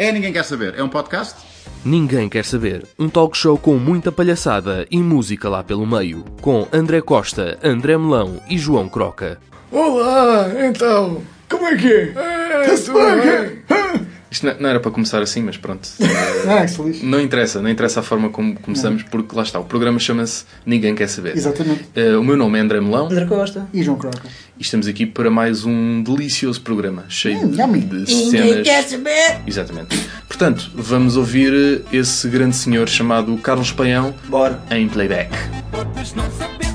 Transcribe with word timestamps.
É 0.00 0.10
Ninguém 0.10 0.32
Quer 0.32 0.46
Saber. 0.46 0.74
É 0.78 0.82
um 0.82 0.88
podcast? 0.88 1.34
Ninguém 1.84 2.26
quer 2.26 2.42
saber. 2.42 2.86
Um 2.98 3.06
talk 3.10 3.36
show 3.36 3.58
com 3.58 3.76
muita 3.76 4.10
palhaçada 4.10 4.86
e 4.90 4.96
música 4.96 5.46
lá 5.46 5.62
pelo 5.62 5.86
meio. 5.86 6.24
Com 6.40 6.66
André 6.72 7.02
Costa, 7.02 7.58
André 7.62 7.98
Melão 7.98 8.40
e 8.48 8.56
João 8.56 8.88
Croca. 8.88 9.38
Olá, 9.70 10.48
então, 10.66 11.20
como 11.50 11.66
é 11.66 11.76
que 11.76 11.92
é? 11.92 12.14
Está-se 12.62 12.90
bem? 12.90 13.99
Isto 14.30 14.46
não- 14.46 14.54
não 14.60 14.68
era 14.70 14.78
para 14.80 14.90
começar 14.90 15.20
assim, 15.20 15.42
mas 15.42 15.56
pronto. 15.56 15.88
Ah, 16.48 16.64
que 16.66 16.72
feliz. 16.74 17.02
Não 17.02 17.20
interessa, 17.20 17.60
não 17.60 17.68
interessa 17.68 18.00
a 18.00 18.02
forma 18.02 18.30
como 18.30 18.54
começamos, 18.60 19.02
porque 19.02 19.34
lá 19.36 19.42
está, 19.42 19.58
o 19.58 19.64
programa 19.64 19.98
chama-se 19.98 20.44
Ninguém 20.64 20.94
Quer 20.94 21.08
Saber. 21.08 21.36
Exatamente. 21.36 21.84
Eh, 21.94 22.16
o 22.16 22.22
meu 22.24 22.36
nome 22.36 22.58
é 22.58 22.62
André 22.62 22.80
Melão 22.80 23.06
André 23.06 23.24
Costa. 23.26 23.66
E 23.74 23.82
João 23.82 23.98
Croca. 23.98 24.22
e 24.58 24.62
estamos 24.62 24.86
aqui 24.86 25.04
para 25.06 25.30
mais 25.30 25.64
um 25.64 26.02
delicioso 26.02 26.60
programa, 26.62 27.04
cheio 27.08 27.38
Hum, 27.38 27.50
de 27.50 27.56
Ninguém 27.56 28.30
cenas. 28.30 28.62
quer 28.62 28.82
saber. 28.84 29.40
Exatamente. 29.46 29.98
Portanto, 30.28 30.70
vamos 30.74 31.16
ouvir 31.16 31.52
eh, 31.92 31.96
esse 31.96 32.28
grande 32.28 32.56
senhor 32.56 32.88
chamado 32.88 33.36
Carlos 33.38 33.72
Paião 33.72 34.14
Bora. 34.28 34.60
em 34.70 34.88
playback. 34.88 35.30
Podes 35.70 36.14
não 36.14 36.30
saber 36.32 36.69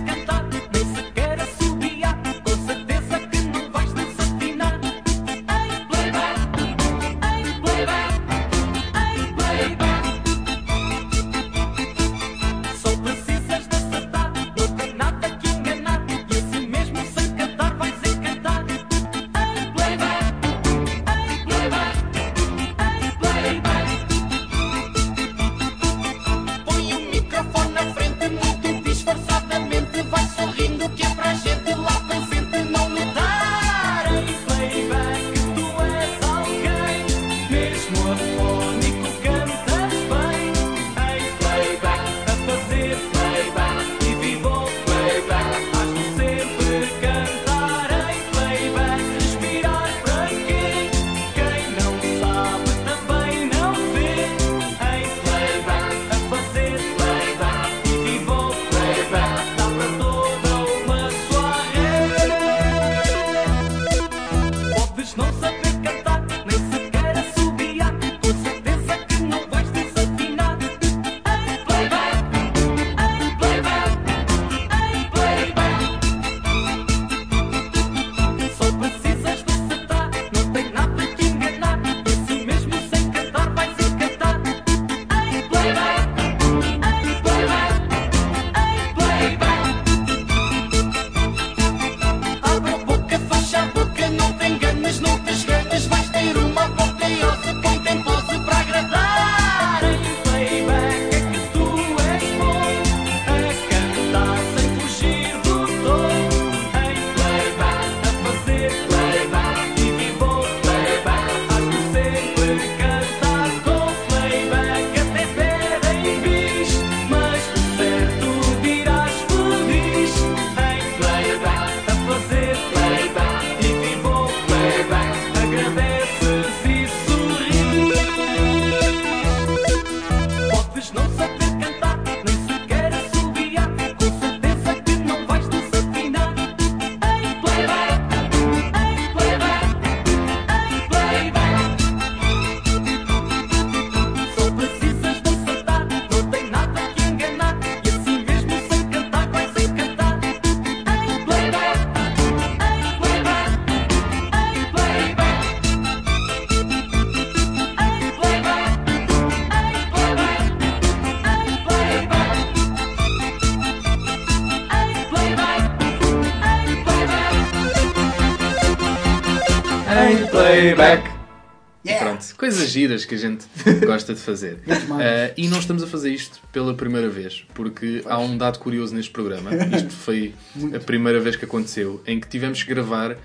giras 172.76 173.06
que 173.06 173.16
a 173.16 173.18
gente 173.18 173.46
gosta 173.86 174.14
de 174.14 174.20
fazer. 174.20 174.60
Eh, 175.00 175.34
e 175.38 175.48
não 175.48 175.60
estamos 175.60 175.82
a 175.82 175.88
fazer 175.88 176.12
isto 176.12 176.40
pela 176.52 176.74
primeira 176.74 177.10
vez, 177.10 177.44
porque 177.54 178.02
há 178.06 178.20
um 178.20 178.38
dado 178.38 178.60
curioso 178.60 178.94
neste 178.94 179.12
programa. 179.12 179.52
Isto 179.76 179.92
foi 179.92 180.34
a 180.76 180.80
primeira 180.80 181.20
vez 181.20 181.36
que 181.36 181.46
aconteceu, 181.46 182.02
em 182.06 182.20
que 182.20 182.28
tivemos 182.28 182.62
que 182.62 182.70
gravar 182.70 183.18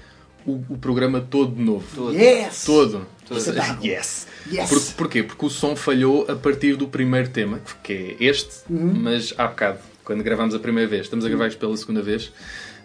o, 0.47 0.53
o 0.69 0.79
programa 0.79 1.21
todo 1.21 1.55
de 1.55 1.63
novo. 1.63 2.13
Yes! 2.13 2.65
Todo. 2.65 3.07
Espetáculo. 3.31 3.79
Yes. 3.87 4.27
Yes! 4.51 4.69
Por, 4.71 4.81
porquê? 4.97 5.23
Porque 5.23 5.45
o 5.47 5.51
som 5.51 5.77
falhou 5.77 6.27
a 6.29 6.35
partir 6.35 6.75
do 6.77 6.89
primeiro 6.89 7.29
tema, 7.29 7.61
que 7.83 8.17
é 8.19 8.25
este, 8.25 8.61
Uhum. 8.69 8.93
mas 8.95 9.33
há 9.37 9.47
bocado, 9.47 9.79
quando 10.11 10.25
gravámos 10.25 10.57
a 10.57 10.59
primeira 10.59 10.91
vez. 10.91 11.03
Estamos 11.03 11.25
a 11.25 11.29
gravar 11.29 11.47
isto 11.47 11.59
pela 11.61 11.77
segunda 11.77 12.03
vez, 12.03 12.33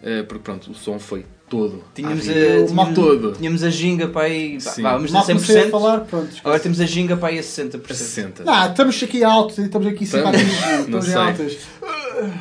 eh, 0.03 0.21
porque 0.21 0.43
pronto, 0.43 0.69
o 0.69 0.75
som 0.75 0.99
foi 0.99 1.25
todo. 1.49 1.83
Tínhamos 1.95 2.29
à 2.29 2.31
a, 2.31 2.67
tínhamos, 2.67 2.93
todo. 2.93 3.31
tínhamos 3.31 3.63
a 3.63 3.69
ginga 3.71 4.07
para 4.07 4.27
aí. 4.27 4.59
pá, 4.63 4.69
Sim. 4.69 4.81
vá, 4.83 4.93
vamos 4.93 5.11
Mal 5.11 5.23
a 5.23 5.25
comecei 5.25 5.57
a 5.57 5.65
100%. 5.65 5.71
falar, 5.71 6.01
pronto. 6.01 6.29
Agora 6.43 6.59
temos 6.59 6.79
a 6.79 6.85
ginga 6.85 7.17
para 7.17 7.29
aí 7.29 7.39
a 7.39 7.41
60%. 7.41 7.81
A 7.89 7.93
60. 7.95 8.43
Não, 8.43 8.69
estamos 8.69 9.01
aqui 9.01 9.23
altos, 9.23 9.57
estamos 9.57 9.87
aqui 9.87 10.05
simpáticos, 10.05 10.53
estamos 10.81 11.09
em 11.09 11.13
altas. 11.15 11.57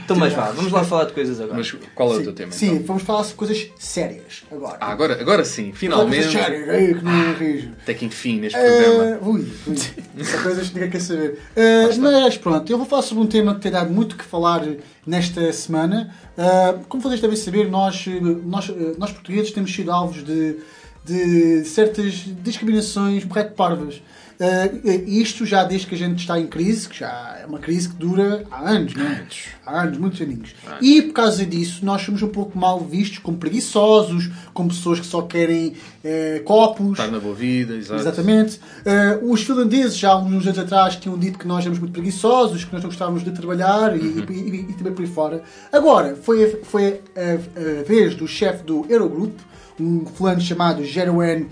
Então, 0.04 0.16
mas 0.16 0.32
vá, 0.32 0.50
vamos 0.50 0.72
lá 0.72 0.84
falar 0.84 1.04
de 1.04 1.12
coisas 1.12 1.40
agora. 1.40 1.58
Mas 1.58 1.72
qual 1.94 2.10
é 2.10 2.14
o 2.14 2.18
Sim, 2.18 2.24
teu 2.24 2.32
tema? 2.32 2.52
Sim, 2.52 2.70
então? 2.72 2.86
vamos 2.86 3.02
falar 3.02 3.24
sobre 3.24 3.36
coisas 3.36 3.66
sérias 3.78 4.44
agora. 4.50 4.76
Ah, 4.80 4.92
agora, 4.92 5.20
agora 5.20 5.44
sim, 5.44 5.72
finalmente. 5.72 6.24
Coisas 6.24 6.32
sérias, 6.32 6.68
ai, 6.68 6.94
que 6.94 7.04
não 7.04 7.34
rijo. 7.34 7.72
Até 7.82 7.94
que 7.94 8.04
enfim, 8.04 8.40
neste 8.40 8.58
programa. 8.58 9.18
Uh, 9.18 9.30
ui, 9.30 9.52
ui. 9.66 10.24
São 10.24 10.42
coisas 10.42 10.68
que 10.68 10.74
ninguém 10.74 10.90
quer 10.90 11.00
saber. 11.00 11.38
Uh, 11.56 12.00
mas 12.00 12.38
pronto, 12.38 12.70
eu 12.70 12.78
vou 12.78 12.86
falar 12.86 13.02
sobre 13.02 13.24
um 13.24 13.26
tema 13.26 13.54
que 13.54 13.60
tem 13.60 13.72
dado 13.72 13.90
muito 13.92 14.16
que 14.16 14.24
falar 14.24 14.64
nesta 15.06 15.52
semana. 15.52 16.14
Uh, 16.36 16.84
como 16.88 17.02
vocês 17.02 17.20
devem 17.20 17.36
saber, 17.36 17.68
nós, 17.68 18.06
nós, 18.44 18.70
nós 18.98 19.12
portugueses 19.12 19.50
temos 19.50 19.74
sido 19.74 19.90
alvos 19.90 20.24
de, 20.24 20.56
de 21.04 21.64
certas 21.64 22.24
discriminações 22.42 23.24
um 23.24 23.28
parvas. 23.54 24.02
Uh, 24.44 25.08
isto 25.08 25.46
já 25.46 25.64
desde 25.64 25.86
que 25.86 25.94
a 25.94 25.98
gente 25.98 26.18
está 26.18 26.38
em 26.38 26.46
crise, 26.46 26.88
que 26.88 26.98
já 26.98 27.38
é 27.40 27.46
uma 27.46 27.58
crise 27.58 27.88
que 27.88 27.94
dura 27.96 28.44
há 28.50 28.68
anos, 28.70 28.94
não 28.94 29.04
é? 29.06 29.24
Há 29.64 29.82
anos, 29.82 29.98
muitos 29.98 30.20
aninhos. 30.20 30.54
E 30.82 31.02
por 31.02 31.12
causa 31.14 31.46
disso, 31.46 31.84
nós 31.84 32.02
somos 32.02 32.20
um 32.22 32.28
pouco 32.28 32.58
mal 32.58 32.80
vistos 32.80 33.18
como 33.18 33.38
preguiçosos, 33.38 34.30
como 34.52 34.68
pessoas 34.68 35.00
que 35.00 35.06
só 35.06 35.22
querem 35.22 35.74
eh, 36.04 36.42
copos. 36.44 36.98
Estar 36.98 37.10
na 37.10 37.20
boa 37.20 37.34
vida, 37.34 37.74
exato. 37.74 38.00
Exatamente. 38.00 38.60
Eh, 38.84 39.18
os 39.22 39.42
finlandeses, 39.42 39.96
já 39.96 40.10
há 40.10 40.18
uns 40.18 40.44
anos 40.46 40.58
atrás, 40.58 40.96
tinham 40.96 41.16
dito 41.18 41.38
que 41.38 41.46
nós 41.46 41.60
éramos 41.60 41.78
muito 41.78 41.92
preguiçosos, 41.92 42.64
que 42.64 42.72
nós 42.72 42.82
não 42.82 42.90
gostávamos 42.90 43.24
de 43.24 43.30
trabalhar 43.32 43.96
e, 43.96 44.00
e, 44.00 44.04
e- 44.32 44.66
e 44.70 44.72
também 44.74 44.92
por 44.92 45.02
aí 45.02 45.08
fora. 45.08 45.42
Agora, 45.72 46.16
foi, 46.16 46.44
a- 46.44 46.56
foi 46.64 47.00
a, 47.16 47.80
a 47.80 47.82
vez 47.84 48.14
do 48.14 48.26
chefe 48.26 48.62
do 48.64 48.84
Eurogroup, 48.88 49.38
um 49.80 50.04
fulano 50.06 50.40
chamado 50.40 50.84
Jeroen 50.84 51.46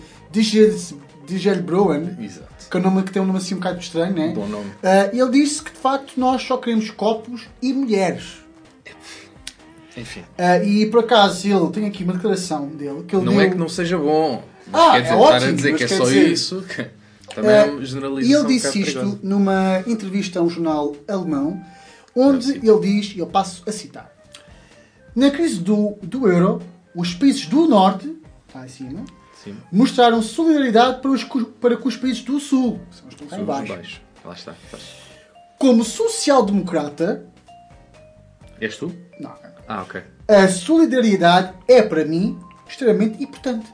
Digel 1.27 1.63
Broen, 1.63 2.17
Exato. 2.21 2.49
que, 2.71 2.77
é 2.77 2.81
um 2.81 2.83
nome, 2.83 3.03
que 3.03 3.13
tem 3.13 3.23
um 3.23 3.27
nome 3.27 3.39
assim 3.39 3.55
um 3.55 3.59
bocado 3.59 3.79
estranho, 3.81 4.15
né? 4.15 4.33
Bom 4.35 4.47
nome. 4.47 4.71
Ah, 4.83 5.09
ele 5.13 5.31
disse 5.31 5.63
que 5.63 5.71
de 5.73 5.79
facto 5.79 6.13
nós 6.19 6.43
só 6.43 6.57
queremos 6.57 6.91
copos 6.91 7.43
e 7.61 7.73
mulheres. 7.73 8.43
Enfim. 9.97 10.23
Ah, 10.39 10.59
e 10.59 10.87
por 10.87 11.01
acaso 11.01 11.47
ele 11.47 11.71
tem 11.71 11.87
aqui 11.87 12.03
uma 12.05 12.15
declaração 12.15 12.67
dele 12.69 13.05
que 13.07 13.15
ele 13.15 13.25
Não 13.25 13.33
deu. 13.35 13.43
é 13.43 13.51
que 13.51 13.57
não 13.57 13.69
seja 13.69 13.99
bom. 13.99 14.43
Ah, 14.73 14.93
quer 14.93 14.99
é 14.99 15.01
dizer, 15.03 15.15
a 15.15 15.17
ótimo, 15.19 15.53
dizer 15.53 15.71
mas 15.73 15.79
que 15.79 15.85
é 15.85 15.89
só 15.97 16.05
dizer- 16.05 16.29
isso. 16.29 16.65
Também 17.35 17.51
é 17.51 17.65
uma 17.65 17.81
Ah, 17.81 17.85
generalização. 17.85 18.31
E 18.31 18.35
ele 18.35 18.43
um 18.43 18.47
disse 18.47 18.67
bocado 18.67 18.79
isto 18.87 18.99
perigosa. 19.01 19.19
numa 19.23 19.85
entrevista 19.87 20.39
a 20.39 20.43
um 20.43 20.49
jornal 20.51 20.97
alemão, 21.09 21.63
onde 22.17 22.53
ele 22.53 22.81
diz, 22.81 23.15
e 23.15 23.19
eu 23.19 23.27
passo 23.27 23.63
a 23.67 23.73
citar: 23.73 24.11
Na 25.15 25.31
crise 25.31 25.61
do, 25.61 25.97
do 26.03 26.27
euro, 26.29 26.63
os 26.95 27.15
países 27.15 27.47
do 27.47 27.67
norte, 27.67 28.15
está 28.49 28.61
acima, 28.63 29.05
Sim. 29.43 29.57
mostraram 29.73 30.23
solidariedade 30.23 31.01
para, 31.01 31.11
os, 31.11 31.25
para 31.61 31.77
com 31.77 31.89
os 31.89 31.97
países 31.97 32.23
do 32.23 32.39
sul, 32.39 32.81
são 32.91 33.09
os 33.41 33.47
baixo. 33.47 33.73
baixo. 33.75 34.03
Lá 34.25 34.35
está. 34.35 34.55
Como 35.59 35.85
social-democrata, 35.85 37.27
És 38.61 38.77
tu? 38.77 38.93
não, 39.21 39.33
Ah, 39.67 39.83
ok. 39.83 40.01
a 40.29 40.49
solidariedade 40.49 41.55
é 41.69 41.83
para 41.83 42.05
mim 42.05 42.39
extremamente 42.69 43.23
importante. 43.23 43.67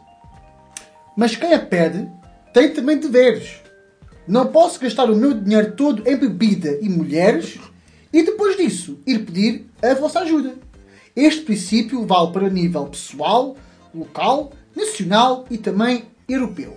Mas 1.16 1.36
quem 1.36 1.52
a 1.52 1.58
pede 1.58 2.08
tem 2.54 2.72
também 2.72 2.98
deveres. 2.98 3.60
Não 4.26 4.46
posso 4.46 4.78
gastar 4.80 5.10
o 5.10 5.16
meu 5.16 5.34
dinheiro 5.34 5.72
todo 5.72 6.06
em 6.08 6.16
bebida 6.16 6.78
e 6.80 6.88
mulheres 6.88 7.58
e 8.12 8.22
depois 8.22 8.56
disso 8.56 9.00
ir 9.06 9.20
pedir 9.20 9.70
a 9.82 9.94
vossa 9.94 10.20
ajuda. 10.20 10.54
Este 11.16 11.42
princípio 11.42 12.06
vale 12.06 12.32
para 12.32 12.48
nível 12.50 12.86
pessoal, 12.86 13.56
local, 13.94 14.52
nacional 14.78 15.44
e 15.50 15.58
também 15.58 16.04
europeu. 16.28 16.76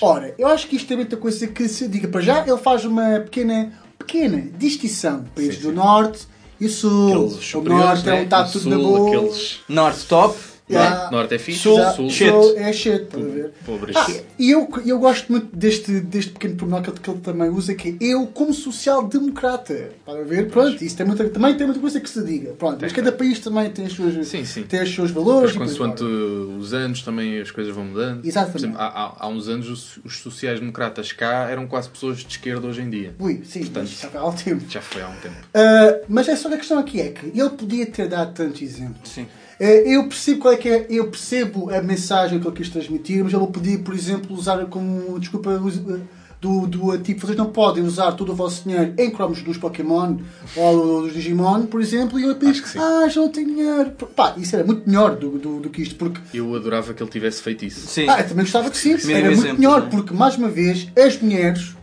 Ora, 0.00 0.34
eu 0.38 0.48
acho 0.48 0.66
que 0.66 0.76
isto 0.76 0.92
é 0.92 0.96
muita 0.96 1.16
coisa 1.16 1.46
que 1.46 1.68
se 1.68 1.88
diga. 1.88 2.08
Para 2.08 2.20
já, 2.20 2.46
ele 2.46 2.56
faz 2.58 2.84
uma 2.84 3.20
pequena, 3.20 3.72
pequena 3.98 4.50
distinção. 4.56 5.24
Países 5.34 5.56
Sim, 5.56 5.62
do. 5.62 5.72
Norte 5.72 6.26
e 6.60 6.68
Sul. 6.68 7.28
O 7.54 7.60
Norte 7.62 8.08
é 8.08 8.12
né? 8.12 8.20
um 8.20 8.24
está 8.24 8.42
O 8.42 8.50
tudo 8.50 8.70
na 8.70 8.76
boa. 8.76 9.16
Aqueles... 9.16 9.60
Norte 9.68 10.06
top. 10.06 10.51
Yeah. 10.70 11.10
Norte 11.10 11.34
é 11.34 11.38
fixe. 11.38 11.58
Sul, 11.58 11.78
Sul. 11.96 12.10
Sul 12.10 12.54
é 12.56 12.72
shit, 12.72 13.02
estás 13.02 13.22
a 13.24 13.28
ver? 13.28 13.50
Pobres. 13.66 13.94
Ah, 13.96 14.06
e 14.38 14.50
eu, 14.52 14.68
eu 14.86 14.98
gosto 14.98 15.30
muito 15.30 15.54
deste, 15.54 16.00
deste 16.00 16.30
pequeno 16.32 16.54
pormenor 16.56 16.82
que 16.82 16.90
ele, 16.90 16.98
que 17.00 17.10
ele 17.10 17.20
também 17.20 17.50
usa, 17.50 17.74
que 17.74 17.90
é 18.00 18.04
eu 18.04 18.26
como 18.28 18.54
social-democrata. 18.54 19.90
Para 20.06 20.22
ver, 20.22 20.48
pronto, 20.50 20.82
isso 20.82 20.96
tem 20.96 21.04
muita, 21.06 21.28
também 21.28 21.56
tem 21.56 21.66
muita 21.66 21.80
coisa 21.80 22.00
que 22.00 22.08
se 22.08 22.22
diga. 22.24 22.52
Pronto, 22.52 22.78
mas 22.80 22.92
cada 22.92 23.12
país 23.12 23.38
também 23.40 23.70
tem, 23.70 23.86
as 23.86 23.92
suas, 23.92 24.26
Sim, 24.26 24.44
sim. 24.44 24.62
tem 24.62 24.82
os 24.82 24.94
seus 24.94 25.10
valores. 25.10 25.54
Mas 25.56 25.68
consoante 25.70 26.04
os 26.04 26.72
anos 26.72 27.02
também 27.02 27.40
as 27.40 27.50
coisas 27.50 27.74
vão 27.74 27.84
mudando. 27.84 28.24
Exatamente. 28.24 28.52
Por 28.52 28.58
exemplo, 28.58 28.78
há, 28.80 28.86
há- 28.86 29.16
há 29.18 29.28
uns 29.28 29.48
anos 29.48 29.68
os, 29.68 29.98
os 30.04 30.18
sociais-democratas 30.20 31.12
cá 31.12 31.50
eram 31.50 31.66
quase 31.66 31.88
pessoas 31.90 32.18
de 32.18 32.28
esquerda 32.28 32.66
hoje 32.66 32.82
em 32.82 32.88
dia. 32.90 33.14
Ui, 33.18 33.42
sim, 33.44 33.60
Portanto, 33.60 33.88
já 33.88 34.08
foi 34.08 34.20
há 34.20 34.22
algum 34.22 34.36
tempo. 34.36 34.64
Já 34.68 34.80
foi 34.80 35.02
há 35.02 35.08
um 35.08 35.16
tempo. 35.16 35.34
Uh, 35.54 36.04
mas 36.08 36.28
é 36.28 36.36
só 36.36 36.48
a 36.52 36.56
questão 36.56 36.78
aqui 36.78 37.00
é 37.00 37.08
que 37.10 37.26
ele 37.26 37.50
podia 37.50 37.86
ter 37.86 38.08
dado 38.08 38.32
tantos 38.32 38.62
exemplos. 38.62 39.10
Sim. 39.10 39.26
Uh, 39.60 39.64
eu 39.64 40.08
percebo 40.08 40.40
qual 40.40 40.54
é 40.54 40.56
que 40.56 40.68
é, 40.68 40.86
eu 40.90 41.08
percebo 41.08 41.70
a 41.72 41.80
mensagem 41.80 42.40
que 42.40 42.46
ele 42.46 42.56
quis 42.56 42.68
transmitir, 42.68 43.22
mas 43.22 43.32
ele 43.32 43.46
podia, 43.46 43.78
por 43.78 43.94
exemplo, 43.94 44.34
usar 44.36 44.64
como 44.66 45.18
desculpa 45.20 45.50
uh, 45.50 46.00
do, 46.42 46.66
do 46.66 46.98
tipo, 46.98 47.24
vocês 47.24 47.38
não 47.38 47.52
podem 47.52 47.84
usar 47.84 48.10
todo 48.12 48.32
o 48.32 48.34
vosso 48.34 48.64
dinheiro 48.64 48.92
em 48.98 49.10
cromos 49.12 49.40
dos 49.42 49.56
Pokémon 49.56 50.16
ou 50.56 51.02
dos 51.02 51.12
Digimon, 51.12 51.66
por 51.66 51.80
exemplo, 51.80 52.18
e 52.18 52.24
eu 52.24 52.34
que 52.34 52.68
sim. 52.68 52.80
ah, 52.80 53.08
já 53.08 53.20
não 53.20 53.28
tenho 53.28 53.46
dinheiro. 53.46 53.92
Pá, 54.16 54.34
isso 54.36 54.56
era 54.56 54.64
muito 54.64 54.84
melhor 54.84 55.14
do, 55.14 55.38
do, 55.38 55.60
do 55.60 55.70
que 55.70 55.82
isto, 55.82 55.94
porque 55.94 56.20
Eu 56.34 56.52
adorava 56.56 56.92
que 56.92 57.00
ele 57.00 57.10
tivesse 57.10 57.40
feito 57.40 57.64
isso. 57.64 57.86
Sim. 57.86 58.08
ah, 58.08 58.18
eu 58.20 58.28
também 58.28 58.44
gostava 58.44 58.68
que 58.70 58.76
sim, 58.76 58.90
era 59.12 59.26
muito 59.26 59.38
exemplo, 59.38 59.58
melhor, 59.58 59.80
não 59.82 59.86
é? 59.86 59.90
porque 59.90 60.12
mais 60.12 60.36
uma 60.36 60.48
vez 60.48 60.88
as 60.98 61.16
mulheres 61.22 61.76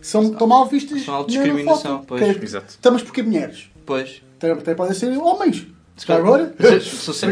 são, 0.00 0.22
estão 0.22 0.46
mal 0.46 0.66
vistas 0.66 1.02
São 1.02 1.12
na 1.14 1.18
autodiscriminação, 1.18 1.98
foto. 1.98 2.04
pois. 2.06 2.36
Que- 2.38 2.44
Exato. 2.44 2.74
Então, 2.78 2.92
mas 2.92 3.02
porquê 3.02 3.24
mulheres? 3.24 3.70
Pois. 3.84 4.22
Até 4.40 4.74
podem 4.74 4.94
ser 4.94 5.08
homens. 5.18 5.66
Se 6.04 6.10
agora. 6.12 6.52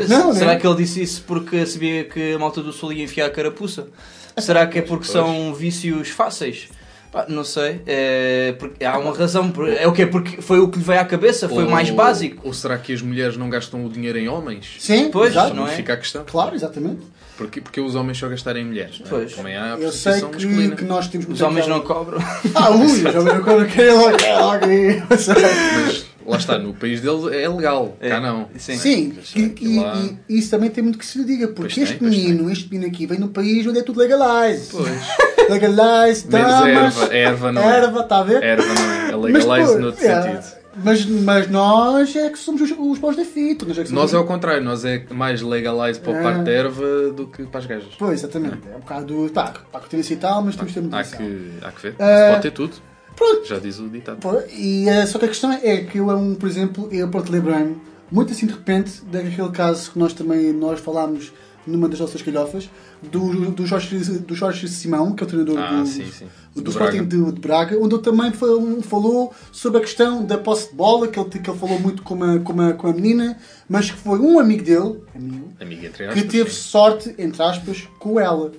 Não, 0.09 0.33
né? 0.33 0.39
será 0.39 0.57
que 0.57 0.67
ele 0.67 0.77
disse 0.77 1.03
isso 1.03 1.25
porque 1.27 1.65
sabia 1.65 2.05
que 2.05 2.35
a 2.35 2.39
malta 2.39 2.63
do 2.63 2.73
Sul 2.73 2.93
ia 2.93 3.05
enfiar 3.05 3.27
a 3.27 3.31
carapuça? 3.31 3.87
Será 4.37 4.67
que 4.67 4.79
é 4.79 4.83
porque 4.83 5.07
são 5.07 5.55
vícios 5.55 6.11
fáceis? 6.11 6.69
Pá, 7.11 7.25
não 7.29 7.43
sei. 7.43 7.81
É, 7.87 8.55
porque 8.59 8.85
há 8.85 8.99
uma 8.99 9.17
razão. 9.17 9.51
É 9.79 9.89
o 9.89 9.93
quê? 9.93 10.05
Porque 10.05 10.43
foi 10.43 10.61
o 10.61 10.69
que 10.69 10.79
lhe 10.79 10.85
veio 10.85 11.01
à 11.01 11.05
cabeça, 11.07 11.49
foi 11.49 11.65
o 11.65 11.71
mais 11.71 11.89
básico. 11.89 12.43
Ou 12.47 12.53
será 12.53 12.77
que 12.77 12.93
as 12.93 13.01
mulheres 13.01 13.37
não 13.39 13.49
gastam 13.49 13.85
o 13.85 13.89
dinheiro 13.89 14.19
em 14.19 14.29
homens? 14.29 14.77
Sim, 14.79 15.09
Pois, 15.11 15.31
exato. 15.33 15.55
não 15.55 15.67
é? 15.67 15.71
Fica 15.75 15.95
a 15.95 15.97
questão. 15.97 16.23
Claro, 16.27 16.55
exatamente. 16.55 17.01
Porque, 17.39 17.61
porque 17.63 17.81
os 17.81 17.95
homens 17.95 18.19
só 18.19 18.29
gastarem 18.29 18.63
em 18.63 18.67
mulheres. 18.67 18.99
não 19.01 19.07
é? 19.07 19.11
Pois. 19.11 19.33
Também 19.35 19.57
há 19.57 19.75
a 19.75 19.79
Eu 19.79 19.91
sei 19.91 20.13
prostituição 20.21 20.33
masculina. 20.33 20.77
que, 20.77 20.83
que 20.83 20.89
nós 20.89 21.09
temos 21.09 21.27
Os 21.29 21.41
homens 21.41 21.67
não 21.67 21.81
cobram. 21.81 22.19
Ah, 22.55 22.71
ui, 22.71 22.85
os 22.85 22.99
homens 23.03 23.25
não 23.25 23.43
cobram 23.43 23.67
logo 24.41 24.65
aí. 24.67 25.03
Mas 25.09 25.29
lá 26.29 26.37
está, 26.37 26.59
no 26.59 26.75
país 26.75 27.01
deles 27.01 27.25
é 27.33 27.49
legal. 27.49 27.97
É. 28.01 28.09
Cá 28.11 28.21
não. 28.21 28.49
Sim. 28.57 28.77
Sim, 28.77 29.13
Mas 29.17 29.33
e, 29.35 29.55
e- 29.61 29.79
lá- 29.81 30.09
e 30.29 30.39
isso 30.39 30.51
também 30.51 30.71
tem 30.71 30.83
muito 30.85 30.99
que 30.99 31.07
se 31.07 31.19
lhe 31.19 31.25
diga, 31.25 31.49
porque 31.49 31.63
Pois 31.63 31.75
tem, 31.75 31.85
este 31.85 31.97
pois 31.97 32.11
menino, 32.11 32.51
este 32.51 32.71
menino 32.71 32.91
aqui, 32.93 33.07
vem 33.07 33.19
num 33.19 33.29
país 33.29 33.67
onde 33.67 33.79
é 33.79 33.83
tudo 33.83 33.99
legalize. 34.01 34.71
Pois. 34.71 34.89
Legalize, 35.49 36.29
Menos 36.29 36.51
damas, 36.51 36.69
erva. 36.99 37.15
Erva 37.15 37.53
não 37.53 37.63
é. 37.63 37.77
erva, 37.79 38.01
está 38.01 38.19
a 38.19 38.23
ver? 38.23 38.43
Erva 38.43 38.67
não 38.75 38.91
é. 38.93 39.09
É 39.11 39.17
Mas, 39.17 39.45
legalize 39.45 39.79
noutro 39.79 40.05
é, 40.05 40.23
sentido. 40.23 40.59
Mas, 40.85 41.07
mas 41.07 41.51
nós 41.51 42.15
é 42.15 42.29
que 42.29 42.39
somos 42.39 42.61
os, 42.61 42.71
os 42.71 42.99
bons 42.99 43.17
da 43.17 43.25
fita. 43.25 43.65
Nós 43.65 43.79
é 43.79 43.85
Nós 43.91 44.13
é 44.13 44.17
ao 44.17 44.25
contrário, 44.27 44.63
nós 44.63 44.85
é 44.85 45.03
mais 45.11 45.41
legalize 45.43 45.99
para 46.01 46.13
o 46.13 46.17
É. 46.17 46.23
parte 46.23 46.43
da 46.43 46.51
erva 46.53 47.11
do 47.11 47.27
que 47.27 47.45
para 47.45 47.61
as 47.61 47.67
gajas. 47.67 47.89
Pois, 47.99 48.21
exatamente. 48.21 48.59
É 48.71 48.77
um 48.77 48.81
bocado. 48.81 49.31
Pá, 49.33 49.53
para 49.73 49.81
a 49.81 49.99
e 49.99 50.17
tal, 50.17 50.43
mas 50.43 50.55
temos 50.55 50.73
que 50.73 50.75
ter 50.75 50.81
muita 50.83 50.99
Há 50.99 51.05
que, 51.05 51.51
há 51.63 51.73
que 51.73 51.83
ver. 51.83 51.93
Se 51.93 52.31
pode 52.31 52.43
ter 52.43 52.51
tudo. 52.53 52.75
Pronto. 53.19 53.45
Já 53.47 53.59
diz 53.59 53.79
o 53.81 53.89
ditado. 53.89 54.19
Pô, 54.21 54.41
E 54.53 54.89
eh, 54.89 55.05
só 55.07 55.19
que 55.19 55.25
a 55.25 55.29
questão 55.29 55.53
é 55.53 55.79
que 55.79 55.99
eu, 55.99 56.11
é 56.11 56.15
um, 56.15 56.35
por 56.37 56.49
exemplo, 56.49 56.89
eu 56.93 57.09
pronto, 57.11 57.31
lembrei-me, 57.33 57.77
muito 58.11 58.33
assim 58.33 58.47
de 58.47 58.53
repente, 58.53 59.03
daquele 59.11 59.51
caso 59.51 59.91
que 59.91 59.99
nós 59.99 60.13
também 60.13 60.53
nós 60.53 60.79
falámos 60.81 61.33
numa 61.67 61.87
das 61.89 62.01
nossas 62.01 62.23
calhofas, 62.23 62.71
do, 63.03 63.51
do, 63.51 63.67
Jorge, 63.67 63.99
do 63.99 64.35
Jorge 64.35 64.67
Simão, 64.69 65.13
que 65.13 65.23
é 65.23 65.27
o 65.27 65.29
treinador 65.29 65.59
Ah, 65.59 65.81
do, 65.83 65.87
sim, 65.87 66.07
sim. 66.11 66.27
do, 66.55 66.63
Do 66.63 66.71
Sporting 66.71 67.05
de, 67.05 67.33
de 67.33 67.41
Braga, 67.41 67.77
onde 67.79 67.95
ele 67.95 68.03
também 68.03 68.33
fa- 68.33 68.47
falou 68.85 69.35
sobre 69.53 69.77
a 69.79 69.81
questão 69.83 70.25
da 70.25 70.39
posse 70.39 70.71
de 70.71 70.75
bola, 70.77 71.07
que 71.09 71.21
ele, 71.21 71.29
que 71.29 71.51
ele 71.51 71.59
falou 71.59 71.79
muito 71.79 72.03
com 72.03 72.25
a, 72.25 72.39
com, 72.39 72.59
a, 72.63 72.73
com 72.73 72.87
a 72.87 72.93
menina, 72.95 73.37
mas 73.69 73.91
que 73.91 73.99
foi 73.99 74.19
um 74.19 74.39
amigo 74.39 74.65
dele, 74.65 75.03
amigo, 75.15 75.53
Amiga 75.61 75.87
entre 75.89 76.05
que 76.07 76.11
aspas. 76.11 76.25
teve 76.33 76.51
sim. 76.51 76.57
sorte, 76.57 77.15
entre 77.19 77.43
aspas, 77.43 77.87
com 77.99 78.19
ela. 78.19 78.51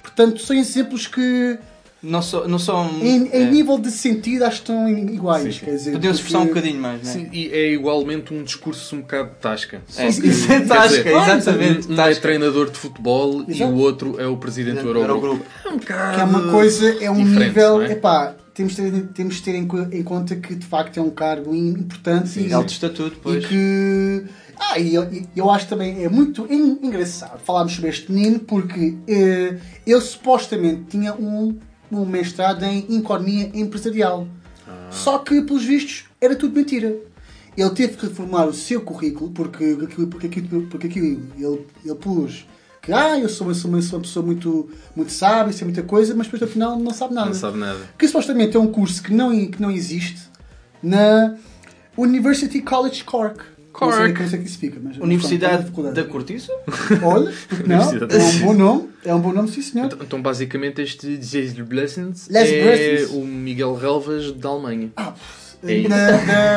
Portanto, 0.00 0.40
são 0.40 0.54
exemplos 0.54 1.08
que, 1.08 1.58
Não, 2.04 2.20
não 2.48 2.58
são. 2.58 2.88
em, 3.00 3.26
em 3.28 3.30
é, 3.32 3.50
nível 3.50 3.78
de 3.78 3.90
sentido, 3.90 4.44
acho 4.44 4.62
que 4.62 4.70
estão 4.70 4.88
iguais. 4.88 5.42
Sim, 5.42 5.52
sim. 5.52 5.64
Quer 5.64 5.70
dizer, 5.72 5.92
Podiam-se 5.92 6.18
esforçar 6.20 6.40
um 6.42 6.44
porque- 6.46 6.60
bocadinho 6.60 6.82
mais, 6.82 7.02
não 7.02 7.10
é? 7.10 7.12
Sim, 7.14 7.28
e 7.32 7.48
é 7.48 7.72
igualmente 7.72 8.32
um 8.34 8.42
discurso 8.44 8.94
um 8.94 9.00
bocado 9.00 9.30
de 9.30 9.36
tasca. 9.36 9.82
É, 9.96 10.06
isso 10.08 10.52
é 10.52 10.60
tasca, 10.60 10.88
dizer, 10.88 11.08
exatamente. 11.16 11.88
Um 11.88 11.92
é 11.94 11.96
tasca. 11.96 12.20
treinador 12.22 12.70
de 12.70 12.78
futebol 12.78 13.44
e 13.48 13.52
Exato. 13.52 13.72
o 13.72 13.76
outro 13.78 14.20
é 14.20 14.26
o 14.26 14.36
presidente 14.36 14.82
do 14.82 14.88
Eurogrupo. 14.90 15.44
É 15.64 15.68
um 15.68 15.76
bocado... 15.78 16.14
que 16.14 16.20
é 16.20 16.24
uma 16.24 16.50
coisa, 16.52 16.96
é 17.04 17.10
um 17.10 17.24
nível. 17.24 17.82
é? 17.82 17.92
Epá, 17.92 18.34
temos 18.52 18.76
de 18.76 18.90
ter, 18.90 19.02
temos 19.14 19.34
de 19.36 19.42
ter 19.42 19.54
em, 19.54 19.68
em 19.92 20.02
conta 20.02 20.36
que 20.36 20.54
de 20.54 20.66
facto 20.66 20.98
é 20.98 21.02
um 21.02 21.10
cargo 21.10 21.54
importante 21.54 22.28
Sim, 22.28 22.44
e, 22.44 22.48
De 22.48 22.54
alto 22.54 22.72
estatuto, 22.72 23.16
e 23.16 23.20
pois. 23.22 23.46
que. 23.46 24.24
Ah, 24.56 24.78
e 24.78 24.94
eu, 24.94 25.12
e 25.12 25.26
eu 25.34 25.50
acho 25.50 25.66
também 25.66 26.04
é 26.04 26.08
muito 26.08 26.46
en- 26.48 26.78
engraçado 26.80 27.40
falarmos 27.44 27.72
sobre 27.74 27.90
este 27.90 28.12
menino 28.12 28.38
porque 28.38 28.94
eh, 29.08 29.56
ele 29.84 30.00
supostamente 30.00 30.82
tinha 30.90 31.12
um, 31.12 31.56
um 32.02 32.06
mestrado 32.06 32.62
em 32.64 32.96
economia 32.98 33.50
empresarial. 33.54 34.26
Ah. 34.66 34.88
Só 34.90 35.18
que, 35.18 35.42
pelos 35.42 35.64
vistos, 35.64 36.04
era 36.20 36.34
tudo 36.36 36.54
mentira. 36.54 36.94
Ele 37.56 37.70
teve 37.70 37.96
que 37.96 38.06
reformular 38.06 38.48
o 38.48 38.52
seu 38.52 38.80
currículo 38.80 39.30
porque, 39.30 39.76
porque, 39.78 40.06
porque, 40.06 40.26
aquilo- 40.26 40.66
porque 40.66 40.86
aquilo 40.88 41.06
ele, 41.38 41.66
ele 41.84 41.94
pôs 41.94 42.46
que 42.82 42.92
ah, 42.92 43.18
eu 43.18 43.28
sou, 43.30 43.46
uma- 43.46 43.54
sou 43.54 43.80
sou 43.82 43.98
uma 43.98 44.02
pessoa 44.02 44.26
muito, 44.26 44.68
muito 44.94 45.10
sábia, 45.12 45.52
sei 45.54 45.64
muita 45.64 45.82
coisa, 45.82 46.14
mas 46.14 46.26
depois 46.26 46.42
afinal 46.42 46.78
não 46.78 46.92
sabe 46.92 47.14
nada. 47.14 47.28
Não 47.28 47.34
sabe 47.34 47.56
nada. 47.58 47.78
Que 47.98 48.06
supostamente 48.06 48.56
é 48.56 48.60
um 48.60 48.66
curso 48.66 49.02
que 49.02 49.12
não, 49.14 49.30
que 49.46 49.62
não 49.62 49.70
existe 49.70 50.20
na 50.82 51.34
University 51.96 52.60
College 52.60 53.04
Cork. 53.04 53.40
Não 53.80 53.90
sei, 53.90 53.98
Cork. 54.06 54.20
não 54.22 54.28
sei 54.28 54.38
que 54.38 54.46
isso 54.46 54.58
fica, 54.58 54.80
mas 54.82 54.96
Universidade 54.98 55.70
pronto, 55.70 55.92
da. 55.92 56.04
Cortiça? 56.04 56.52
Olha, 57.02 57.32
não, 57.66 58.08
é 58.08 58.22
um 58.22 58.40
bom 58.46 58.54
nome, 58.54 58.88
é 59.04 59.14
um 59.14 59.20
bom 59.20 59.32
nome, 59.32 59.48
sim 59.48 59.62
senhor. 59.62 59.86
Então, 59.86 59.98
então, 60.00 60.22
basicamente 60.22 60.80
este 60.80 61.20
Jesus 61.20 61.52
Blessings 61.66 62.28
Les 62.30 62.50
é 62.52 63.06
o 63.12 63.24
Miguel 63.26 63.74
Relvas 63.74 64.30
da 64.32 64.48
Alemanha. 64.48 64.90
Ah, 64.96 65.12
É 65.66 65.74
isso. 65.74 65.88
da, 65.88 65.96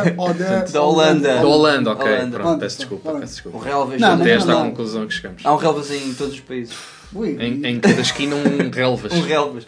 da, 0.03 0.13
ou 0.17 0.33
da, 0.33 0.59
Da 0.63 0.81
Holanda. 0.83 1.33
Da 1.35 1.47
Holanda, 1.47 1.91
ok. 1.91 2.05
Holanda. 2.05 2.29
Pronto, 2.31 2.45
Holanda. 2.47 2.59
peço 2.65 2.77
desculpa, 2.77 3.11
peço 3.19 3.33
desculpa. 3.33 3.57
O 3.57 3.61
relvas. 3.61 3.99
Não, 4.01 4.13
Até 4.13 4.31
esta 4.33 4.51
não. 4.53 4.69
conclusão 4.69 5.07
que 5.07 5.13
chegamos. 5.13 5.45
Há 5.45 5.53
um 5.53 5.57
relvas 5.57 5.91
em 5.91 6.13
todos 6.13 6.33
os 6.33 6.39
países. 6.41 6.75
Ui, 7.13 7.37
Em, 7.39 7.65
em 7.65 7.79
cada 7.79 8.01
esquina 8.01 8.35
um 8.35 8.69
relvas. 8.69 9.11
Um 9.13 9.21
relvas. 9.21 9.65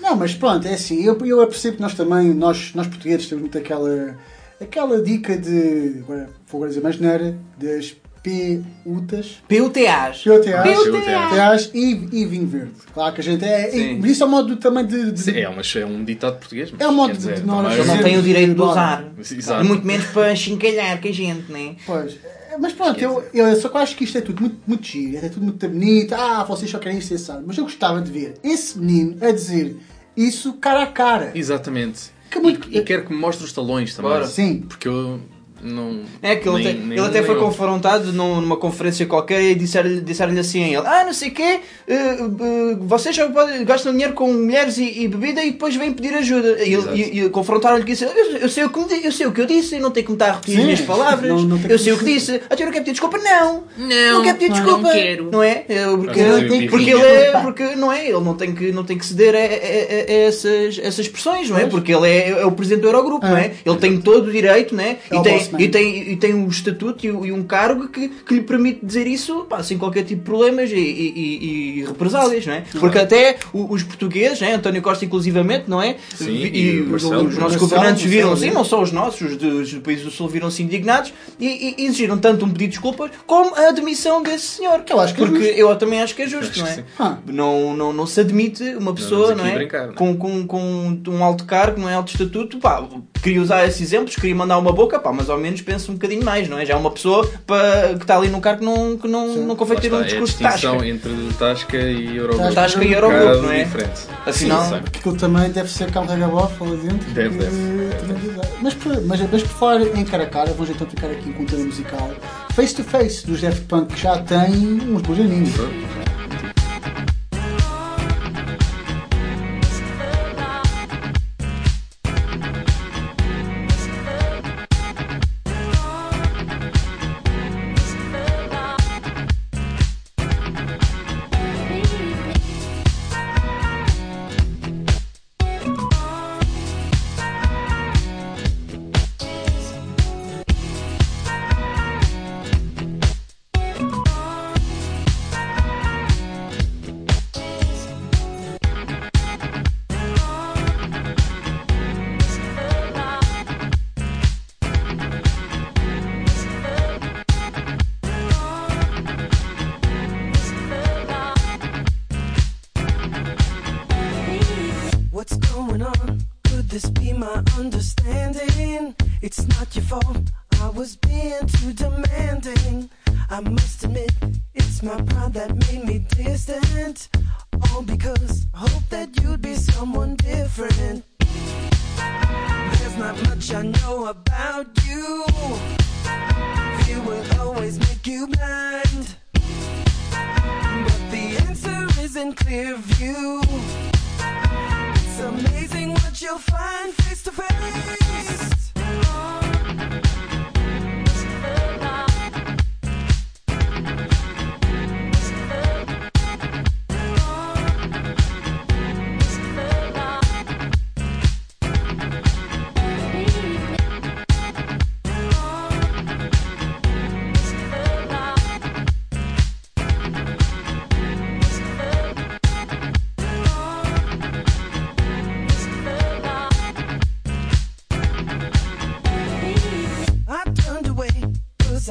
Não, 0.00 0.16
mas 0.16 0.34
pronto, 0.34 0.66
é 0.68 0.74
assim, 0.74 1.02
eu, 1.02 1.16
eu 1.24 1.46
percebo 1.46 1.76
que 1.76 1.82
nós 1.82 1.94
também, 1.94 2.34
nós, 2.34 2.72
nós 2.74 2.86
portugueses, 2.86 3.26
temos 3.26 3.40
muito 3.40 3.56
aquela, 3.56 4.18
aquela 4.64 5.00
dica 5.02 5.36
de, 5.36 6.00
agora 6.00 6.28
vou 6.48 6.58
agora 6.58 6.68
dizer 6.70 6.82
mais 6.82 6.98
neira, 6.98 7.36
das 7.58 7.94
P-UTAs. 8.22 9.42
PUTAs. 9.48 10.22
POTAs. 10.24 10.64
POTAs 10.88 11.70
e, 11.74 12.08
e 12.12 12.24
vinho 12.24 12.46
verde. 12.46 12.72
Claro 12.92 13.14
que 13.14 13.20
a 13.20 13.24
gente 13.24 13.44
é. 13.44 13.70
Sim. 13.70 14.00
e 14.02 14.10
Isso 14.10 14.22
é 14.22 14.26
um 14.26 14.30
modo 14.30 14.56
também 14.56 14.86
de. 14.86 15.12
de- 15.12 15.20
Sim, 15.20 15.38
é, 15.38 15.48
uma, 15.48 15.60
é 15.62 15.84
um 15.86 16.04
ditado 16.04 16.38
português. 16.38 16.70
mas 16.70 16.80
É 16.80 16.88
um 16.88 16.92
modo 16.94 17.12
dizer, 17.12 17.34
de 17.34 17.42
nós- 17.46 17.62
também- 17.62 17.78
Ele 17.78 17.86
não 17.88 18.02
tem 18.02 18.18
o 18.18 18.22
direito 18.22 18.54
de 18.54 18.62
usar. 18.62 19.12
Exato. 19.18 19.64
E 19.64 19.68
muito 19.68 19.86
menos 19.86 20.06
para 20.06 20.34
chincalhar 20.34 21.00
com 21.00 21.08
a 21.08 21.12
gente, 21.12 21.52
né? 21.52 21.76
Pois. 21.84 22.16
Mas 22.58 22.72
pronto, 22.72 23.00
eu, 23.00 23.24
eu 23.34 23.56
só 23.60 23.68
que 23.68 23.76
eu 23.76 23.80
acho 23.80 23.96
que 23.96 24.04
isto 24.04 24.16
é 24.16 24.20
tudo 24.20 24.40
muito, 24.40 24.56
muito 24.66 24.86
giro, 24.86 25.16
é 25.26 25.28
tudo 25.28 25.42
muito 25.44 25.68
bonito. 25.68 26.14
Ah, 26.14 26.44
vocês 26.44 26.70
só 26.70 26.78
querem 26.78 27.00
ser 27.00 27.18
sabe. 27.18 27.42
Mas 27.46 27.58
eu 27.58 27.64
gostava 27.64 28.00
de 28.00 28.10
ver 28.12 28.34
esse 28.44 28.78
menino 28.78 29.16
a 29.20 29.32
dizer 29.32 29.76
isso 30.16 30.52
cara 30.54 30.84
a 30.84 30.86
cara. 30.86 31.32
Exatamente. 31.34 32.13
Que 32.34 32.40
muito- 32.40 32.68
E, 32.68 32.78
e 32.78 32.82
quero 32.82 33.04
que 33.06 33.12
me 33.12 33.18
mostre 33.18 33.44
os 33.44 33.52
talões 33.52 33.94
também. 33.94 34.10
Bora. 34.10 34.26
Sim. 34.26 34.60
Porque 34.68 34.88
eu 34.88 35.20
não. 35.64 36.00
É 36.22 36.36
que 36.36 36.48
ele, 36.48 36.62
nem- 36.62 36.74
te- 36.74 36.80
nem 36.80 36.98
ele 36.98 37.06
até 37.06 37.22
foi 37.22 37.36
confrontado 37.36 38.12
num- 38.12 38.40
numa 38.40 38.56
conferência 38.56 39.06
qualquer 39.06 39.42
e 39.42 39.54
disseram-lhe 39.54 40.00
disseram 40.00 40.38
assim 40.38 40.62
a 40.64 40.68
ele: 40.68 40.86
Ah, 40.86 41.04
não 41.04 41.12
sei 41.12 41.30
o 41.30 41.32
quê, 41.32 41.60
eh, 41.88 41.94
eh, 41.96 42.76
vocês 42.80 43.16
só 43.16 43.28
podem- 43.28 43.64
gastam 43.64 43.92
dinheiro 43.92 44.12
com 44.14 44.32
mulheres 44.32 44.78
e, 44.78 45.02
e 45.02 45.08
bebida 45.08 45.42
e 45.42 45.52
depois 45.52 45.74
vêm 45.76 45.92
pedir 45.92 46.14
ajuda. 46.14 46.62
E, 46.62 46.74
e, 46.74 47.24
e 47.24 47.30
confrontaram-lhe 47.30 47.82
que 47.84 47.92
disse: 47.92 48.04
eu, 48.04 48.10
eu 48.38 48.48
sei 48.48 48.64
o 48.64 48.70
que, 48.70 49.06
eu 49.06 49.12
sei 49.12 49.26
o 49.26 49.32
que 49.32 49.40
eu 49.40 49.46
disse, 49.46 49.78
não 49.78 49.90
tenho 49.90 50.06
que 50.06 50.12
me 50.12 50.16
estar 50.16 50.28
a 50.30 50.32
repetir 50.34 50.58
as 50.58 50.64
minhas 50.64 50.80
palavras. 50.82 51.28
Não- 51.30 51.42
não 51.42 51.60
eu 51.68 51.78
sei 51.78 51.92
o 51.92 51.98
que 51.98 52.04
disse. 52.04 52.40
Ah, 52.50 52.56
tu 52.56 52.64
não 52.64 52.70
quer 52.72 52.80
pedir 52.80 52.92
desculpa? 52.92 53.18
Não! 53.18 53.64
Não, 53.78 54.12
não 54.14 54.22
quer 54.22 54.34
pedir 54.34 54.48
não 54.50 54.54
desculpa. 54.56 54.90
quero. 54.92 55.30
Não 55.30 55.42
é? 55.42 55.64
É, 55.68 55.84
Porque, 55.86 56.22
Não 56.22 56.68
porque 56.68 56.90
ele 56.90 57.00
é. 57.02 57.30
Porque 57.40 57.62
não 57.76 57.92
é? 57.92 58.04
Ele 58.08 58.20
não 58.20 58.34
tem 58.34 58.54
que, 58.54 58.72
não 58.72 58.84
tem 58.84 58.98
que 58.98 59.06
ceder 59.06 59.34
a, 59.34 59.38
a- 59.38 59.42
a- 59.42 60.12
a 60.12 60.26
essas, 60.28 60.78
essas 60.82 61.08
pressões, 61.08 61.48
não 61.48 61.58
é? 61.58 61.66
Porque 61.66 61.92
ele 61.94 62.08
é, 62.08 62.28
é 62.30 62.46
o 62.46 62.52
presidente 62.52 62.82
do 62.82 62.88
Eurogrupo, 62.88 63.26
não 63.26 63.36
é? 63.36 63.52
Ele 63.64 63.76
tem 63.76 64.00
todo 64.00 64.28
o 64.28 64.32
direito, 64.32 64.74
não 64.74 64.84
é? 64.84 64.96
E 65.10 65.22
tem, 65.22 65.38
e 65.58 65.68
tem, 65.68 66.12
e 66.12 66.16
tem 66.16 66.34
um 66.34 66.48
estatuto 66.48 67.04
e, 67.04 67.08
e 67.08 67.32
um 67.32 67.42
cargo 67.44 67.88
que, 67.88 68.08
que 68.08 68.34
lhe 68.34 68.40
permite 68.42 68.84
dizer 68.84 69.06
isso 69.06 69.44
pá, 69.48 69.62
sem 69.62 69.76
qualquer 69.78 70.02
tipo 70.04 70.20
de 70.20 70.24
problemas 70.24 70.70
e, 70.70 70.76
e- 70.76 71.12
e- 71.16 71.78
e 71.80 71.84
represálias, 71.84 72.46
não 72.46 72.54
é? 72.54 72.64
Porque 72.78 72.98
até 72.98 73.36
os 73.52 73.82
portugueses, 73.82 74.40
não 74.40 74.48
é? 74.48 74.52
António 74.54 74.82
Costa 74.82 75.04
inclusivamente, 75.04 75.64
não 75.68 75.80
é? 75.82 75.96
Sim, 76.14 76.30
e 76.30 76.78
e 76.78 76.80
Marcelo. 76.82 77.14
os 77.16 77.22
nossos 77.22 77.38
Marcelo, 77.38 77.60
governantes 77.60 78.02
viram 78.04 78.32
assim, 78.32 78.50
não 78.50 78.64
só 78.64 78.82
os 78.82 78.92
nossos, 78.92 79.20
os 79.32 79.36
dos 79.36 79.70
dos 79.72 79.78
países 79.82 80.04
do 80.04 80.10
Sul 80.10 80.28
viram-se 80.28 80.62
indignados 80.62 81.12
e, 81.38 81.74
e 81.78 81.84
exigiram 81.86 82.18
tanto 82.18 82.44
um 82.44 82.48
pedido 82.48 82.64
de 82.64 82.68
desculpas 82.74 83.10
como 83.26 83.54
a 83.54 83.68
admissão 83.68 84.22
desse 84.22 84.46
senhor. 84.46 84.80
Que 84.82 84.92
eu 84.92 85.00
acho 85.00 85.14
que 85.14 85.22
é 85.22 85.26
Porque 85.26 85.42
justo. 85.44 85.58
eu 85.58 85.76
também 85.76 86.00
acho 86.02 86.14
que 86.14 86.22
é 86.22 86.26
justo, 86.28 86.58
não 86.58 86.66
é? 86.66 86.72
sim. 86.72 86.84
Ah. 86.98 87.18
Não, 87.26 87.76
não, 87.76 87.92
não 87.92 88.06
se 88.06 88.20
admite 88.20 88.62
uma 88.74 88.94
pessoa, 88.94 89.32
aqui 89.32 89.38
não 89.38 89.46
é? 89.46 89.54
brincar, 89.54 89.86
não 89.86 89.92
é? 89.92 89.96
Com, 89.96 90.16
com, 90.16 90.46
com 90.46 91.00
um 91.08 91.24
alto 91.24 91.44
cargo, 91.44 91.80
não 91.80 91.88
é? 91.88 91.94
Alto 91.94 92.12
estatuto, 92.12 92.58
pá, 92.58 92.86
queria 93.22 93.40
usar 93.40 93.66
esses 93.66 93.80
exemplos, 93.80 94.14
queria 94.16 94.34
mandar 94.34 94.58
uma 94.58 94.72
boca, 94.72 94.98
pá, 94.98 95.12
mas 95.12 95.28
ao 95.30 95.38
menos 95.44 95.60
pensa 95.60 95.90
um 95.90 95.94
bocadinho 95.94 96.24
mais, 96.24 96.48
não 96.48 96.58
é? 96.58 96.66
Já 96.66 96.74
é 96.74 96.76
uma 96.76 96.90
pessoa 96.90 97.30
para, 97.46 97.94
que 97.94 98.02
está 98.02 98.16
ali 98.16 98.28
num 98.28 98.40
cargo 98.40 98.60
que 98.60 98.64
não, 98.64 98.96
que 98.96 99.06
não, 99.08 99.28
não 99.36 99.56
convém 99.56 99.76
Lá 99.76 99.80
ter 99.80 99.92
um 99.92 100.00
está, 100.00 100.00
é 100.00 100.00
a 100.00 100.06
discurso 100.08 100.36
de 100.36 100.42
tasca. 100.42 100.58
distinção 100.68 100.84
entre 100.84 101.34
Tasca 101.38 101.76
e 101.76 102.16
Eurogrupo. 102.16 102.54
Tasca 102.54 102.84
e 102.84 102.88
Um 102.88 102.92
Eurogrupo, 102.92 103.24
bocado 103.24 103.42
não 103.42 103.52
é? 103.52 103.64
diferente. 103.64 104.00
Afinal, 104.26 104.64
Sim, 104.64 104.74
aquilo 104.76 105.16
também 105.16 105.50
deve 105.50 105.70
ser 105.70 105.90
carrega-bofa 105.90 106.64
lá 106.64 106.70
dentro. 106.76 107.10
Deve, 107.12 107.38
deve. 107.38 107.56
deve. 107.56 108.48
Mas, 108.62 108.74
por- 108.74 109.00
mas, 109.02 109.20
mas 109.30 109.42
por 109.42 109.48
falar 109.50 109.82
em 109.82 110.04
cara 110.04 110.22
a 110.24 110.26
cara, 110.26 110.50
vamos 110.52 110.70
então 110.70 110.86
ficar 110.86 111.06
aqui 111.08 111.32
com 111.32 111.42
o 111.42 111.46
tema 111.46 111.64
musical. 111.64 112.10
Face 112.54 112.74
to 112.74 112.84
Face 112.84 113.26
dos 113.26 113.40
Daft 113.40 113.62
Punk 113.62 113.92
que 113.94 114.00
já 114.00 114.18
tem 114.18 114.50
uns 114.90 115.02
bons 115.02 115.18
aninhos. 115.20 115.50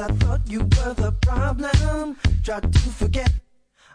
I 0.04 0.08
thought 0.08 0.42
you 0.46 0.60
were 0.60 0.92
the 0.92 1.12
problem. 1.22 2.18
Tried 2.42 2.70
to 2.70 2.78
forget 3.00 3.32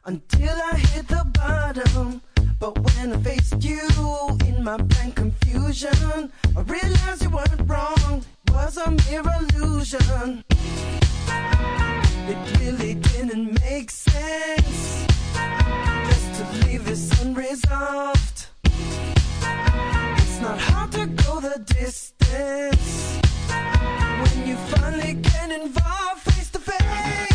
until 0.06 0.50
I 0.50 0.78
hit 0.78 1.08
the 1.08 1.24
bottom. 1.34 2.24
But 2.60 2.80
when 2.80 3.14
I 3.14 3.18
faced 3.22 3.64
you 3.64 3.88
in 4.48 4.64
my 4.64 4.78
blank 4.78 5.18
confusion, 5.18 6.32
I 6.58 6.62
realized 6.62 7.22
you 7.22 7.30
weren't 7.30 7.62
wrong. 7.70 8.26
Was 8.52 8.78
a 8.78 8.90
mere 8.90 9.24
illusion. 9.40 10.44
It 12.32 12.60
really 12.60 12.96
didn't 12.96 13.62
make 13.62 13.92
sense 13.92 15.06
just 16.10 16.28
to 16.38 16.66
leave 16.66 16.86
this 16.86 17.22
unresolved. 17.22 18.48
It's 18.64 20.42
not 20.42 20.58
hard 20.58 20.92
to 20.94 21.06
go 21.06 21.40
the 21.40 21.64
distance 21.68 23.20
you 24.46 24.56
finally 24.56 25.14
get 25.14 25.52
involved 25.52 26.22
face 26.22 26.50
to 26.52 26.60
face. 26.60 27.29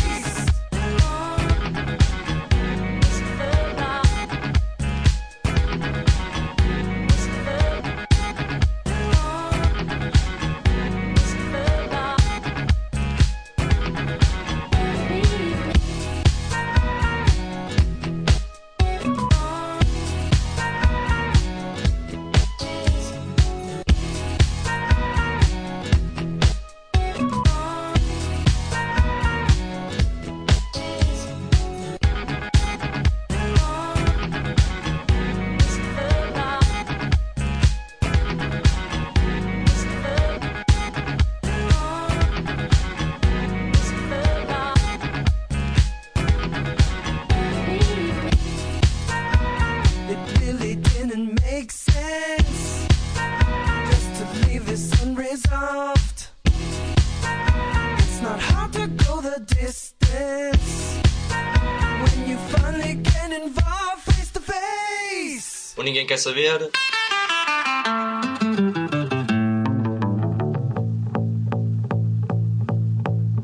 Quer 66.15 66.21
Saber. 66.21 66.69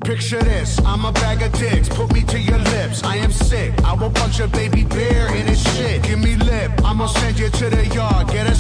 Picture 0.05 0.41
this, 0.41 0.79
I'm 0.85 1.03
a 1.05 1.11
bag 1.11 1.41
of 1.41 1.51
dicks, 1.59 1.89
put 1.89 2.13
me 2.13 2.23
to 2.23 2.39
your 2.39 2.59
lips. 2.59 3.03
I 3.03 3.17
am 3.17 3.31
sick, 3.31 3.73
I 3.83 3.93
will 3.93 4.09
punch 4.11 4.39
a 4.39 4.47
baby 4.47 4.85
bear 4.85 5.35
in 5.35 5.47
his 5.47 5.61
shit. 5.75 6.03
Give 6.03 6.19
me 6.19 6.35
lip, 6.35 6.71
I'ma 6.85 7.07
send 7.07 7.39
you 7.39 7.49
to 7.49 7.69
the 7.69 7.87
yard. 7.87 8.27
Get 8.29 8.47
a 8.47 8.51
a 8.51 8.55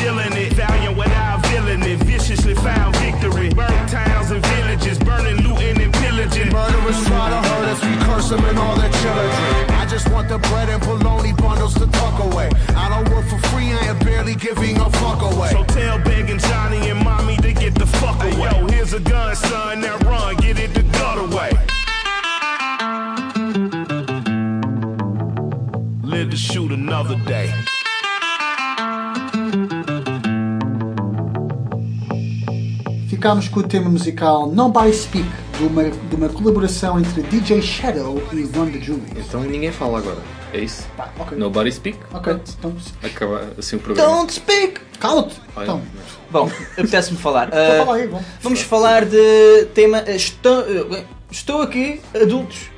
Billing 0.00 0.36
it. 0.36 0.52
Valiant 0.54 0.96
without 0.96 1.46
villain 1.46 1.82
it. 1.82 1.98
Viciously 2.04 2.54
found 2.54 2.96
victory. 2.96 3.50
Burnt 3.50 3.88
towns 3.88 4.30
and 4.30 4.44
villages. 4.46 4.98
Burning, 4.98 5.36
looting, 5.46 5.80
and 5.80 5.92
pillaging. 5.92 6.52
Murderers 6.52 7.04
try 7.06 7.30
to 7.30 7.40
hurt 7.48 7.68
us, 7.72 7.84
we 7.84 7.96
curse 8.06 8.28
them 8.28 8.44
and 8.44 8.58
all 8.58 8.76
their 8.76 8.90
children. 8.90 9.70
I 9.70 9.86
just 9.86 10.08
want 10.10 10.28
the 10.28 10.38
bread 10.38 10.68
and 10.68 10.82
bologna 10.82 11.32
bundles 11.32 11.74
to 11.74 11.86
tuck 11.86 12.18
away. 12.24 12.50
I 12.76 12.88
don't 12.88 13.08
work 13.14 13.26
for 13.26 13.38
free, 13.48 13.72
I 13.72 13.84
am 13.86 13.98
barely 14.00 14.34
giving 14.34 14.78
a 14.80 14.90
fuck 14.90 15.22
away. 15.22 15.50
So 15.50 15.64
tell 15.64 15.98
begging 15.98 16.38
Johnny 16.38 16.88
and 16.90 17.02
mommy 17.04 17.36
to 17.38 17.52
get 17.52 17.74
the 17.74 17.86
fuck 17.86 18.22
away. 18.22 18.50
Yo, 18.50 18.66
here's 18.68 18.92
a 18.92 19.00
gun, 19.00 19.34
son. 19.36 19.80
Now 19.80 19.98
run, 19.98 20.36
get 20.36 20.58
it 20.58 20.74
the 20.74 20.82
gut 20.82 21.18
away. 21.18 21.50
Live 26.02 26.30
to 26.30 26.36
shoot 26.36 26.72
another 26.72 27.16
day. 27.26 27.52
Ficámos 33.24 33.48
com 33.48 33.60
o 33.60 33.62
tema 33.62 33.88
musical 33.88 34.46
Nobody 34.50 34.92
Speak, 34.92 35.26
de 35.56 35.64
uma, 35.64 35.84
de 35.84 36.14
uma 36.14 36.28
colaboração 36.28 37.00
entre 37.00 37.22
DJ 37.22 37.62
Shadow 37.62 38.22
e 38.34 38.46
the 38.46 38.78
Jewels. 38.78 39.02
Então 39.16 39.40
ninguém 39.40 39.72
fala 39.72 39.96
agora. 39.96 40.18
É 40.52 40.60
isso? 40.60 40.86
Tá, 40.94 41.10
ok. 41.18 41.38
Nobody 41.38 41.72
speak? 41.72 41.98
Ok, 42.12 42.36
então 42.58 42.74
Acaba 43.02 43.48
assim 43.56 43.76
o 43.76 43.78
programa. 43.78 44.14
Don't 44.18 44.30
speak! 44.30 44.78
cala-te. 45.00 45.40
Então, 45.56 45.80
Bom, 46.30 46.50
apetece-me 46.76 47.16
falar. 47.16 47.48
então 47.48 47.58
Ah, 47.58 47.86
fala 47.86 47.96
aí, 47.96 48.08
bom. 48.08 48.22
vamos 48.42 48.60
falar 48.60 49.06
de 49.06 49.68
tema. 49.72 50.04
ah, 50.06 50.10
Estou, 50.10 50.62
ah, 50.92 51.00
estou 51.30 51.62
aqui, 51.62 52.02
adultos. 52.14 52.73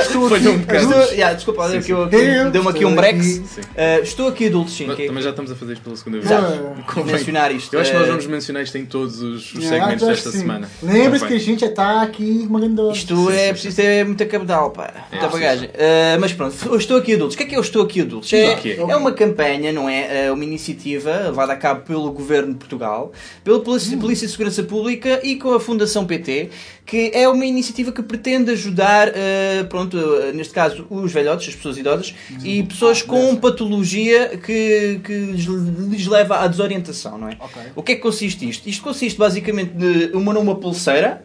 Estou 0.00 0.28
Foi 0.28 0.38
aqui, 0.38 0.48
um 0.48 0.58
bocado. 0.58 0.84
Estou, 0.84 1.02
yeah, 1.12 1.34
desculpa, 1.34 1.68
Sim, 1.70 1.76
aqui 1.78 1.90
eu- 1.92 2.08
Eu 2.08 2.50
deu-me 2.50 2.68
aqui 2.68 2.84
um 2.84 2.94
break. 2.94 3.18
aqui. 3.18 3.26
Sim. 3.46 3.60
Ah, 3.76 4.00
estou 4.00 4.28
aqui, 4.28 4.46
adultos, 4.46 4.74
sim. 4.74 4.86
Mas 4.86 4.96
também 4.96 5.22
já 5.22 5.30
estamos 5.30 5.50
a 5.50 5.54
fazer 5.54 5.72
isto 5.74 5.82
pela 5.82 5.96
segunda 5.96 6.18
vez. 6.20 6.30
Exato. 6.30 6.82
Convém. 6.92 7.14
mencionar 7.14 7.52
isto. 7.54 7.72
Eu 7.74 7.80
acho 7.80 7.90
que 7.90 7.96
nós 7.96 8.06
Ah, 8.06 8.10
vamos 8.10 8.26
mencionar 8.26 8.62
isto 8.62 8.78
em 8.78 8.84
todos 8.86 9.20
os, 9.22 9.54
os 9.54 9.64
Ah, 9.64 9.68
segmentos 9.68 10.02
acho 10.02 10.06
desta 10.06 10.30
sim. 10.32 10.38
semana. 10.38 10.68
Lembre-se 10.82 11.26
que 11.26 11.34
a 11.34 11.38
gente 11.38 11.60
já 11.60 11.66
está 11.68 12.02
aqui 12.02 12.46
uma 12.48 12.60
grande 12.60 12.82
Isto 12.92 13.30
é 13.30 13.52
preciso 13.52 13.76
ter 13.76 14.04
muita 14.04 14.26
cabedal, 14.26 14.70
pá. 14.70 14.92
Muita 15.10 15.28
bagagem. 15.28 15.70
Ah, 15.78 16.16
mas 16.20 16.32
pronto, 16.32 16.54
eu 16.66 16.76
estou 16.76 16.96
aqui 16.96 17.14
adultos. 17.14 17.34
O 17.34 17.38
que 17.38 17.44
é 17.44 17.46
que 17.46 17.54
é 17.54 17.58
eu 17.58 17.62
estou 17.62 17.82
aqui 17.82 18.00
adultos? 18.00 18.32
É, 18.32 18.58
é 18.76 18.96
uma 18.96 19.12
campanha, 19.12 19.72
não 19.72 19.88
é? 19.88 20.26
É 20.26 20.32
uma 20.32 20.44
iniciativa 20.44 21.10
levada 21.28 21.52
a 21.52 21.56
cabo 21.56 21.82
pelo 21.82 22.10
Governo 22.10 22.52
de 22.52 22.58
Portugal, 22.58 23.12
pela 23.44 23.60
Polícia, 23.60 23.96
Polícia 23.96 24.26
de 24.26 24.32
Segurança 24.32 24.62
Pública 24.62 25.20
e 25.22 25.36
com 25.36 25.52
a 25.54 25.60
Fundação 25.60 26.04
PT, 26.06 26.50
que 26.84 27.10
é 27.14 27.28
uma 27.28 27.44
iniciativa 27.44 27.90
que 27.92 28.02
pretende 28.02 28.50
ajudar, 28.52 28.95
ah, 29.04 29.64
pronto, 29.68 29.96
neste 30.34 30.52
caso, 30.52 30.86
os 30.90 31.12
velhotes, 31.12 31.48
as 31.48 31.54
pessoas 31.54 31.78
idosas 31.78 32.14
e 32.42 32.62
pessoas 32.62 33.02
com 33.02 33.36
patologia 33.36 34.36
que, 34.38 35.00
que 35.04 35.12
lhes, 35.12 35.44
lhes 35.44 36.06
leva 36.06 36.38
à 36.38 36.46
desorientação, 36.46 37.18
não 37.18 37.28
é? 37.28 37.36
Ok. 37.40 37.62
O 37.74 37.82
que 37.82 37.92
é 37.92 37.94
que 37.96 38.02
consiste 38.02 38.48
isto? 38.48 38.68
Isto 38.68 38.82
consiste 38.82 39.18
basicamente 39.18 39.72
de 39.72 40.10
uma 40.16 40.32
numa 40.32 40.54
pulseira 40.54 41.24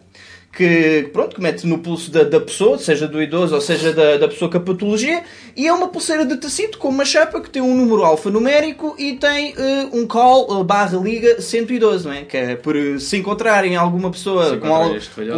que, 0.54 1.10
pronto, 1.14 1.36
que 1.36 1.42
mete 1.42 1.66
no 1.66 1.78
pulso 1.80 2.12
da, 2.12 2.24
da 2.24 2.40
pessoa, 2.40 2.78
seja 2.78 3.08
do 3.08 3.22
idoso 3.22 3.56
ou 3.56 3.62
seja 3.62 3.94
da, 3.94 4.18
da 4.18 4.28
pessoa 4.28 4.52
com 4.52 4.58
a 4.58 4.60
patologia, 4.60 5.24
e 5.56 5.66
é 5.68 5.72
uma 5.74 5.88
pulseira 5.88 6.26
de 6.26 6.36
tecido 6.38 6.78
com 6.78 6.90
uma 6.90 7.06
chapa 7.06 7.40
que 7.40 7.50
tem 7.50 7.62
um 7.62 7.76
número 7.76 8.04
alfanumérico 8.04 8.94
e 9.00 9.14
tem 9.14 9.54
eh, 9.58 9.88
um 9.94 10.06
call 10.06 10.60
eh, 10.60 10.64
barra 10.64 10.98
liga 10.98 11.42
112, 11.42 12.06
não 12.06 12.14
é? 12.14 12.24
Que 12.24 12.38
é 12.38 12.56
por 12.56 12.76
eh, 12.76 13.00
se 13.00 13.16
encontrarem 13.18 13.76
alguma 13.78 14.12
pessoa 14.12 14.58
com, 14.58 14.76
al- 14.76 14.90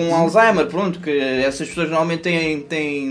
com 0.10 0.15
Alzheimer, 0.15 0.65
pronto, 0.67 0.99
que 0.99 1.12
essas 1.19 1.67
pessoas 1.69 1.89
normalmente 1.89 2.21
têm, 2.21 2.60
têm 2.62 3.06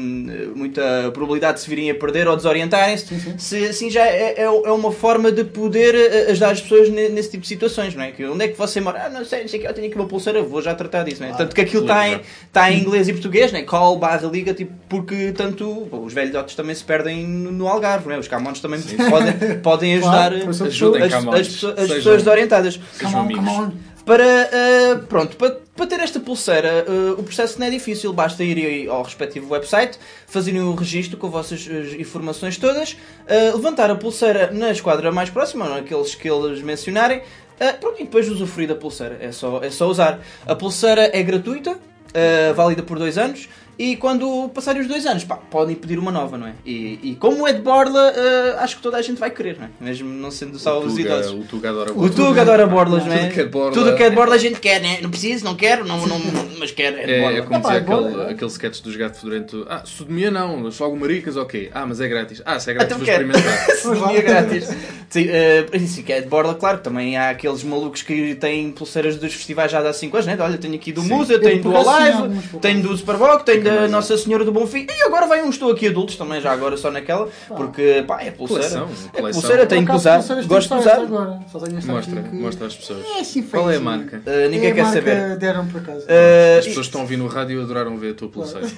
muita 0.54 1.10
probabilidade 1.12 1.58
de 1.58 1.60
se 1.64 1.68
virem 1.70 1.90
a 1.90 1.94
perder 1.94 2.26
ou 2.28 2.36
desorientarem-se, 2.36 3.06
se 3.38 3.64
assim 3.64 3.90
já 3.90 4.04
é, 4.06 4.34
é, 4.38 4.42
é 4.44 4.48
uma 4.72 4.90
forma 4.92 5.30
de 5.30 5.44
poder 5.44 5.94
ajudar 6.30 6.50
as 6.50 6.60
pessoas 6.60 6.88
ne- 6.88 7.08
nesse 7.10 7.30
tipo 7.30 7.42
de 7.42 7.48
situações, 7.48 7.94
não 7.94 8.02
é? 8.02 8.10
Que 8.10 8.24
onde 8.24 8.44
é 8.44 8.48
que 8.48 8.58
você 8.58 8.80
mora? 8.80 9.04
Ah, 9.06 9.08
não 9.10 9.24
sei, 9.24 9.42
não 9.42 9.48
sei 9.48 9.58
o 9.60 9.62
que, 9.62 9.68
eu 9.68 9.74
tenho 9.74 9.86
aqui 9.88 9.96
uma 9.96 10.06
pulseira, 10.06 10.42
vou 10.42 10.60
já 10.62 10.74
tratar 10.74 11.04
disso, 11.04 11.22
não 11.22 11.28
é? 11.28 11.32
Tanto 11.36 11.54
que 11.54 11.60
aquilo 11.60 11.86
está 11.92 12.08
em, 12.08 12.20
está 12.46 12.70
em 12.72 12.80
inglês 12.80 13.08
e 13.08 13.12
português, 13.12 13.52
não 13.52 13.58
é? 13.60 13.62
Call 13.62 13.98
barra 13.98 14.26
liga, 14.28 14.52
tipo, 14.54 14.72
porque 14.88 15.32
tanto 15.32 15.86
pô, 15.90 15.98
os 15.98 16.12
velhotes 16.12 16.54
também 16.54 16.74
se 16.74 16.84
perdem 16.84 17.26
no 17.26 17.68
Algarve, 17.68 18.08
não 18.08 18.14
é? 18.14 18.18
Os 18.18 18.28
camões 18.28 18.60
também 18.60 18.80
podem, 19.10 19.58
podem 19.60 19.94
ajudar 19.94 20.30
Claro, 20.32 20.50
Ajudem 20.66 21.02
as, 21.02 21.12
as, 21.14 21.22
pessoas- 21.48 21.72
as 21.74 21.80
Sejam- 21.82 21.96
pessoas 21.96 22.16
desorientadas. 22.18 22.80
Amigos. 23.14 23.72
Para, 24.04 24.24
ah, 24.24 24.98
pronto, 25.08 25.36
para, 25.36 25.58
para 25.76 25.86
ter 25.86 26.00
esta 26.00 26.18
pulseira, 26.18 26.84
ah, 26.88 27.12
o 27.20 27.22
processo 27.22 27.60
não 27.60 27.66
é 27.68 27.70
difícil, 27.70 28.12
basta 28.12 28.42
ir 28.42 28.58
aí 28.58 28.88
ao 28.88 29.02
respectivo 29.04 29.52
website, 29.52 29.96
fazerem 30.26 30.60
o 30.60 30.74
registro 30.74 31.16
com 31.16 31.30
vossas 31.30 31.68
ah, 31.70 32.00
informações 32.00 32.56
todas, 32.56 32.96
ah, 33.28 33.54
levantar 33.54 33.92
a 33.92 33.94
pulseira 33.94 34.50
na 34.52 34.72
esquadra 34.72 35.12
mais 35.12 35.30
próxima, 35.30 35.68
naqueles 35.68 36.16
que 36.16 36.28
eles 36.28 36.60
mencionarem, 36.62 37.22
Ah, 37.64 37.74
pronto, 37.74 38.00
e 38.00 38.04
depois 38.04 38.28
usufruir 38.28 38.66
da 38.66 38.74
pulseira. 38.74 39.18
É 39.20 39.30
só, 39.30 39.62
é 39.62 39.70
só 39.70 39.86
usar. 39.86 40.20
A 40.44 40.56
pulseira 40.56 41.16
é 41.16 41.22
gratuita, 41.22 41.78
ah, 42.12 42.52
válida 42.52 42.82
por 42.82 42.98
dois 42.98 43.16
anos. 43.16 43.48
E 43.82 43.96
quando 43.96 44.48
passarem 44.54 44.80
os 44.80 44.86
dois 44.86 45.04
anos, 45.06 45.24
pá, 45.24 45.34
podem 45.34 45.74
pedir 45.74 45.98
uma 45.98 46.12
nova, 46.12 46.38
não 46.38 46.46
é? 46.46 46.52
E, 46.64 47.00
e 47.02 47.16
como 47.16 47.48
é 47.48 47.52
de 47.52 47.60
borla, 47.60 48.12
ah, 48.16 48.62
acho 48.62 48.76
que 48.76 48.82
toda 48.82 48.96
a 48.96 49.02
gente 49.02 49.18
vai 49.18 49.28
querer, 49.28 49.58
não 49.58 49.66
é? 49.66 49.70
Mesmo 49.80 50.08
não 50.08 50.30
sendo 50.30 50.56
só 50.56 50.78
os 50.78 50.96
idosos. 50.96 51.32
O 51.32 51.42
Tuga 51.42 51.70
adora 51.70 51.92
O 51.92 52.08
Tuga 52.08 52.42
adora 52.42 52.64
borlas, 52.66 53.04
não 53.04 53.12
é? 53.12 53.24
Tudo 53.24 53.34
que 53.34 53.40
é 53.40 53.42
de 53.42 53.50
borla. 53.50 53.72
Tudo 53.72 53.96
que 53.96 54.02
é 54.04 54.08
de 54.10 54.14
borla 54.14 54.34
a 54.36 54.38
gente 54.38 54.60
quer, 54.60 54.80
né? 54.80 54.98
Não 55.02 55.10
preciso, 55.10 55.44
não 55.44 55.56
quero, 55.56 55.84
não, 55.84 56.06
não, 56.06 56.16
mas 56.60 56.70
quero, 56.70 56.96
é 56.96 57.06
de 57.06 57.12
É, 57.12 57.20
borla. 57.20 57.38
é 57.38 57.42
como 57.42 57.60
pá, 57.60 57.68
dizia 57.70 57.76
é 57.76 57.80
bom, 57.80 58.06
aquele, 58.06 58.22
é. 58.22 58.30
aquele 58.30 58.50
sketch 58.52 58.80
dos 58.82 58.94
gato 58.94 59.18
fedorento. 59.18 59.66
Ah, 59.68 59.82
sodomia 59.84 60.30
não, 60.30 60.70
só 60.70 60.84
alguma 60.84 61.02
maricas, 61.02 61.36
ok. 61.36 61.68
Ah, 61.74 61.84
mas 61.84 62.00
é 62.00 62.06
grátis. 62.06 62.40
Ah, 62.44 62.60
se 62.60 62.70
é 62.70 62.74
grátis 62.74 62.94
Então 62.94 63.04
vou 63.04 63.08
experimentar. 63.08 63.66
Sodomia 63.82 64.22
grátis. 64.22 64.68
Sim, 65.08 65.26
isso 65.74 66.02
que 66.04 66.12
é 66.12 66.20
de 66.20 66.28
borla, 66.28 66.54
claro. 66.54 66.78
Também 66.78 67.16
há 67.16 67.30
aqueles 67.30 67.64
malucos 67.64 68.02
que 68.02 68.36
têm 68.36 68.70
pulseiras 68.70 69.16
dos 69.16 69.34
festivais 69.34 69.72
já 69.72 69.80
há 69.80 69.92
5 69.92 70.16
anos, 70.16 70.26
né? 70.26 70.36
Olha, 70.38 70.56
tenho 70.56 70.74
aqui 70.76 70.92
do 70.92 71.02
Musa, 71.02 71.38
tenho 71.40 71.60
do 71.60 71.76
Alive, 71.76 72.38
tenho 72.60 72.82
do 72.82 72.96
Superboc, 72.96 73.44
tenho 73.44 73.64
da 73.64 73.71
Nossa 73.88 74.16
Senhora 74.16 74.44
do 74.44 74.52
Bom 74.52 74.66
Fim. 74.66 74.86
E 74.88 75.02
agora 75.06 75.26
vai 75.26 75.42
um 75.42 75.50
Estou 75.50 75.70
Aqui 75.72 75.88
Adultos 75.88 76.16
também, 76.16 76.40
já 76.40 76.52
agora 76.52 76.76
só 76.76 76.90
naquela, 76.90 77.28
porque 77.48 78.04
pá, 78.06 78.20
é 78.22 78.30
pulseira. 78.30 78.62
Coleção, 78.62 78.88
É 79.14 79.20
coleção. 79.20 79.40
pulseira, 79.40 79.66
tenho 79.66 79.86
que 79.86 79.92
usar. 79.92 80.22
Gosto 80.46 80.74
de 80.74 80.80
usar. 80.80 80.90
esta 80.90 81.02
agora. 81.02 81.40
Só 81.50 81.58
tenho 81.58 81.78
esta 81.78 81.92
Mostra, 81.92 82.22
que- 82.22 82.36
mostra 82.36 82.66
às 82.66 82.76
pessoas. 82.76 83.04
É 83.16 83.20
assim 83.20 83.42
Qual 83.42 83.70
é 83.70 83.76
a 83.76 83.80
marca? 83.80 84.22
Eh, 84.26 84.48
ninguém 84.48 84.68
É 84.68 84.72
a 84.72 84.74
quer 84.74 84.82
marca 84.84 84.98
saber. 85.00 85.36
deram 85.36 85.66
por 85.66 85.80
acaso. 85.80 86.04
Eh, 86.08 86.56
As 86.58 86.66
pessoas 86.66 86.86
que 86.86 86.88
estão 86.90 87.00
a 87.00 87.04
ouvir 87.04 87.16
no 87.16 87.26
rádio 87.26 87.60
adoraram 87.62 87.96
ver 87.96 88.12
a 88.12 88.14
tua 88.14 88.28
pulseira. 88.28 88.66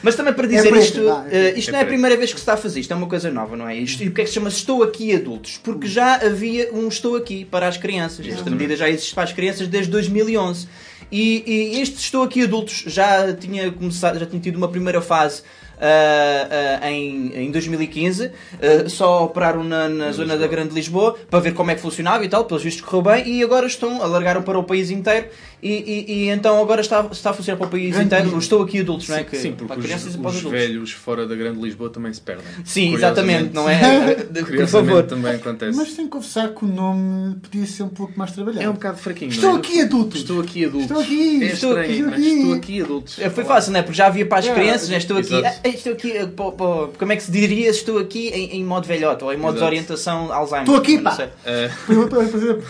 Mas 0.00 0.14
também 0.14 0.32
para 0.32 0.46
dizer 0.46 0.70
preto, 0.70 0.84
isto, 0.84 1.00
é 1.08 1.22
preto. 1.28 1.58
isto 1.58 1.68
É 1.70 1.72
não 1.72 1.78
é 1.80 1.82
a 1.82 1.86
primeira 1.86 2.16
vez 2.16 2.30
que 2.30 2.36
se 2.38 2.42
está 2.42 2.54
a 2.54 2.56
fazer, 2.56 2.80
isto 2.80 2.92
é 2.92 2.96
uma 2.96 3.08
coisa 3.08 3.30
nova, 3.30 3.56
não 3.56 3.68
é? 3.68 3.74
Isto, 3.76 4.02
e 4.04 4.06
porque 4.06 4.20
é 4.20 4.24
que 4.24 4.30
se 4.30 4.34
chama 4.34 4.48
Estou 4.48 4.82
Aqui 4.84 5.14
Adultos? 5.14 5.58
Porque 5.62 5.88
já 5.88 6.14
havia 6.24 6.70
um 6.72 6.86
Estou 6.88 7.16
Aqui 7.16 7.44
para 7.44 7.66
as 7.66 7.76
crianças. 7.76 8.26
Esta 8.26 8.48
medida 8.48 8.76
já 8.76 8.88
existe 8.88 9.12
para 9.14 9.24
as 9.24 9.32
crianças 9.32 9.66
desde 9.66 9.90
2011. 9.90 10.68
E, 11.10 11.42
e 11.46 11.80
este 11.80 11.96
Estou 11.98 12.22
Aqui 12.22 12.42
Adultos 12.42 12.84
já 12.86 13.32
tinha 13.34 13.70
começado, 13.72 14.18
já 14.18 14.26
tinha 14.26 14.40
tido 14.40 14.56
uma 14.56 14.68
primeira 14.68 15.00
fase 15.00 15.42
ah, 15.80 16.78
ah, 16.82 16.90
em, 16.90 17.32
em 17.46 17.50
2015, 17.50 18.30
ah, 18.60 18.88
só 18.88 19.24
operaram 19.24 19.62
na, 19.64 19.88
na 19.88 20.12
zona 20.12 20.36
da 20.36 20.46
Grande 20.46 20.74
Lisboa 20.74 21.16
para 21.30 21.40
ver 21.40 21.54
como 21.54 21.70
é 21.70 21.74
que 21.74 21.80
funcionava 21.80 22.24
e 22.24 22.28
tal, 22.28 22.44
pelos 22.44 22.62
vistos 22.62 22.84
correu 22.84 23.02
bem, 23.02 23.28
e 23.28 23.42
agora 23.42 23.66
estão, 23.66 24.02
alargaram 24.02 24.42
para 24.42 24.58
o 24.58 24.64
país 24.64 24.90
inteiro, 24.90 25.26
e, 25.62 25.70
e- 25.72 26.12
e 26.12 26.28
então 26.28 26.60
agora 26.62 26.80
está, 26.80 27.06
está 27.10 27.30
a 27.30 27.32
funcionar 27.32 27.58
para 27.58 27.66
o 27.66 27.70
país 27.70 27.90
Grande 27.90 28.06
inteiro. 28.06 28.24
Lisboa. 28.24 28.40
Estou 28.42 28.62
aqui 28.62 28.80
adultos, 28.80 29.08
não 29.08 29.16
é? 29.16 29.18
Sim, 29.20 29.24
Que, 29.24 29.36
sim, 29.36 29.52
para 29.52 29.66
porque 29.66 29.82
crianças 29.82 30.08
os, 30.08 30.14
e 30.14 30.18
para 30.18 30.30
os 30.30 30.40
velhos 30.42 30.92
fora 30.92 31.26
da 31.26 31.34
Grande 31.34 31.60
Lisboa 31.60 31.90
também 31.90 32.12
se 32.12 32.20
perdem. 32.20 32.44
Sim, 32.64 32.94
exatamente, 32.94 33.52
não 33.54 33.68
é? 33.68 33.78
Por 34.58 34.66
favor. 34.68 35.02
também 35.04 35.34
acontece. 35.34 35.76
Mas 35.76 35.92
tenho 35.94 36.08
que 36.08 36.12
confessar 36.12 36.48
que 36.54 36.64
o 36.64 36.68
nome 36.68 37.36
podia 37.36 37.66
ser 37.66 37.82
um 37.82 37.88
pouco 37.88 38.12
mais 38.16 38.30
trabalhado. 38.32 38.64
É 38.64 38.68
um 38.70 38.74
bocado 38.74 38.98
fraquinho. 38.98 39.30
Estou 39.30 39.50
não 39.50 39.56
é? 39.56 39.58
aqui, 39.60 39.80
adultos. 39.80 40.20
Estou 40.20 40.40
aqui 40.40 40.64
adultos. 40.64 40.90
Estou 40.90 41.02
aqui, 41.02 41.42
É 41.42 41.46
estou 41.52 41.70
estranho, 41.70 41.90
aqui, 41.90 42.02
mas 42.02 42.12
aqui. 42.14 42.28
estou 42.38 42.54
aqui 42.54 42.82
adultos. 42.82 43.18
É, 43.18 43.30
Foi 43.30 43.44
fácil, 43.44 43.72
não 43.72 43.80
é? 43.80 43.82
Porque 43.82 43.96
já 43.98 44.06
havia 44.06 44.26
para 44.26 44.38
as 44.38 44.46
É, 44.46 44.54
crianças, 44.54 44.88
né? 44.88 44.98
estou 44.98 45.16
aqui, 45.16 45.34
exato. 45.34 45.67
Estou 45.76 45.92
aqui, 45.92 46.26
pô, 46.36 46.52
pô, 46.52 46.88
como 46.98 47.12
é 47.12 47.16
que 47.16 47.22
se 47.22 47.30
diria 47.30 47.68
estou 47.70 47.98
aqui 47.98 48.28
em, 48.28 48.58
em 48.58 48.64
modo 48.64 48.86
velhote 48.86 49.24
ou 49.24 49.32
em 49.32 49.36
modo 49.36 49.52
de 49.52 49.58
Exato. 49.58 49.66
orientação 49.70 50.32
Alzheimer? 50.32 50.62
Estou 50.64 50.76
aqui, 50.76 50.98
pá. 50.98 51.16
Ah, 51.46 51.68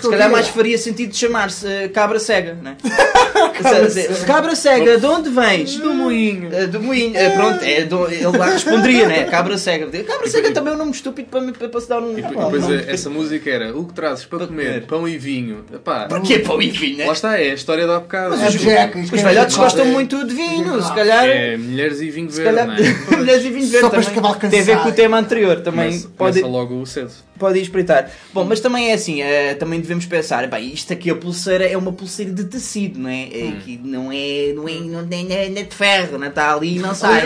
Se 0.00 0.08
calhar 0.10 0.30
mais 0.30 0.48
faria 0.48 0.78
sentido 0.78 1.14
chamar-se 1.14 1.66
eh, 1.66 1.88
cabra 1.88 2.18
cega, 2.18 2.54
né? 2.54 2.76
cabra, 3.62 3.90
cega. 3.90 4.14
cabra 4.26 4.54
cega, 4.56 4.98
de 4.98 5.06
onde 5.06 5.30
vens? 5.30 5.76
Do 5.76 5.92
moinho. 5.94 6.68
do 6.68 6.80
moinho. 6.80 7.16
Eh, 7.16 7.30
pronto, 7.30 7.62
é 7.64 7.84
do- 7.84 8.06
ele 8.10 8.24
lá 8.36 8.46
responderia, 8.50 9.06
né? 9.06 9.24
Cabra 9.24 9.56
cega. 9.58 9.86
Cabra 10.04 10.28
cega 10.28 10.52
também 10.52 10.72
é 10.72 10.76
um 10.76 10.78
nome 10.78 10.92
estúpido 10.92 11.28
para, 11.28 11.52
para, 11.52 11.68
para 11.68 11.80
se 11.80 11.88
dar 11.88 12.00
um. 12.02 12.18
e, 12.18 12.22
pá, 12.22 12.28
depois 12.28 12.62
não. 12.62 12.74
eh, 12.74 12.84
essa 12.88 13.10
música 13.10 13.50
era 13.50 13.76
o 13.76 13.84
que 13.86 13.94
trazes 13.94 14.24
para, 14.24 14.38
Para 14.38 14.46
comer? 14.48 14.66
comer. 14.66 14.86
Pão 14.86 15.08
e 15.08 15.18
vinho. 15.18 15.64
Epá, 15.72 16.06
Porquê 16.08 16.38
pão 16.40 16.60
e 16.60 16.70
vinho, 16.70 16.98
né? 16.98 17.06
lá 17.06 17.12
está, 17.12 17.38
é 17.38 17.50
a 17.50 17.54
história 17.54 17.86
da 17.86 17.98
bocado. 18.00 18.34
É 18.34 18.48
Jack, 18.48 18.98
Os 19.00 19.10
velhotes 19.10 19.56
gostam 19.56 19.84
muito 19.86 20.26
de 20.26 20.34
vinho, 20.34 20.82
se 20.82 20.94
calhar. 20.94 21.24
É 21.26 21.56
mulheres 21.56 22.00
e 22.00 22.10
vinho 22.10 22.28
verde, 22.30 22.58
é? 22.58 22.87
mulheres 23.16 23.44
e 23.44 23.50
vinho 23.50 23.68
verde 23.68 23.80
Só 23.80 23.90
para 23.90 24.48
Tem 24.48 24.60
a 24.60 24.64
ver 24.64 24.78
com 24.78 24.88
o 24.88 24.92
tema 24.92 25.18
anterior, 25.18 25.60
também 25.60 25.88
Começa, 25.88 26.08
pode, 26.16 26.40
começa 26.40 26.46
logo 26.46 26.86
cedo. 26.86 27.10
pode 27.38 27.58
ir 27.58 27.62
espreitar. 27.62 28.10
Bom, 28.32 28.44
mas 28.44 28.60
também 28.60 28.90
é 28.90 28.94
assim, 28.94 29.22
eh, 29.22 29.54
também 29.54 29.80
devemos 29.80 30.06
pensar, 30.06 30.46
bem, 30.46 30.72
isto 30.72 30.92
aqui 30.92 31.10
a 31.10 31.14
pulseira 31.14 31.64
é 31.64 31.76
uma 31.76 31.92
pulseira 31.92 32.32
de 32.32 32.44
tecido, 32.44 32.98
não 32.98 33.10
é? 33.10 33.24
É 33.24 33.52
que 33.64 33.80
não 33.82 34.10
é, 34.12 34.52
não 34.54 34.68
é, 34.68 34.72
não 34.80 34.98
é, 35.00 35.02
não 35.02 35.36
é, 35.36 35.48
não 35.48 35.58
é 35.58 35.62
de 35.62 35.74
ferro, 35.74 36.18
não 36.18 36.26
está 36.28 36.52
ali 36.54 36.76
e 36.76 36.78
não 36.78 36.94
sai. 36.94 37.24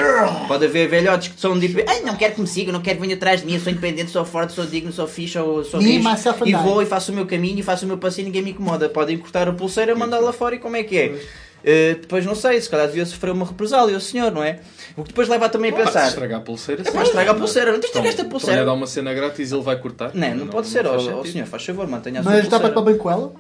Pode 0.49 0.65
haver 0.65 0.89
velhotes 0.89 1.29
que 1.29 1.41
são 1.41 1.59
tipo, 1.59 1.81
ai, 1.87 2.01
não 2.03 2.17
quero 2.17 2.35
que 2.35 2.41
me 2.41 2.47
sigam, 2.47 2.73
não 2.73 2.81
quero 2.81 2.97
que 2.97 3.03
venha 3.03 3.17
atrás 3.17 3.41
de 3.41 3.47
mim, 3.47 3.55
eu 3.55 3.61
sou 3.61 3.73
independente, 3.73 4.11
sou 4.11 4.25
forte, 4.25 4.53
sou 4.53 4.67
digno, 4.67 4.93
sou 4.93 5.07
fixe, 5.07 5.39
ou 5.39 5.65
sou 5.65 5.81
Me, 5.81 5.97
rijo, 5.97 6.09
myself 6.09 6.43
and 6.43 6.49
e 6.49 6.55
vou 6.55 6.83
e 6.83 6.87
faço 6.87 7.13
o 7.13 7.15
meu 7.15 7.27
caminho 7.27 7.59
e 7.59 7.63
faço 7.63 7.85
o 7.85 7.89
meu 7.89 7.99
passeio 7.99 8.25
e 8.25 8.27
ninguém 8.27 8.43
me 8.43 8.51
incomoda. 8.51 8.89
Podem 8.89 9.17
cortar 9.19 9.49
a 9.49 9.53
pulseira, 9.53 9.95
mandá-la 9.95 10.33
fora 10.33 10.55
e 10.55 10.59
como 10.59 10.77
é 10.77 10.83
que 10.83 10.97
é? 10.99 11.15
Eh, 11.65 11.97
depois 12.01 12.27
não 12.27 12.35
sei, 12.35 12.61
se 12.61 12.69
calhar 12.69 12.87
devia 12.87 13.07
sofrer 13.07 13.31
uma 13.31 13.47
represália 13.47 13.97
o 13.97 14.01
senhor, 14.01 14.33
não 14.33 14.43
é? 14.43 14.59
O 14.97 15.03
que 15.03 15.09
depois 15.09 15.29
leva 15.29 15.49
também 15.49 15.71
a 15.71 15.75
pensar. 15.75 16.09
estragar 16.09 16.39
a 16.41 16.43
pulseira, 16.43 16.83
É 16.83 17.03
estraga 17.03 17.31
a 17.31 17.35
pulseira, 17.35 17.73
não 17.73 17.81
tens 17.81 17.91
de 17.93 17.99
Então, 17.99 18.03
estragar 18.03 18.11
esta 18.11 18.23
a 18.23 18.25
pulseira. 18.27 18.65
dar 18.65 18.73
uma 18.73 18.87
cena 18.87 19.15
grátis 19.15 19.51
e 19.51 19.55
ele 19.55 19.63
vai 19.63 19.77
cortar. 19.79 20.11
Não, 20.15 20.35
não, 20.35 20.47
pode 20.49 20.67
ser, 20.69 20.87
ó 20.87 20.99
senhor, 21.25 21.47
faz 21.47 21.65
favor, 21.65 21.87
mantenha 21.89 22.21
a 22.21 22.23
sua 22.23 22.33
Mas 22.33 22.49
dá 22.49 22.59
para 22.61 22.69
estar 22.69 22.81
bem 22.83 22.97
com 22.99 23.11
ela? 23.11 23.33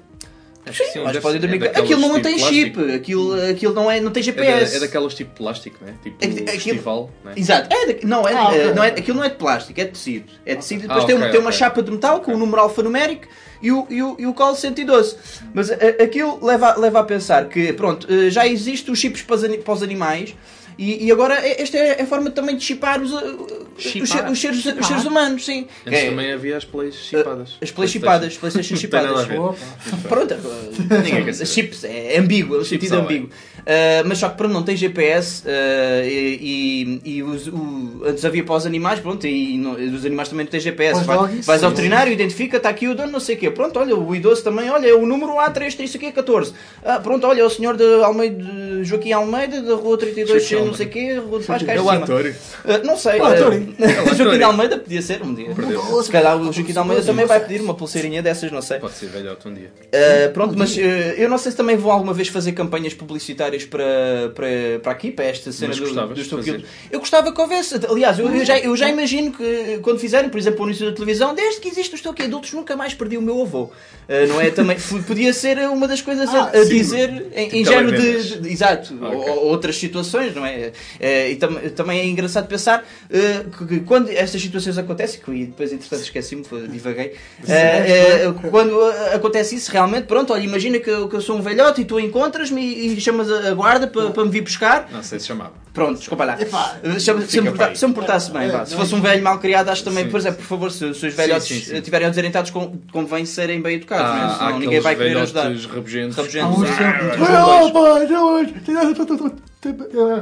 Acho 0.65 0.79
que 0.79 0.85
Sim, 0.87 0.93
sim, 0.93 0.99
mas 1.01 1.13
deve 1.15 1.23
pode 1.23 1.41
ser- 1.41 1.47
dormir 1.49 1.65
é 1.65 1.69
Aquilo 1.81 2.01
não 2.03 2.09
tipo 2.11 2.23
tem 2.23 2.39
plástico. 2.39 2.81
chip, 2.85 2.95
aquilo, 2.95 3.51
aquilo 3.51 3.75
não, 3.75 3.91
é, 3.91 4.01
não 4.01 4.13
tem 4.13 4.21
É, 4.21 4.25
GPS. 4.25 4.71
da, 4.71 4.77
é 4.77 4.81
daquelas 4.81 5.13
tipo 5.15 5.35
plástico, 5.35 5.85
né? 5.85 5.95
Tipo 6.05 6.17
É 6.21 6.27
aquilo- 6.29 6.47
festival, 6.51 7.11
né? 7.25 7.33
Exato, 7.37 7.75
é 7.75 7.93
de- 7.95 8.07
não, 8.07 8.29
é, 8.29 8.33
Ah, 8.33 8.49
ok. 8.49 8.61
é- 8.61 8.73
não 8.75 8.85
é, 8.85 8.89
aquilo 8.91 9.17
não 9.17 9.25
é 9.25 9.29
de 9.29 9.35
plástico, 9.35 9.81
é 9.81 9.85
de 9.85 9.91
tecido. 9.91 10.27
É 10.47 10.51
de 10.55 10.61
tecido 10.61 10.79
e 10.85 10.87
depois 10.87 11.03
Ah, 11.03 11.07
tem, 11.09 11.17
um- 11.17 11.19
ok, 11.19 11.31
tem 11.33 11.41
uma 11.41 11.51
chapa 11.51 11.83
de 11.83 11.91
metal 11.91 12.21
com 12.21 12.33
o 12.33 12.39
número 12.39 12.61
alfanumérico 12.63 13.27
e 13.61 13.73
o, 13.73 13.87
e 13.91 14.03
o, 14.05 14.17
e 14.21 14.25
o 14.27 14.33
colo 14.33 14.55
112. 14.55 15.17
Mas 15.53 15.69
a- 15.69 15.75
aquilo 16.01 16.39
leva, 16.47 16.69
a- 16.69 16.77
leva 16.79 17.01
a 17.01 17.05
pensar 17.05 17.49
que, 17.49 17.73
pronto, 17.73 18.07
eh, 18.09 18.31
já 18.31 18.47
existe 18.47 18.89
os 18.89 19.01
chips 19.01 19.21
para 19.23 19.37
para 19.59 19.75
os 19.75 19.83
animais. 19.83 20.33
E, 20.79 21.07
e 21.07 21.13
agora 21.13 21.35
eh, 21.47 21.61
esta 21.63 21.77
é 21.77 22.03
a 22.03 22.07
forma 22.07 22.31
também 22.31 22.57
de 22.57 22.65
chipar 22.65 23.01
os, 23.01 23.13
eh, 23.13 23.17
os, 23.77 24.31
os 24.33 24.41
seres, 24.41 24.65
os 24.65 24.87
seres 24.87 25.05
humanos, 25.05 25.45
sim. 25.45 25.67
Antes 25.87 26.01
É, 26.01 26.11
também 26.11 26.33
havia 26.33 26.57
as 26.57 26.65
plays 26.65 26.95
chipadas. 26.95 27.57
as 27.61 27.71
plays 27.71 27.91
chipadas, 27.91 28.27
as 28.29 28.37
Playstation 28.39 28.77
chipadas. 28.77 29.27
Pronto, 30.09 30.35
Ninguém 31.05 31.25
quer 31.25 31.33
saber. 31.35 31.47
chips 31.47 31.85
é 31.85 32.19
ambíguo, 32.19 32.57
é 32.57 32.59
um 32.61 32.65
sentido 32.65 32.95
ambíguo. 32.97 33.29
Uh, 33.63 34.03
mas 34.07 34.19
só 34.19 34.29
que 34.29 34.37
pronto, 34.37 34.53
não 34.53 34.63
tem 34.65 34.75
GPS 34.77 35.45
uh, 35.47 36.05
e, 36.05 37.01
e, 37.05 37.17
e 37.19 37.23
os- 37.23 37.47
o- 37.47 38.03
antes 38.05 38.25
havia 38.25 38.43
para 38.43 38.57
os 38.57 38.67
animais, 38.67 38.99
pronto, 38.99 39.25
e, 39.25 39.57
não- 39.57 39.73
os 39.75 40.05
animais 40.05 40.29
também 40.29 40.45
não 40.47 40.51
têm 40.51 40.59
GPS. 40.59 41.05
Vai- 41.05 41.17
doggies, 41.17 41.47
vais 41.47 41.63
ao 41.63 41.71
veterinário, 41.71 42.13
identifica, 42.13 42.57
está 42.57 42.71
aqui 42.71 42.89
o 42.89 42.95
dono, 42.95 43.13
não 43.13 43.21
sei 43.21 43.37
o 43.37 43.39
quê. 43.39 43.51
Pronto, 43.53 43.79
olha, 43.79 43.95
o 43.97 44.15
idoso 44.17 44.43
também, 44.43 44.69
olha, 44.69 44.89
é 44.89 44.95
o 44.95 45.07
número 45.07 45.35
A3, 45.35 45.77
tem 45.77 45.87
isso 45.87 45.97
aqui 45.97 46.07
é 46.07 46.13
14. 46.13 46.53
Ah, 46.85 46.99
pronto, 46.99 47.25
olha, 47.25 47.41
é 47.41 47.45
o 47.45 47.51
senhor 47.51 47.77
de 47.77 47.85
Almeida, 48.03 48.83
Joaquim 48.83 49.13
Almeida, 49.13 49.63
da 49.63 49.75
rua 49.75 49.97
32, 49.97 50.43
Não 50.67 50.75
sei 50.75 50.87
o 50.87 50.91
quê, 50.91 51.23
cá 51.67 51.75
em 51.75 51.77
É 51.77 51.81
o 51.81 51.91
ator. 51.91 52.27
Uh, 52.27 52.87
não 52.87 52.97
sei, 52.97 53.21
O 53.21 53.23
uh, 53.23 53.27
Arturi. 53.27 53.75
Joaquim 54.17 54.39
de 54.39 54.43
Almeida 54.43 54.79
podia 54.79 55.03
ser 55.03 55.23
um 55.23 55.35
dia. 55.35 55.49
Se 56.03 56.11
calhar 56.11 56.37
o 56.37 56.53
Joaquim 56.53 56.73
de 56.73 56.79
Almeida 56.79 57.03
também 57.03 57.27
vai 57.27 57.41
pedir 57.41 57.61
uma 57.61 57.75
pulseirinha 57.75 58.23
dessas, 58.23 58.51
não 58.51 58.63
sei. 58.63 58.79
Pode 58.79 58.95
ser 58.95 59.07
velhote 59.07 59.49
um 59.49 59.55
dia. 59.55 59.71
Uh, 59.87 60.33
pronto, 60.33 60.55
mas 60.57 60.77
uh, 60.77 60.81
eu 60.81 61.29
não 61.29 61.39
sei 61.39 61.53
se 61.53 61.57
também 61.57 61.77
vou 61.77 61.91
alguma 61.91 62.15
vez 62.15 62.29
fazer 62.29 62.53
campanhas 62.53 62.95
publicitárias 62.95 63.65
para, 63.65 64.33
para, 64.35 64.49
para 64.83 64.93
aqui, 64.93 65.11
para 65.11 65.27
esta 65.27 65.53
cena 65.53 65.75
do, 65.75 65.93
do? 65.93 66.39
Aqui. 66.39 66.65
Eu 66.91 67.01
gostava 67.01 67.33
que 67.33 67.41
houvesse. 67.41 67.75
Aliás, 67.89 68.19
eu, 68.19 68.29
eu 68.35 68.45
já, 68.45 68.59
eu 68.59 68.77
já 68.77 68.89
imagino 68.89 69.33
que 69.33 69.79
quando 69.83 69.99
fizerem, 69.99 70.29
por 70.29 70.39
exemplo, 70.39 70.61
o 70.61 70.65
anúncio 70.65 70.87
da 70.87 70.93
televisão, 70.95 71.35
desde 71.35 71.61
que 71.61 71.69
existe 71.69 71.95
o 71.95 71.97
Estou 71.97 72.13
Aqui 72.13 72.23
Adultos, 72.23 72.53
nunca 72.53 72.77
mais 72.77 72.95
perdi 72.95 73.17
o 73.17 73.23
meu 73.23 73.41
avô. 73.43 73.65
Uh, 73.65 74.27
não 74.29 74.41
é? 74.41 74.51
Também 74.51 74.77
podia 75.07 75.33
ser 75.33 75.59
uma 75.69 75.87
das 75.87 76.03
coisas 76.03 76.29
a, 76.29 76.43
Ah, 76.43 76.51
a 76.55 76.65
dizer 76.65 77.27
em, 77.35 77.61
em 77.61 77.65
género 77.65 77.97
de, 78.01 78.51
Exato, 78.51 78.99
ou 79.01 79.47
outras 79.47 79.77
situações, 79.77 80.35
não 80.35 80.45
é? 80.45 80.52
Uh, 80.57 81.31
e 81.31 81.37
tam- 81.37 81.55
também 81.75 82.01
é 82.01 82.07
engraçado 82.07 82.47
pensar 82.47 82.81
uh, 82.83 83.51
que, 83.51 83.67
que 83.67 83.81
quando 83.81 84.09
estas 84.11 84.41
situações 84.41 84.77
acontecem, 84.79 85.21
que 85.21 85.29
eu 85.31 85.35
depois 85.47 85.73
entretanto 85.73 86.03
esqueci-me, 86.03 86.45
foi- 86.45 86.69
divaguei, 86.69 87.15
uh, 87.45 88.31
uh, 88.31 88.51
quando 88.51 88.81
acontece 89.15 89.55
isso, 89.57 89.71
realmente, 89.71 90.07
pronto, 90.07 90.33
olha, 90.33 90.43
imagina 90.43 90.79
que 90.79 90.91
eu, 90.91 91.09
que 91.09 91.17
eu 91.17 91.21
sou 91.21 91.37
um 91.37 91.43
velhote 91.43 91.81
e 91.83 91.85
tu 91.85 91.99
encontras-me 91.99 92.61
e, 92.63 92.95
e 92.97 93.01
chamas 93.01 93.31
a, 93.31 93.53
guarda 93.55 93.87
para, 93.87 94.11
para 94.11 94.25
me 94.25 94.31
vir 94.31 94.43
buscar. 94.43 94.89
Não 94.93 95.03
sei 95.03 95.19
se 95.19 95.27
chamava. 95.27 95.53
Pronto, 95.73 95.99
desculpa 95.99 96.25
lá. 96.25 96.39
Epá, 96.41 96.77
chama- 97.01 97.23
se, 97.23 97.39
eu 97.39 97.43
me 97.45 97.51
porta- 97.51 97.75
se 97.75 97.87
me 97.87 97.95
portasse 97.95 98.31
bem, 98.31 98.49
vá. 98.51 98.67
Se 98.67 98.75
fosse 98.75 98.95
um 98.95 99.01
velho 99.01 99.23
mal 99.23 99.39
criado, 99.39 99.71
acho 99.71 99.83
também, 99.83 100.05
Sim. 100.05 100.11
por 100.11 100.21
exemplo, 100.21 100.37
por 100.39 100.45
favor, 100.47 100.71
se, 100.71 100.93
se 100.93 101.07
os 101.07 101.15
velhotes 101.15 101.49
sim, 101.49 101.61
sim. 101.61 101.79
uh, 101.79 101.81
tiverem 101.81 102.09
desorientados, 102.11 102.51
convém 102.93 103.25
serem 103.25 103.63
bem 103.63 103.77
educados, 103.77 104.05
Há, 104.07 104.17
não 104.27 104.33
é? 104.33 104.37
senão 104.37 104.59
ninguém 104.59 104.81
vai 104.81 104.95
querer 104.97 105.17
ajudar. 105.17 105.45
rabugentos. 105.45 106.17
Rabugentos. 106.17 106.59
Ah, 106.79 107.53
ah, 108.81 109.52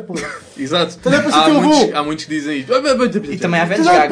Hoje. 0.09 0.25
É. 0.25 0.63
Exato. 0.63 0.93
Ser 0.93 1.35
Há 1.35 1.49
muitos, 1.49 1.95
há 1.95 2.03
muitos 2.03 2.25
que 2.27 2.31
dizem 2.35 2.59
isto. 2.59 2.73
E 3.33 3.39
também 3.39 3.61
há 3.61 3.65
velhos 3.65 3.87
gagos. 4.01 4.09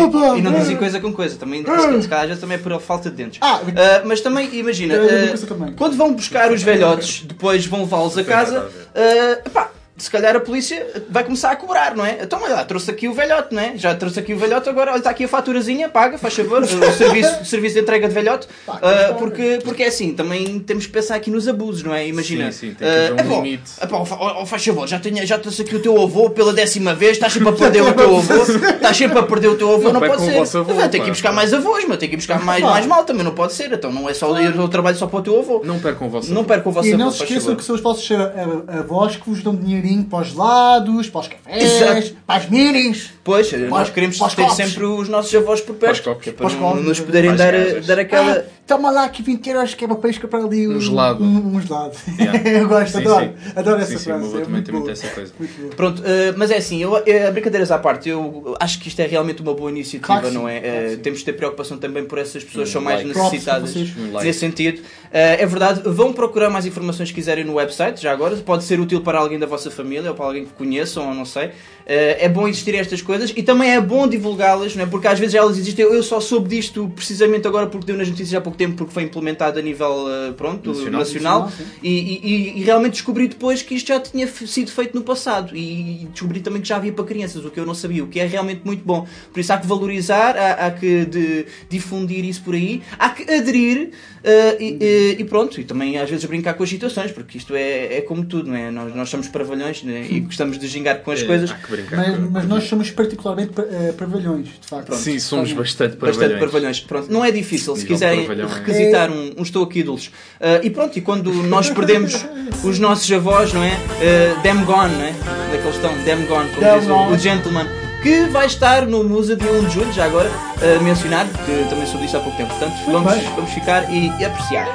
né? 0.00 0.36
E, 0.36 0.38
e 0.38 0.42
não 0.42 0.50
dizem 0.58 0.76
coisa 0.76 1.00
com 1.00 1.12
coisa. 1.12 1.36
Também, 1.36 1.62
se 1.62 2.02
se 2.02 2.08
calhar 2.08 2.22
às 2.24 2.28
vezes 2.28 2.40
também 2.40 2.56
é 2.56 2.60
por 2.60 2.80
falta 2.80 3.08
de 3.10 3.16
dentes. 3.16 3.38
Ah, 3.40 3.60
Ah, 3.62 4.02
mas 4.04 4.20
também, 4.20 4.48
imagina, 4.54 4.94
Eu 4.94 5.04
ah, 5.04 5.46
também. 5.46 5.72
quando 5.74 5.96
vão 5.96 6.12
buscar 6.12 6.50
os 6.50 6.62
velhotes, 6.62 7.22
depois 7.24 7.66
vão 7.66 7.80
levá-los 7.82 8.18
a 8.18 8.24
casa, 8.24 8.68
ah, 8.96 9.48
pá, 9.50 9.70
se 9.98 10.10
calhar 10.10 10.34
a 10.36 10.40
polícia 10.40 10.86
vai 11.10 11.24
começar 11.24 11.50
a 11.50 11.56
cobrar, 11.56 11.94
não 11.96 12.04
é? 12.06 12.18
Então, 12.22 12.40
olha 12.42 12.54
lá, 12.54 12.64
trouxe 12.64 12.90
aqui 12.90 13.08
o 13.08 13.12
velhote, 13.12 13.54
não 13.54 13.60
é? 13.62 13.72
Já 13.76 13.94
trouxe 13.94 14.20
aqui 14.20 14.32
o 14.32 14.38
velhote, 14.38 14.68
agora 14.68 14.92
olha, 14.92 14.98
está 14.98 15.10
aqui 15.10 15.24
a 15.24 15.28
faturazinha, 15.28 15.88
paga, 15.88 16.16
faz 16.18 16.34
favor, 16.34 16.62
o 16.62 16.66
serviço, 16.92 17.42
o 17.42 17.44
serviço 17.44 17.74
de 17.74 17.80
entrega 17.82 18.08
de 18.08 18.14
velhote. 18.14 18.46
Ah, 18.68 19.14
porque, 19.18 19.58
porque 19.64 19.82
é 19.82 19.88
assim, 19.88 20.12
também 20.14 20.58
temos 20.60 20.86
que 20.86 20.92
pensar 20.92 21.16
aqui 21.16 21.30
nos 21.30 21.48
abusos, 21.48 21.82
não 21.82 21.92
é? 21.94 22.06
Imagina. 22.06 22.50
Sim, 22.52 22.68
sim, 22.70 22.74
tem 22.74 22.88
que 22.88 22.94
haver 22.94 23.12
um 23.12 23.16
ah, 23.16 23.20
epá, 23.22 23.34
limite. 23.42 23.70
epá, 23.82 23.96
ó, 23.98 24.42
ó, 24.42 24.46
faz 24.46 24.64
favor, 24.64 24.86
já, 24.86 24.98
tenho, 24.98 25.26
já 25.26 25.38
trouxe 25.38 25.62
aqui 25.62 25.74
o 25.76 25.80
teu 25.82 26.00
avô 26.00 26.30
pela 26.30 26.52
décima 26.52 26.94
vez, 26.94 27.12
estás 27.12 27.32
sempre 27.32 27.48
a 27.48 27.52
perder 27.52 27.82
o 27.82 27.92
teu 27.94 28.16
avô, 28.16 28.34
estás 28.74 28.96
sempre 28.96 29.18
a 29.18 29.22
perder 29.22 29.48
o 29.48 29.56
teu 29.56 29.72
avô, 29.74 29.84
Não, 29.84 29.92
não, 29.94 30.00
pode 30.00 30.22
o 30.22 30.46
ser. 30.46 30.58
avô, 30.58 30.72
ter 30.74 30.90
que 30.90 30.98
pá. 30.98 31.04
ir 31.06 31.10
buscar 31.10 31.32
mais 31.32 31.52
avós, 31.52 31.84
mas 31.88 31.98
tem 31.98 32.08
que 32.08 32.14
ir 32.14 32.18
buscar 32.18 32.40
mais, 32.40 32.62
mais 32.62 32.86
malta, 32.86 33.12
mas 33.12 33.24
não 33.24 33.32
pode 33.34 33.52
ser. 33.52 33.72
Então 33.72 33.92
não 33.92 34.08
é 34.08 34.14
só 34.14 34.38
ir 34.40 34.56
ao 34.58 34.68
trabalho 34.68 34.96
só 34.96 35.06
para 35.06 35.18
o 35.18 35.22
teu 35.22 35.38
avô. 35.38 35.62
Não 35.64 35.78
percam 35.78 36.06
o 36.06 36.10
vosso 36.10 36.30
Não 36.32 36.40
avô. 36.40 36.48
perca 36.48 36.68
o 36.68 36.72
vosso 36.72 36.88
E 36.88 36.94
avô, 36.94 37.02
não 37.04 37.10
se 37.10 37.22
esqueçam 37.22 37.54
que 37.56 37.64
são 37.64 37.74
os 37.74 37.80
vossos 37.80 38.08
a- 38.12 38.32
a- 38.74 38.78
avós 38.80 39.16
que 39.16 39.28
vos 39.28 39.42
dão 39.42 39.54
dinheirinho 39.88 40.04
para 40.04 40.20
os 40.20 40.34
lados, 40.34 41.08
para 41.08 41.20
os 41.20 41.28
cafés, 41.28 41.62
Exato. 41.62 42.16
para 42.26 42.36
as 42.36 42.48
minis. 42.50 43.12
Pois, 43.28 43.52
nós 43.68 43.90
queremos 43.90 44.18
ter 44.18 44.36
copos. 44.36 44.54
sempre 44.56 44.84
os 44.84 45.08
nossos 45.08 45.34
avós 45.34 45.60
por 45.60 45.76
perto, 45.76 46.02
Para 46.02 46.14
copos. 46.14 46.26
é 46.28 46.30
Para 46.32 46.36
para 46.38 46.46
os 46.46 46.52
não 46.54 46.60
copos. 46.70 46.84
nos 46.84 47.00
poderem 47.00 47.36
dar, 47.36 47.52
casas. 47.52 47.86
dar 47.86 47.98
aquela... 47.98 48.32
Ah, 48.38 48.44
toma 48.66 48.90
lá 48.90 49.04
aqui 49.04 49.22
20 49.22 49.46
euros 49.50 49.74
que 49.74 49.84
é 49.84 49.86
uma 49.86 49.96
pesca 49.96 50.26
para 50.26 50.44
ali. 50.44 50.66
Um 50.66 50.80
gelado. 50.80 51.22
Um, 51.22 51.56
um 51.56 51.60
gelado. 51.60 51.92
Yeah. 52.18 52.48
eu 52.50 52.68
gosto, 52.68 52.92
Sim, 52.92 52.98
adoro. 53.06 53.24
sim. 53.26 53.50
Adoro 53.56 53.76
Sim, 53.78 53.82
essa 53.82 53.98
sim, 53.98 54.04
frase. 54.04 54.24
avô 54.24 54.36
é 54.38 54.40
também 54.40 54.50
muito 54.52 54.64
tem 54.66 54.74
muito 54.74 54.90
essa 54.90 55.08
coisa. 55.08 55.32
Muito. 55.38 55.76
Pronto, 55.76 56.02
eh, 56.04 56.32
mas 56.36 56.50
é 56.50 56.56
assim, 56.56 56.82
eu, 56.82 56.96
eh, 57.06 57.30
brincadeiras 57.30 57.70
à 57.70 57.78
parte, 57.78 58.08
eu 58.08 58.56
acho 58.60 58.78
que 58.80 58.88
isto 58.88 59.00
é 59.00 59.06
realmente 59.06 59.42
uma 59.42 59.52
boa 59.54 59.70
iniciativa, 59.70 60.06
Claro 60.20 60.28
sim, 60.28 60.34
não 60.34 60.48
é? 60.48 60.60
claro 60.60 60.76
Eh, 60.76 60.88
sim. 60.90 60.96
temos 60.98 61.18
de 61.20 61.24
ter 61.26 61.32
preocupação 61.34 61.76
também 61.78 62.04
por 62.04 62.18
essas 62.18 62.42
pessoas 62.44 62.68
que 62.68 62.72
são 62.72 62.80
mais 62.82 63.02
like. 63.04 63.18
necessitadas 63.18 63.74
like. 63.74 64.26
nesse 64.26 64.38
sentido. 64.40 64.80
Eh, 65.12 65.42
é 65.42 65.46
verdade, 65.46 65.82
vão 65.84 66.12
procurar 66.12 66.48
mais 66.50 66.64
informações 66.66 67.08
que 67.10 67.14
quiserem 67.14 67.44
no 67.44 67.54
website, 67.54 68.00
já 68.02 68.12
agora, 68.12 68.36
pode 68.36 68.64
ser 68.64 68.78
útil 68.80 69.00
para 69.02 69.18
alguém 69.18 69.38
da 69.38 69.46
vossa 69.46 69.70
família 69.70 70.10
ou 70.10 70.14
para 70.16 70.24
alguém 70.26 70.44
que 70.44 70.52
conheçam 70.52 71.08
ou 71.08 71.14
não 71.14 71.24
sei. 71.24 71.50
Eh, 71.86 72.26
é 72.26 72.28
bom 72.28 72.46
existir 72.46 72.74
estas 72.74 73.00
coisas 73.00 73.17
e 73.36 73.42
também 73.42 73.70
é 73.72 73.80
bom 73.80 74.06
divulgá-las, 74.08 74.74
não 74.76 74.84
é? 74.84 74.86
porque 74.86 75.06
às 75.08 75.18
vezes 75.18 75.34
elas 75.34 75.56
existem. 75.58 75.84
Eu 75.84 76.02
só 76.02 76.20
soube 76.20 76.48
disto 76.48 76.90
precisamente 76.94 77.46
agora 77.46 77.66
porque 77.66 77.86
deu 77.86 77.96
nas 77.96 78.08
notícias 78.08 78.34
há 78.34 78.40
pouco 78.40 78.56
tempo, 78.58 78.76
porque 78.76 78.92
foi 78.92 79.02
implementado 79.04 79.58
a 79.58 79.62
nível 79.62 80.06
eh, 80.08 80.32
pronto, 80.32 80.70
Nacional. 80.72 81.00
nacional, 81.00 81.40
Nacional, 81.44 81.72
e, 81.82 81.88
e- 81.90 82.60
e 82.60 82.62
realmente 82.64 82.92
descobri 82.92 83.28
depois 83.28 83.62
que 83.62 83.74
isto 83.74 83.88
já 83.88 84.00
tinha 84.00 84.26
sido 84.26 84.70
feito 84.70 84.94
no 84.94 85.02
passado 85.02 85.56
e 85.56 86.06
descobri 86.12 86.40
também 86.40 86.60
que 86.62 86.68
já 86.68 86.76
havia 86.76 86.92
para 86.92 87.04
crianças, 87.04 87.44
o 87.44 87.50
que 87.50 87.58
eu 87.60 87.66
não 87.66 87.74
sabia, 87.74 88.02
o 88.04 88.06
que 88.08 88.20
é 88.20 88.26
realmente 88.26 88.62
muito 88.64 88.84
bom. 88.84 89.06
Por 89.32 89.40
isso 89.40 89.52
há 89.52 89.58
que 89.58 89.66
valorizar, 89.66 90.36
há, 90.36 90.66
há 90.66 90.70
que 90.70 91.04
de- 91.06 91.46
difundir 91.68 92.24
isso 92.24 92.42
por 92.42 92.54
aí, 92.54 92.82
há 92.98 93.10
que 93.10 93.22
aderir 93.32 93.90
eh, 94.24 94.56
e, 94.60 94.78
e- 94.80 95.16
e 95.20 95.24
pronto, 95.24 95.60
e 95.60 95.64
também 95.64 95.96
às 95.98 96.08
vezes 96.10 96.24
brincar 96.24 96.54
com 96.54 96.62
as 96.62 96.68
situações, 96.68 97.12
porque 97.12 97.38
isto 97.38 97.54
é, 97.54 97.98
é 97.98 98.00
como 98.00 98.24
tudo, 98.24 98.48
não 98.48 98.56
é? 98.56 98.70
Nós, 98.70 98.94
nós 98.94 99.08
somos 99.08 99.28
paravalhões 99.28 99.82
né? 99.82 100.06
e 100.10 100.20
gostamos 100.20 100.58
de 100.58 100.66
gingar 100.66 101.02
com 101.02 101.10
as 101.10 101.22
É, 101.22 101.24
coisas. 101.26 101.50
Há 101.50 101.54
que 101.54 101.70
brincar. 101.70 101.96
Mas, 101.96 102.16
com- 102.16 102.30
mas 102.30 102.48
nós 102.48 102.64
somos 102.64 102.90
particularmente 103.08 103.52
eh, 103.60 103.92
parvalhões, 103.96 104.48
de 104.48 104.66
facto. 104.68 104.94
Sim, 104.94 105.18
somos 105.18 105.52
bastante 105.52 105.96
Bastante 105.96 106.18
parvalhões. 106.18 106.40
parvalhões. 106.40 106.80
Pronto, 106.80 107.12
não 107.12 107.24
é 107.24 107.30
difícil. 107.30 107.74
Se 107.74 107.82
Nível 107.82 107.94
quiserem 107.96 108.18
parvalhão 108.26 108.48
é- 108.48 108.54
requisitar 108.54 109.10
um, 109.10 109.32
uns 109.38 109.48
estou 109.48 109.64
aqui 109.64 109.80
ídolos. 109.80 110.10
Ah, 110.40 110.60
e 110.62 110.70
pronto, 110.70 110.96
e 110.98 111.00
quando 111.00 111.32
nós 111.44 111.70
perdemos 111.70 112.24
os 112.62 112.78
nossos 112.78 113.10
avós, 113.12 113.52
não 113.52 113.62
é? 113.62 113.72
Uh, 113.72 114.42
them 114.42 114.64
gone, 114.64 114.94
não 114.94 115.04
é? 115.04 115.12
Daqueles 115.52 115.76
estão, 115.76 115.90
them 116.04 116.26
gone, 116.26 116.48
como 116.50 116.60
Them 116.60 116.78
diz 116.80 116.84
o, 116.88 116.92
gone. 116.94 117.12
o 117.14 117.18
gentleman. 117.18 117.66
Que 118.02 118.26
vai 118.26 118.46
estar 118.46 118.86
no 118.86 119.02
Musa 119.02 119.34
de 119.34 119.44
1 119.44 119.64
de 119.64 119.74
julho, 119.74 119.92
já 119.92 120.04
agora 120.04 120.30
ah, 120.30 120.82
mencionado, 120.82 121.30
que 121.44 121.68
também 121.68 121.84
soube 121.86 122.04
disso 122.06 122.16
há 122.16 122.20
pouco 122.20 122.36
tempo. 122.36 122.50
Portanto, 122.50 122.74
vamos, 122.86 123.12
bem. 123.12 123.24
vamos 123.34 123.50
ficar 123.50 123.92
e, 123.92 124.08
e 124.20 124.24
apreciar. 124.24 124.66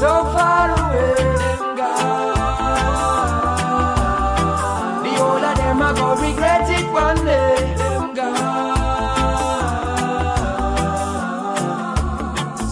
so 0.00 0.24
far 0.34 0.81
are 5.92 5.96
gonna 5.96 6.22
regret 6.22 6.70
it 6.70 6.86
one 6.90 7.24
day. 7.24 7.56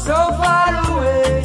So 0.04 0.16
far 0.40 0.72
away. 0.90 1.42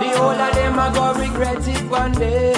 The 0.00 0.10
whole 0.16 0.40
of 0.46 0.54
them 0.54 0.78
are 0.78 0.92
gonna 0.92 1.20
regret 1.20 1.68
it 1.68 1.90
one 1.90 2.12
day. 2.12 2.54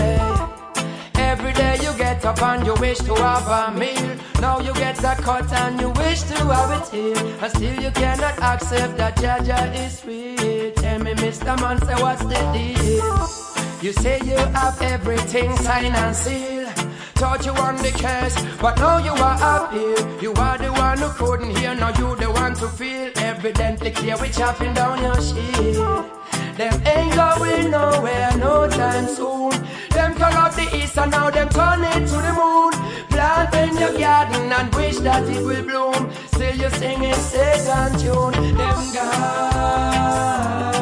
Every 1.14 1.52
day 1.52 1.78
you 1.82 1.92
get 1.96 2.24
up 2.24 2.42
and 2.42 2.66
you 2.66 2.74
wish 2.74 2.98
to 2.98 3.14
have 3.14 3.48
a 3.48 3.76
meal. 3.76 4.16
Now 4.40 4.60
you 4.60 4.72
get 4.74 4.98
a 5.02 5.14
cut 5.20 5.52
and 5.52 5.80
you 5.80 5.90
wish 5.90 6.22
to 6.22 6.36
have 6.54 6.70
it 6.80 6.88
here. 6.94 7.36
And 7.42 7.52
still 7.52 7.82
you 7.82 7.90
cannot 7.90 8.38
accept 8.40 8.96
that 8.98 9.16
Jaja 9.16 9.74
is 9.84 10.04
real. 10.04 10.72
Tell 10.72 10.98
me, 11.00 11.14
Mr. 11.14 11.60
Man, 11.60 11.78
say 11.86 11.94
what's 12.02 12.22
the 12.24 12.40
deal? 12.52 13.39
You 13.82 13.94
say 13.94 14.20
you 14.24 14.36
have 14.36 14.82
everything 14.82 15.56
signed 15.56 15.96
and 15.96 16.14
sealed. 16.14 16.68
Thought 17.14 17.46
you 17.46 17.54
won 17.54 17.76
the 17.76 17.90
case, 17.90 18.36
but 18.60 18.76
now 18.76 18.98
you 18.98 19.12
are 19.12 19.38
up 19.40 19.72
here. 19.72 20.20
You 20.20 20.34
are 20.34 20.58
the 20.58 20.70
one 20.70 20.98
who 20.98 21.08
couldn't 21.10 21.56
hear, 21.56 21.74
now 21.74 21.88
you 21.88 22.14
the 22.16 22.30
one 22.30 22.54
to 22.56 22.68
feel. 22.68 23.10
Evidently 23.16 23.90
clear, 23.92 24.18
we 24.18 24.28
chopping 24.28 24.74
down 24.74 25.02
your 25.02 25.18
shield. 25.20 26.10
Them 26.58 26.86
ain't 26.86 27.14
going 27.14 27.70
nowhere 27.70 28.30
no 28.36 28.68
time 28.68 29.06
soon. 29.06 29.52
Them 29.90 30.12
up 30.20 30.52
the 30.54 30.68
east 30.76 30.98
and 30.98 31.10
now 31.10 31.30
them 31.30 31.48
turn 31.48 31.82
it 31.82 32.06
to 32.06 32.18
the 32.26 32.32
moon. 32.34 32.72
Plant 33.08 33.54
in 33.54 33.78
your 33.78 33.98
garden 33.98 34.52
and 34.52 34.74
wish 34.74 34.98
that 34.98 35.26
it 35.26 35.42
will 35.42 35.62
bloom. 35.64 36.12
Still 36.26 36.54
you 36.54 36.68
singing 36.70 37.14
second 37.14 37.98
tune. 37.98 38.56
Them 38.58 38.92
gone. 38.92 40.79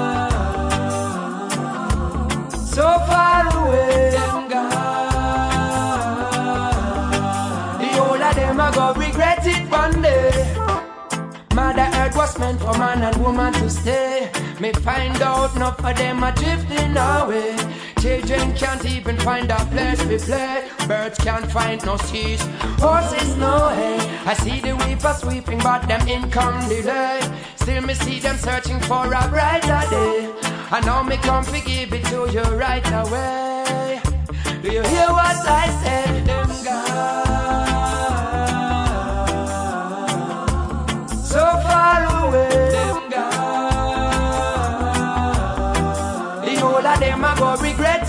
Was 12.19 12.39
meant 12.41 12.61
for 12.61 12.77
man 12.79 13.03
and 13.03 13.17
woman 13.23 13.53
to 13.53 13.71
stay. 13.71 14.48
Me 14.61 14.73
find 14.73 15.23
out 15.23 15.55
enough 15.55 15.79
of 15.85 15.97
them 15.97 16.25
are 16.25 16.33
drifting 16.33 16.97
away. 16.97 17.57
Children 18.01 18.53
can't 18.57 18.85
even 18.85 19.17
find 19.19 19.49
a 19.53 19.65
place 19.67 20.01
to 20.01 20.19
play. 20.19 20.69
Birds 20.89 21.17
can't 21.19 21.51
find 21.53 21.85
no 21.87 21.97
seas. 21.97 22.43
Horses 22.81 23.37
no 23.37 23.69
hay. 23.69 23.99
I 24.27 24.35
see 24.35 24.61
the 24.61 24.75
reaper 24.75 25.15
sweeping, 25.15 25.61
but 25.61 25.87
them 25.87 26.09
income 26.09 26.69
delay. 26.69 27.21
Still 27.55 27.83
me 27.83 27.95
see 27.95 28.19
them 28.19 28.37
searching 28.37 28.81
for 28.81 29.07
a 29.07 29.29
brighter 29.29 29.83
day. 29.91 30.33
I 30.73 30.81
know 30.85 31.05
me 31.05 31.19
come 31.19 31.45
to 31.45 31.61
give 31.61 31.93
it 31.93 32.05
to 32.07 32.29
you 32.29 32.43
right 32.57 32.87
away. 32.93 34.01
Do 34.61 34.73
you 34.73 34.83
hear 34.83 35.09
what 35.09 35.37
I 35.47 35.69
say? 35.83 36.21
Them 36.23 36.49
gone 36.65 37.68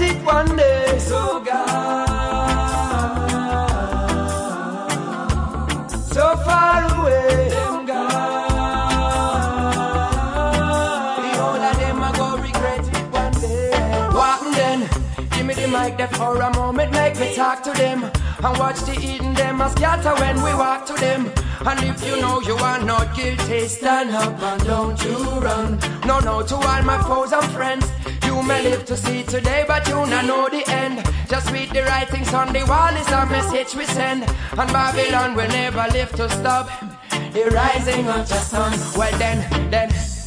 it 0.02 0.24
one 0.26 0.56
day. 0.56 0.98
So 1.00 1.42
gone. 1.42 2.08
So 5.90 6.36
far 6.46 6.84
away. 7.00 7.50
Them 7.50 7.86
gone. 7.86 8.10
The 11.24 11.32
whole 11.40 11.64
of 11.70 11.78
them 11.78 12.02
are 12.02 12.14
gonna 12.18 12.42
regret 12.42 12.88
it 12.88 13.06
one 13.12 13.34
day. 13.42 13.72
What 14.12 14.40
then? 14.56 14.80
Give 15.32 15.46
me 15.46 15.54
the 15.54 15.68
mic 15.68 15.98
there 15.98 16.08
for 16.08 16.42
a 16.42 16.54
moment, 16.56 16.92
make 16.92 17.20
me 17.20 17.36
talk 17.36 17.64
to 17.64 17.72
them. 17.72 18.12
And 18.42 18.58
watch 18.58 18.80
the 18.82 18.98
eating 19.02 19.34
them 19.34 19.60
a 19.60 19.70
scatter 19.70 20.16
when 20.16 20.38
we 20.42 20.54
walk 20.54 20.86
to 20.88 20.94
them. 20.94 21.32
And 21.66 21.84
if 21.84 22.06
you 22.08 22.22
know 22.22 22.40
you 22.40 22.56
are 22.56 22.82
not 22.84 23.14
guilty, 23.16 23.68
stand 23.68 24.12
up 24.12 24.42
and 24.42 24.64
don't 24.64 25.04
you 25.04 25.18
run. 25.40 25.78
No, 26.06 26.20
no, 26.20 26.42
to 26.44 26.56
all 26.56 26.82
my 26.84 27.02
foes 27.04 27.34
and 27.34 27.52
friends. 27.52 27.86
You 28.26 28.42
may 28.44 28.64
live 28.64 28.86
to 28.86 28.96
see 28.96 29.24
today, 29.24 29.66
but 29.68 29.88
you 29.90 29.96
not 30.06 30.26
know 30.26 30.48
the 30.48 30.64
end. 30.72 31.04
Just 31.30 31.52
read 31.52 31.70
the 31.72 31.84
writings 31.84 32.34
on 32.34 32.54
the 32.54 32.64
wall 32.64 32.96
is 32.96 33.08
a 33.10 33.26
message 33.26 33.76
we 33.76 33.86
send. 33.86 34.24
And 34.24 34.72
Babylon 34.72 35.36
will 35.36 35.50
never 35.50 35.86
live 35.92 36.12
to 36.14 36.30
stop. 36.30 36.70
The 37.34 37.50
rising 37.54 38.08
of 38.08 38.28
the 38.30 38.40
sun. 38.40 38.72
Well 38.98 39.18
then, 39.18 39.70
then. 39.70 40.19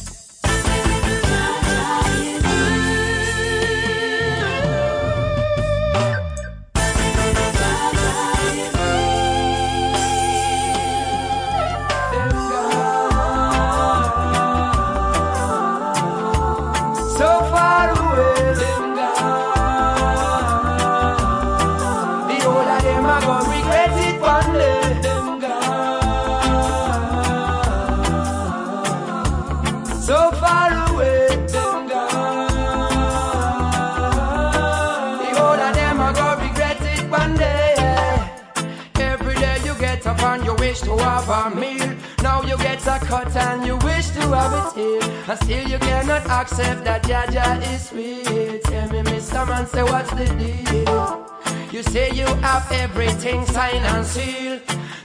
Cut 43.13 43.35
and 43.35 43.65
you 43.65 43.77
wish 43.77 44.07
to 44.17 44.21
have 44.35 44.53
it 44.59 44.69
here. 44.79 45.03
And 45.29 45.39
still 45.43 45.65
you 45.69 45.79
cannot 45.79 46.25
accept 46.39 46.83
that 46.85 47.03
Jaja 47.03 47.47
is 47.73 47.89
sweet. 47.89 48.63
Tell 48.63 48.87
me, 48.93 49.01
Mr. 49.11 49.47
Man, 49.47 49.65
say 49.67 49.83
what's 49.83 50.11
the 50.19 50.27
deal? 50.41 51.29
You 51.71 51.83
say 51.83 52.11
you 52.11 52.27
have 52.47 52.65
everything 52.71 53.45
signed 53.45 53.85
and 53.93 54.05
sealed. 54.05 54.61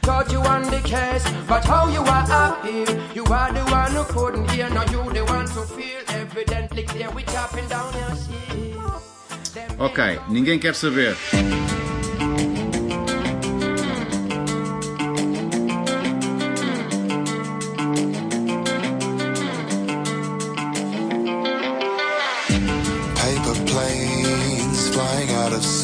Thought 0.07 0.33
you 0.33 0.41
won 0.41 0.63
the 0.75 0.81
case, 0.95 1.25
but 1.47 1.65
how 1.65 1.85
you 1.89 2.01
are 2.01 2.27
up 2.43 2.65
here? 2.65 2.93
You 3.15 3.25
are 3.25 3.53
the 3.53 3.65
one 3.81 3.93
who 3.93 4.05
couldn't 4.15 4.51
hear, 4.51 4.69
now 4.71 4.85
you 4.93 5.03
the 5.13 5.25
one 5.37 5.47
to 5.55 5.63
feel. 5.77 6.01
Evidently 6.09 6.83
clear, 6.85 7.11
we 7.11 7.23
chopping 7.25 7.69
down 7.69 7.93
your 8.01 8.15
shit. 8.17 8.39
Ok, 9.79 10.19
ninguém 10.29 10.59
quer 10.59 10.75
saber. 10.75 11.15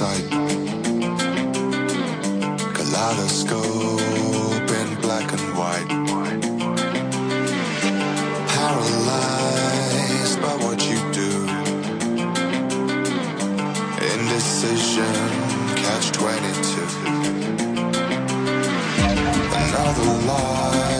Sight. 0.04 0.28
Kaleidoscope 2.76 4.70
in 4.80 4.88
black 5.04 5.28
and 5.36 5.46
white. 5.58 5.90
Paralyzed 8.54 10.38
by 10.44 10.54
what 10.64 10.78
you 10.90 10.98
do. 11.20 11.32
Indecision, 14.12 15.16
catch 15.82 16.06
22. 16.12 16.24
Another 19.60 20.10
life, 20.30 20.93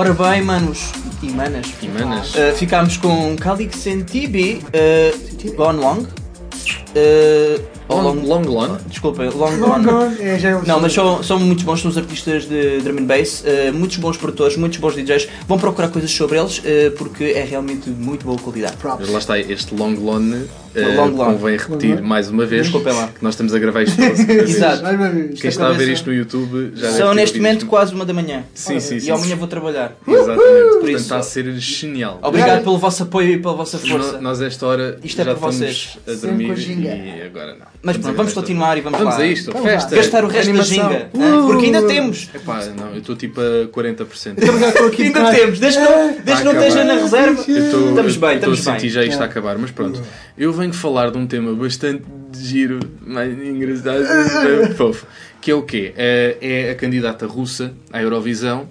Ora 0.00 0.14
bem, 0.14 0.40
manos 0.40 0.92
e 1.22 1.28
manas, 1.28 1.66
E 1.82 1.86
manas? 1.86 2.34
uh, 2.34 2.56
ficámos 2.56 2.96
com 2.96 3.36
Calix 3.36 3.84
TB, 3.84 4.62
uh, 4.64 5.54
Gone 5.54 5.78
Long. 5.78 6.06
Uh, 6.96 7.62
ou 7.86 8.00
Long, 8.00 8.22
long 8.22 8.42
Lon. 8.42 8.78
Desculpa, 8.86 9.24
Long 9.24 9.56
Long. 9.58 9.82
Gone, 9.82 10.16
é, 10.22 10.38
já 10.38 10.48
é- 10.50 10.62
Não, 10.66 10.80
mas 10.80 10.94
são, 10.94 11.22
são 11.22 11.38
muito 11.38 11.64
bons, 11.64 11.82
são 11.82 11.90
os 11.90 11.98
artistas 11.98 12.48
de 12.48 12.78
drum 12.80 12.96
and 12.98 13.04
bass, 13.04 13.44
uh, 13.44 13.74
muitos 13.74 13.98
bons 13.98 14.16
produtores, 14.16 14.56
muitos 14.56 14.78
bons 14.78 14.94
DJs. 14.94 15.28
Vão 15.46 15.58
procurar 15.58 15.88
coisas 15.88 16.10
sobre 16.10 16.38
eles 16.38 16.60
uh, 16.60 16.92
porque 16.96 17.24
é 17.24 17.44
realmente 17.44 17.90
de 17.90 18.02
muito 18.02 18.24
boa 18.24 18.38
qualidade. 18.38 18.78
Props. 18.78 19.00
Mas 19.00 19.10
lá 19.10 19.18
está, 19.18 19.38
este 19.38 19.74
Long 19.74 19.96
Lon 19.96 20.18
Long 20.20 20.46
Lon. 20.74 21.12
convém 21.12 21.56
repetir 21.56 22.00
mais 22.00 22.28
uma 22.30 22.46
vez 22.46 22.62
Desculpem 22.62 22.92
lá. 22.92 23.08
que 23.08 23.22
nós 23.24 23.34
estamos 23.34 23.52
a 23.54 23.58
gravar 23.58 23.82
isto 23.82 23.96
todos. 24.00 24.20
Exato. 24.28 24.82
Quem 25.40 25.48
está 25.48 25.68
a 25.68 25.72
ver 25.72 25.88
isto 25.88 26.08
no 26.08 26.14
YouTube 26.14 26.72
já 26.76 26.90
São 26.92 27.12
neste 27.14 27.38
momento 27.38 27.58
isto. 27.62 27.66
quase 27.68 27.94
uma 27.94 28.04
da 28.04 28.12
manhã. 28.12 28.44
Sim, 28.54 28.78
sim, 28.78 28.96
E 28.96 29.00
sim. 29.00 29.10
amanhã 29.10 29.34
vou 29.36 29.48
trabalhar. 29.48 29.96
Exatamente. 30.06 30.38
Por 30.40 30.68
Portanto, 30.70 30.88
isso- 30.90 30.96
está 30.98 31.18
a 31.18 31.22
ser 31.22 31.52
genial. 31.58 32.18
Obrigado 32.22 32.62
pelo 32.62 32.78
vosso 32.78 33.02
apoio 33.02 33.32
e 33.32 33.38
pela 33.38 33.54
vossa 33.54 33.78
força. 33.78 34.12
No- 34.12 34.20
Nós, 34.22 34.40
a 34.40 34.46
esta 34.46 34.66
hora, 34.66 34.98
Isto 35.02 35.20
é 35.20 35.24
já 35.24 35.34
por 35.34 35.50
estamos 35.50 35.56
vocês. 35.56 35.98
a 36.06 36.26
dormir 36.26 36.58
e 36.58 37.22
agora 37.22 37.54
não. 37.58 37.66
Mas 37.82 37.96
pronto, 37.96 38.16
vamos 38.16 38.32
continuar 38.34 38.76
e 38.76 38.80
vamos, 38.82 38.98
Vamos 38.98 39.14
lá. 39.16 39.22
a 39.22 39.26
isto, 39.26 39.52
Vamos 39.52 39.68
festa. 39.70 39.96
Gastar 39.96 40.24
o 40.24 40.28
resto 40.28 40.52
da 40.52 40.62
ginga. 40.62 41.08
hein? 41.14 41.42
Porque 41.46 41.66
ainda 41.66 41.82
temos. 41.82 42.28
Epá, 42.34 42.62
não, 42.76 42.90
eu 42.92 42.98
estou 42.98 43.16
tipo 43.16 43.40
a 43.40 43.66
40%. 43.68 44.34
Eu 44.38 44.68
estou 44.68 44.86
aqui 44.86 45.02
Ainda 45.04 45.30
temos. 45.32 45.58
Desde 45.58 45.78
que 45.80 45.84
não, 45.84 46.16
desde 46.24 46.44
não 46.44 46.52
esteja 46.52 46.84
na 46.84 46.94
reserva. 46.94 47.40
Estamos 47.40 48.16
bem, 48.16 48.30
eu 48.30 48.36
estou 48.36 48.50
a 48.50 48.54
estamos 48.54 48.60
sentir 48.60 48.88
já 48.90 49.02
isto 49.04 49.20
a 49.22 49.24
acabar, 49.26 49.56
mas 49.58 49.70
pronto. 49.70 50.00
Eu 50.40 50.54
venho 50.54 50.72
falar 50.72 51.10
de 51.10 51.18
um 51.18 51.26
tema 51.26 51.54
bastante 51.54 52.02
giro, 52.34 52.80
mais 53.06 53.30
engraçado, 53.30 54.02
bem 54.64 54.72
fofo, 54.74 55.06
que 55.38 55.50
é 55.50 55.54
o 55.54 55.60
quê? 55.60 55.92
É, 55.94 56.38
é 56.40 56.70
a 56.70 56.74
candidata 56.74 57.26
russa 57.26 57.74
à 57.92 58.00
Eurovisão 58.00 58.66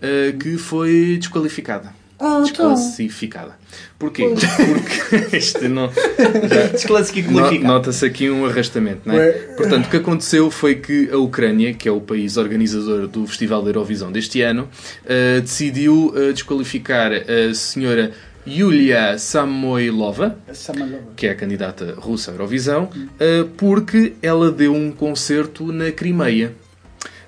eh, 0.00 0.32
que 0.40 0.56
foi 0.56 1.18
desqualificada. 1.18 1.92
Então. 2.14 2.42
Desclassificada. 2.42 3.58
Porquê? 3.98 4.24
Porque 4.34 5.36
isto 5.36 5.68
não. 5.68 5.90
Desclassifica 6.72 7.30
No- 7.30 7.60
Nota-se 7.60 8.06
aqui 8.06 8.30
um 8.30 8.46
arrastamento, 8.46 9.02
não 9.04 9.14
é? 9.14 9.30
Portanto, 9.58 9.86
o 9.86 9.90
que 9.90 9.96
aconteceu 9.98 10.50
foi 10.50 10.76
que 10.76 11.10
a 11.12 11.18
Ucrânia, 11.18 11.74
que 11.74 11.86
é 11.86 11.92
o 11.92 12.00
país 12.00 12.38
organizador 12.38 13.06
do 13.08 13.26
Festival 13.26 13.62
da 13.62 13.68
Eurovisão 13.68 14.10
deste 14.10 14.40
ano, 14.40 14.68
eh, 15.06 15.40
decidiu 15.40 16.14
eh, 16.16 16.32
desqualificar 16.32 17.10
a 17.12 17.54
senhora 17.54 18.10
Yulia 18.46 19.18
Samoilova, 19.18 20.38
Samalova. 20.52 20.98
que 21.14 21.26
é 21.26 21.30
a 21.30 21.34
candidata 21.34 21.94
russa 21.98 22.30
à 22.30 22.34
Eurovisão, 22.34 22.88
eh, 23.18 23.44
porque 23.56 24.14
ela 24.22 24.50
deu 24.50 24.74
um 24.74 24.90
concerto 24.90 25.70
na 25.72 25.90
Crimeia. 25.92 26.54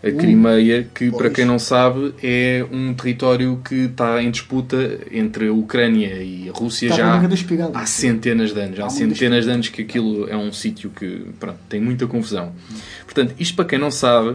A 0.02 0.10
Crimeia, 0.10 0.88
que 0.92 1.12
para 1.12 1.30
quem 1.30 1.44
não 1.44 1.60
sabe, 1.60 2.12
é 2.20 2.66
um 2.72 2.92
território 2.92 3.60
que 3.64 3.84
está 3.84 4.20
em 4.20 4.32
disputa 4.32 4.98
entre 5.12 5.46
a 5.46 5.52
Ucrânia 5.52 6.20
e 6.20 6.48
a 6.48 6.52
Rússia 6.52 6.88
já 6.92 7.22
há 7.72 7.86
centenas 7.86 8.52
de 8.52 8.60
anos. 8.60 8.80
Há 8.80 8.88
centenas 8.88 9.44
de 9.44 9.50
anos 9.52 9.68
que 9.68 9.82
aquilo 9.82 10.28
é 10.28 10.36
um 10.36 10.52
sítio 10.52 10.90
que 10.90 11.26
pronto, 11.38 11.58
tem 11.68 11.80
muita 11.80 12.08
confusão. 12.08 12.52
Portanto, 13.04 13.32
isto 13.38 13.54
para 13.54 13.64
quem 13.64 13.78
não 13.78 13.92
sabe, 13.92 14.34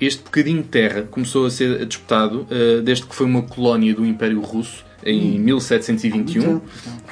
este 0.00 0.22
bocadinho 0.22 0.62
de 0.62 0.68
terra 0.68 1.02
começou 1.02 1.44
a 1.44 1.50
ser 1.50 1.84
disputado 1.84 2.46
eh, 2.50 2.80
desde 2.82 3.04
que 3.04 3.14
foi 3.14 3.26
uma 3.26 3.42
colónia 3.42 3.94
do 3.94 4.06
Império 4.06 4.40
Russo 4.40 4.82
em 5.04 5.38
1721. 5.38 6.60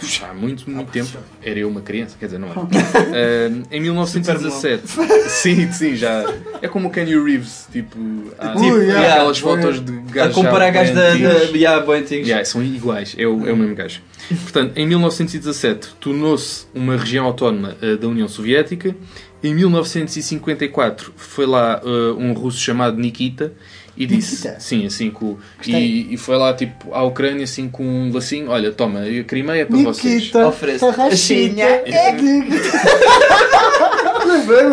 Já 0.03 0.31
há 0.31 0.35
muito, 0.35 0.71
muito 0.71 0.91
tempo. 0.91 1.11
Era 1.43 1.59
eu 1.61 1.69
uma 1.69 1.81
criança, 1.81 2.17
quer 2.19 2.27
dizer, 2.27 2.39
não 2.39 2.49
era. 2.49 2.61
Eh, 3.13 3.51
em 3.73 3.81
1917. 3.81 4.83
sim, 5.29 5.73
sim, 5.73 5.97
já. 5.97 6.25
É 6.63 6.69
como 6.69 6.89
o 6.89 6.91
Kenny 6.91 7.19
Reeves, 7.19 7.67
tipo. 7.73 7.97
Há, 8.39 8.57
Ui, 8.59 8.85
yeah. 8.85 9.13
aquelas 9.15 9.39
Yeah. 9.41 9.63
fotos 9.63 9.85
de 9.85 9.93
A 9.93 10.13
gajos. 10.13 10.35
comparar 10.35 10.67
já 10.67 10.71
gajos 10.71 10.95
da. 10.95 11.11
da 11.11 11.57
yeah, 11.57 11.85
bem 11.87 12.01
antigos. 12.01 12.27
Yeah, 12.29 12.45
são 12.45 12.63
iguais, 12.63 13.15
é 13.19 13.27
o, 13.27 13.47
é 13.49 13.53
o 13.53 13.57
mesmo 13.57 13.75
gajo. 13.75 14.01
Portanto, 14.43 14.73
em 14.77 14.87
1917 14.87 15.89
tornou-se 15.99 16.67
uma 16.75 16.97
região 16.97 17.27
autónoma 17.27 17.77
eh, 17.83 17.97
da 17.97 18.07
União 18.07 18.29
Soviética. 18.29 18.95
Em 19.43 19.55
1954 19.55 21.13
foi 21.17 21.47
lá 21.47 21.81
eh, 21.83 21.89
um 22.17 22.33
russo 22.33 22.59
chamado 22.61 22.99
Nikita 22.99 23.53
e 23.97 24.07
disse, 24.07 24.37
Nikita? 24.47 24.61
sim, 24.61 24.87
assim 24.87 25.11
com 25.11 25.37
e, 25.67 26.15
e 26.15 26.17
foi 26.17 26.37
lá 26.37 26.55
tipo 26.55 26.95
à 26.95 27.03
Ucrânia 27.03 27.45
assim 27.45 27.69
com 27.69 27.85
um 27.85 28.13
lacinho, 28.13 28.51
olha, 28.51 28.71
toma, 28.73 29.01
a 29.01 29.25
Crimeia 29.25 29.63
é 29.63 29.65
para 29.65 29.77
vocês. 29.79 30.15
Nikita 30.15 30.47
Oferece. 30.47 30.79
Tarrachinha. 30.81 31.65
É 31.85 32.13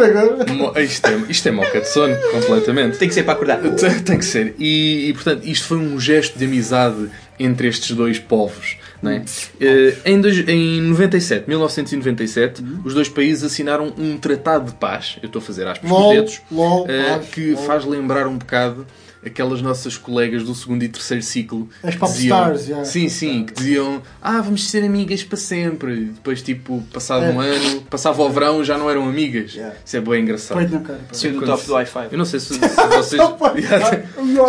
agora. 0.05 0.82
Isto 0.84 1.07
é, 1.07 1.15
isto 1.30 1.47
é 1.47 1.51
moca 1.51 1.80
de 1.82 1.88
sono, 1.89 2.15
completamente. 2.32 2.97
Tem 2.97 3.07
que 3.07 3.13
ser 3.13 3.24
para 3.24 3.34
acordar. 3.34 3.59
Tem, 3.61 3.99
tem 3.99 4.18
que 4.18 4.26
ser. 4.26 4.55
E, 4.59 5.09
e, 5.09 5.13
portanto, 5.13 5.45
isto 5.45 5.68
foi 5.68 5.78
um 5.78 5.99
gesto 5.99 6.38
de 6.38 6.45
amizade 6.45 7.09
entre 7.39 7.68
estes 7.68 7.95
dois 7.95 8.20
povos. 8.20 8.78
Não 9.01 9.11
é? 9.11 9.24
Eh, 9.61 9.93
em, 10.05 10.20
dois- 10.20 10.47
em 10.47 10.82
97, 10.82 11.47
1997, 11.47 12.63
os 12.84 12.93
dois 12.95 13.07
países 13.07 13.43
assinaram 13.43 13.93
um 13.97 14.18
tratado 14.18 14.65
de 14.65 14.74
paz. 14.78 15.18
Eu 15.22 15.28
estou 15.28 15.39
a 15.39 15.43
fazer 15.43 15.68
aspas 15.68 15.89
com 15.89 16.07
os 16.09 16.15
dedos. 16.15 16.41
LOL, 16.51 16.88
paz, 16.88 17.28
que 17.32 17.51
LOL. 17.51 17.63
faz 17.63 17.86
lembrar 17.86 18.28
um 18.28 18.38
bocado 18.38 18.88
aquelas 19.28 19.61
nossas 19.61 19.97
colegas 19.97 20.43
do 20.43 20.53
segundo 20.55 20.84
e 20.84 20.89
terceiro 20.89 21.21
ciclo. 21.23 21.69
As 21.84 21.95
popstars, 21.95 22.67
yeah. 22.67 22.86
Sim, 22.86 23.09
sim, 23.09 23.43
que 23.45 23.53
diziam 23.53 24.01
ah, 24.21 24.41
vamos 24.41 24.69
ser 24.69 24.84
amigas 24.84 25.23
para 25.23 25.38
sempre. 25.38 25.93
E 25.93 26.05
depois, 26.05 26.41
tipo, 26.41 26.84
passado 26.93 27.23
um 27.25 27.41
É. 27.41 27.49
ano, 27.55 27.82
passava 27.89 28.21
o 28.23 28.30
verão, 28.30 28.63
já 28.63 28.78
não 28.78 28.89
eram 28.89 29.07
amigas. 29.07 29.53
Yeah. 29.53 29.75
Isso 29.86 29.97
é 29.97 30.01
bem 30.01 30.21
engraçado. 30.23 30.57
Peito 30.57 30.73
na 30.73 30.80
cara. 30.82 30.99
Saiu 31.11 31.39
do 31.39 31.45
top 31.45 31.65
do 31.65 31.73
Wi-Fi. 31.73 32.07
Eu 32.11 32.17
não 32.17 32.25
sei 32.25 32.39
se, 32.39 32.53
se 32.55 32.59
vocês. 32.95 33.21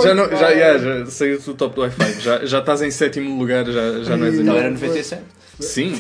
já, 0.03 0.15
não, 0.15 0.29
já, 0.31 0.55
já, 0.55 0.79
já 0.79 1.07
saiu 1.07 1.39
do 1.41 1.55
top 1.55 1.75
do 1.75 1.81
Wi-Fi. 1.83 2.21
Já, 2.21 2.45
já 2.45 2.59
estás 2.61 2.83
em 2.83 2.91
sétimo 2.91 3.39
lugar, 3.39 3.65
já, 3.67 4.03
já 4.03 4.17
não 4.17 4.27
és 4.27 4.35
Não, 4.37 4.53
amigo. 4.53 4.57
era 4.59 4.71
97. 4.71 5.23
Sim. 5.61 5.95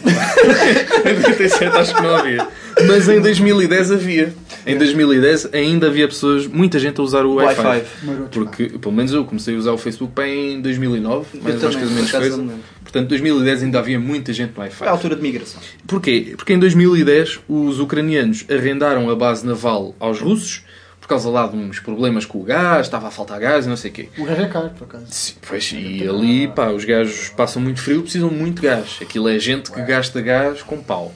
em 1.05 1.15
97 1.21 1.77
acho 1.77 1.95
que 1.95 2.03
não 2.03 2.15
havia. 2.17 2.47
Mas 2.87 3.09
em 3.09 3.21
2010 3.21 3.91
havia. 3.93 4.33
Em 4.67 4.77
2010 4.77 5.49
ainda 5.53 5.87
havia 5.87 6.07
pessoas, 6.07 6.47
muita 6.47 6.79
gente 6.79 7.01
a 7.01 7.03
usar 7.03 7.25
o 7.25 7.35
Wi-Fi. 7.35 7.61
Wi-Fi. 7.63 8.07
Maroto, 8.07 8.39
Porque, 8.45 8.65
pelo 8.79 8.95
menos 8.95 9.13
eu 9.13 9.25
comecei 9.25 9.55
a 9.55 9.59
usar 9.59 9.73
o 9.73 9.79
Facebook 9.79 10.13
bem 10.15 10.55
em 10.55 10.61
2009, 10.61 11.27
mais 11.41 11.55
Eu 11.57 11.61
mais 11.61 11.61
também, 11.61 11.79
coisa 11.79 11.95
menos 11.95 12.11
coisa. 12.11 12.59
Portanto, 12.83 13.09
2010 13.09 13.63
ainda 13.65 13.79
havia 13.79 13.99
muita 13.99 14.33
gente 14.33 14.51
no 14.51 14.55
Foi 14.55 14.65
a 14.65 14.69
Wi-Fi. 14.69 14.85
altura 14.89 15.17
de 15.17 15.23
migração. 15.23 15.61
Porquê? 15.87 16.35
Porque 16.37 16.53
em 16.53 16.59
2010 16.59 17.41
os 17.49 17.81
ucranianos 17.81 18.45
arrendaram 18.51 19.11
a 19.11 19.15
base 19.17 19.47
naval 19.47 19.95
aos 19.99 20.21
russos 20.21 20.63
por 21.09 21.15
causa 21.15 21.31
lá 21.31 21.47
de 21.47 21.57
uns 21.57 21.81
problemas 21.81 22.27
com 22.27 22.37
o 22.39 22.43
gás, 22.45 22.85
estava 22.85 23.09
a 23.09 23.11
faltar 23.11 23.41
gás 23.41 23.65
e 23.65 23.69
não 23.71 23.79
sei 23.79 23.91
o 23.91 23.95
quê. 23.95 24.09
O 24.19 24.25
gajo 24.27 24.43
é 24.43 24.47
caro, 24.47 24.69
por 24.77 24.85
acaso. 24.85 25.07
Sim, 25.09 25.35
pois, 25.49 25.73
e 25.75 26.07
ali, 26.07 26.49
pá, 26.49 26.67
os 26.67 26.85
gajos 26.85 27.31
passam 27.31 27.63
muito 27.63 27.81
frio, 27.81 28.03
precisam 28.03 28.31
muito 28.31 28.61
de 28.61 28.67
gás. 28.69 28.99
Aquilo 29.01 29.27
é 29.31 29.39
gente 29.39 29.73
que 29.73 29.81
gasta 29.81 30.21
gás 30.21 30.61
com 30.63 30.77
pau. 30.83 31.11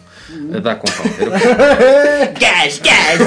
A 0.54 0.60
dar 0.60 0.76
com 0.76 0.86
pau. 0.86 1.04
Era- 1.20 2.32
Gás, 2.40 2.78
gás! 2.78 3.20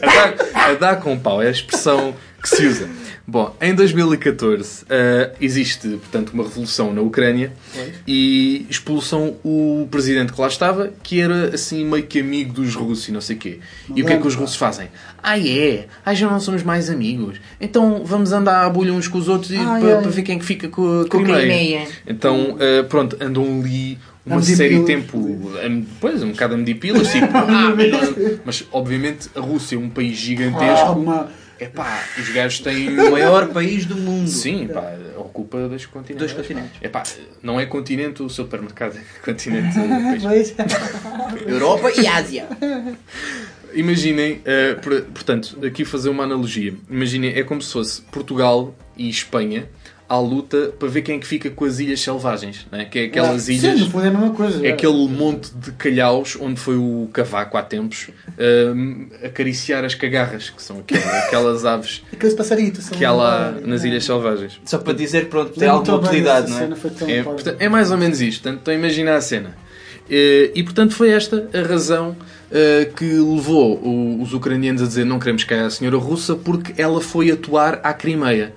A 0.00 0.06
dar, 0.06 0.70
a 0.70 0.74
dar 0.74 0.96
com 1.00 1.18
pau 1.18 1.42
é 1.42 1.48
a 1.48 1.50
expressão 1.50 2.14
que 2.42 2.48
se 2.48 2.66
usa. 2.66 2.88
Bom, 3.26 3.54
em 3.60 3.74
2014 3.74 4.84
eh, 4.88 5.30
existe, 5.40 5.86
portanto, 5.88 6.30
uma 6.30 6.42
revolução 6.42 6.92
na 6.92 7.00
Ucrânia 7.00 7.52
e 8.06 8.66
expulsam 8.68 9.36
o 9.44 9.86
presidente 9.90 10.32
que 10.32 10.40
lá 10.40 10.48
estava, 10.48 10.90
que 11.02 11.20
era 11.20 11.54
assim 11.54 11.84
meio 11.84 12.04
que 12.04 12.18
amigo 12.20 12.52
dos 12.54 12.74
russos 12.74 13.08
e 13.08 13.12
não 13.12 13.20
sei 13.20 13.36
o 13.36 13.38
quê. 13.38 13.58
E 13.94 14.02
o 14.02 14.06
que 14.06 14.12
é 14.12 14.16
que 14.18 14.26
os 14.26 14.34
russos 14.34 14.56
fazem? 14.56 14.88
Ah, 15.22 15.38
é? 15.38 15.86
Ah, 16.04 16.14
já 16.14 16.28
não 16.30 16.40
somos 16.40 16.62
mais 16.62 16.90
amigos. 16.90 17.38
Então 17.60 18.02
vamos 18.04 18.32
andar 18.32 18.64
à 18.64 18.70
bulha 18.70 18.92
uns 18.92 19.06
com 19.06 19.18
os 19.18 19.28
outros 19.28 19.50
e 19.52 19.56
para, 19.56 20.00
ver 20.08 20.22
quem 20.22 20.36
é 20.36 20.38
que 20.38 20.44
fica 20.44 20.68
com 20.68 21.02
a 21.02 21.08
Com 21.08 21.18
a 21.18 21.22
Crimeia. 21.22 21.38
Crimeia. 21.40 21.88
Então, 22.06 22.56
eh, 22.58 22.82
pronto, 22.82 23.16
andam 23.20 23.60
ali 23.60 23.98
uma 24.26 24.36
A 24.38 24.42
série 24.42 24.78
de 24.78 24.84
tempo, 24.86 25.50
a- 25.56 25.82
pois, 26.00 26.22
um 26.22 26.30
bocado 26.30 26.54
a 26.54 26.56
medir 26.56 26.74
pilas, 26.74 27.10
tipo, 27.10 27.26
ah, 27.34 27.74
mas, 28.44 28.60
não- 28.60 28.66
obviamente 28.72 29.28
a 29.34 29.40
Rússia 29.40 29.76
é 29.76 29.78
um 29.78 29.88
país 29.88 30.12
Ah, 30.18 30.20
gigantesco. 30.22 30.92
uma... 30.92 31.28
É 31.60 31.66
pá, 31.66 32.02
os 32.18 32.28
gajos 32.30 32.60
têm. 32.60 32.98
O 32.98 33.10
maior 33.12 33.48
país 33.48 33.84
do 33.84 33.94
mundo. 33.96 34.28
Sim, 34.28 34.66
pá, 34.66 34.94
ocupa 35.16 35.68
dois 35.68 35.84
continentes. 35.84 36.16
Dois 36.18 36.32
continentes. 36.32 36.72
É 36.80 36.88
pá, 36.88 37.02
não 37.42 37.60
é 37.60 37.66
continente 37.66 38.22
o 38.22 38.28
supermercado, 38.30 38.96
é 38.96 39.20
continente. 39.24 39.76
Peixe. 40.26 40.54
Europa 41.46 41.90
e 42.00 42.06
Ásia. 42.06 42.46
Imaginem, 43.72 44.42
por- 44.82 45.02
portanto, 45.02 45.58
aqui 45.64 45.84
fazer 45.84 46.08
uma 46.08 46.24
analogia. 46.24 46.74
Imaginem, 46.88 47.34
é 47.38 47.42
como 47.44 47.62
se 47.62 47.72
fosse 47.72 48.00
Portugal 48.02 48.74
e 48.96 49.08
Espanha 49.08 49.68
à 50.10 50.18
luta 50.18 50.72
para 50.76 50.88
ver 50.88 51.02
quem 51.02 51.16
é 51.16 51.18
que 51.20 51.26
fica 51.26 51.48
com 51.50 51.64
as 51.64 51.78
ilhas 51.78 52.00
selvagens, 52.00 52.66
né? 52.72 52.84
que 52.84 52.98
é 52.98 53.04
aquelas 53.04 53.42
Sim, 53.42 53.54
ilhas. 53.54 53.78
no 53.80 53.88
fundo 53.90 54.04
é 54.04 54.08
a 54.08 54.10
mesma 54.10 54.30
coisa. 54.30 54.66
É 54.66 54.72
aquele 54.72 55.06
monte 55.08 55.50
de 55.54 55.70
calhaus 55.72 56.36
onde 56.40 56.58
foi 56.58 56.76
o 56.76 57.08
cavaco 57.12 57.56
há 57.56 57.62
tempos 57.62 58.08
hum, 58.74 59.06
acariciar 59.24 59.84
as 59.84 59.94
cagarras, 59.94 60.50
que 60.50 60.60
são 60.62 60.80
aquelas, 60.80 61.04
aquelas 61.24 61.64
aves 61.64 62.02
Aqueles 62.12 62.34
passaritos. 62.34 62.88
que 62.88 63.04
há 63.04 63.12
lá 63.12 63.52
nas 63.64 63.84
Ilhas 63.84 64.04
Selvagens. 64.04 64.60
Só 64.64 64.78
para 64.78 64.92
dizer 64.94 65.24
que 65.26 65.30
pronto, 65.30 65.58
tem 65.58 65.68
alguma 65.68 65.98
utilidade, 65.98 66.50
não 66.50 66.58
é? 66.58 66.64
É, 67.12 67.22
portanto, 67.22 67.56
é 67.60 67.68
mais 67.68 67.90
ou 67.92 67.96
menos 67.96 68.20
isto. 68.20 68.42
Portanto, 68.42 68.58
estou 68.58 68.72
a 68.72 68.76
imaginar 68.76 69.14
a 69.16 69.20
cena. 69.20 69.56
Eh, 70.10 70.50
E, 70.56 70.62
portanto, 70.64 70.92
foi 70.94 71.10
esta 71.12 71.48
a 71.54 71.62
razão 71.62 72.16
eh, 72.50 72.90
que 72.96 73.04
levou 73.04 73.76
o- 73.78 74.20
os 74.20 74.34
ucranianos 74.34 74.82
a 74.82 74.86
dizer 74.86 75.04
não 75.06 75.20
queremos 75.20 75.44
cá 75.44 75.66
a 75.66 75.70
senhora 75.70 75.96
russa 75.98 76.34
porque 76.34 76.74
ela 76.82 77.00
foi 77.00 77.30
atuar 77.30 77.78
à 77.84 77.92
Crimeia. 77.94 78.52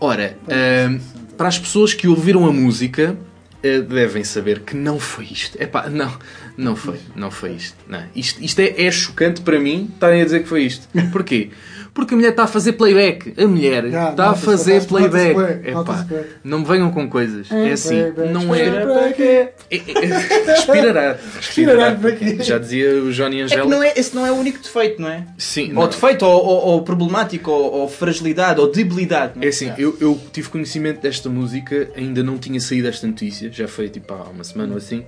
Ora, 0.00 0.36
eh, 0.48 0.98
para 1.36 1.48
as 1.48 1.58
pessoas 1.58 1.94
que 1.94 2.06
ouviram 2.06 2.46
a 2.46 2.52
música, 2.52 3.16
eh, 3.62 3.80
devem 3.80 4.24
saber 4.24 4.60
que 4.60 4.76
não 4.76 4.98
foi 4.98 5.24
isto. 5.24 5.60
Epá, 5.60 5.88
não, 5.88 6.12
não 6.56 6.74
foi, 6.76 6.98
não 7.14 7.30
foi 7.30 7.52
isto. 7.52 7.76
Não. 7.88 8.02
Isto, 8.14 8.42
isto 8.42 8.58
é, 8.60 8.82
é 8.82 8.90
chocante 8.90 9.40
para 9.40 9.58
mim 9.58 9.88
estarem 9.94 10.22
a 10.22 10.24
dizer 10.24 10.42
que 10.42 10.48
foi 10.48 10.64
isto. 10.64 10.88
Porquê? 11.12 11.50
Porque 11.94 12.14
a 12.14 12.16
mulher 12.16 12.30
está 12.30 12.44
a 12.44 12.46
fazer 12.46 12.72
playback. 12.72 13.34
A 13.36 13.46
mulher 13.46 13.90
Já, 13.90 14.10
está 14.10 14.30
a 14.30 14.34
fazer 14.34 14.82
playback. 14.86 15.36
Epá, 15.68 16.06
não 16.42 16.60
me 16.60 16.64
venham 16.64 16.90
com 16.90 17.06
coisas. 17.08 17.50
É 17.52 17.72
assim, 17.72 18.10
Playback, 18.12 18.32
não 18.32 18.54
é. 18.54 18.70
playback. 18.80 19.22
É- 19.22 19.52
é- 19.70 20.52
Respirará. 20.52 21.16
Respirará, 21.36 21.88
é 22.08 22.12
que 22.12 22.24
é? 22.40 22.42
Já 22.44 22.56
dizia 22.58 22.94
o 23.02 23.12
Johnny 23.12 23.42
É 23.42 23.46
que 23.46 23.54
Angelo. 23.54 23.68
não 23.68 23.82
é, 23.82 23.92
esse 23.94 24.14
não 24.14 24.26
é 24.26 24.32
o 24.32 24.36
único 24.36 24.58
defeito, 24.62 25.02
não 25.02 25.08
é? 25.08 25.26
Sim, 25.36 25.68
Ou 25.68 25.82
não. 25.82 25.88
defeito, 25.88 26.24
ou, 26.24 26.44
ou, 26.44 26.56
ou 26.68 26.82
problemático, 26.82 27.50
ou, 27.50 27.72
ou 27.72 27.88
fragilidade, 27.88 28.58
ou 28.58 28.70
debilidade. 28.72 29.34
não 29.36 29.42
É 29.44 29.48
assim, 29.48 29.70
eu, 29.76 29.94
eu 30.00 30.18
tive 30.32 30.48
conhecimento 30.48 31.00
desta 31.02 31.28
música, 31.28 31.90
ainda 31.96 32.22
não 32.22 32.38
tinha 32.38 32.58
saído 32.60 32.88
esta 32.88 33.06
notícia, 33.06 33.50
já 33.52 33.68
foi 33.68 33.88
tipo 33.90 34.12
há 34.14 34.22
uma 34.30 34.44
semana 34.44 34.72
ou 34.72 34.78
assim, 34.78 35.04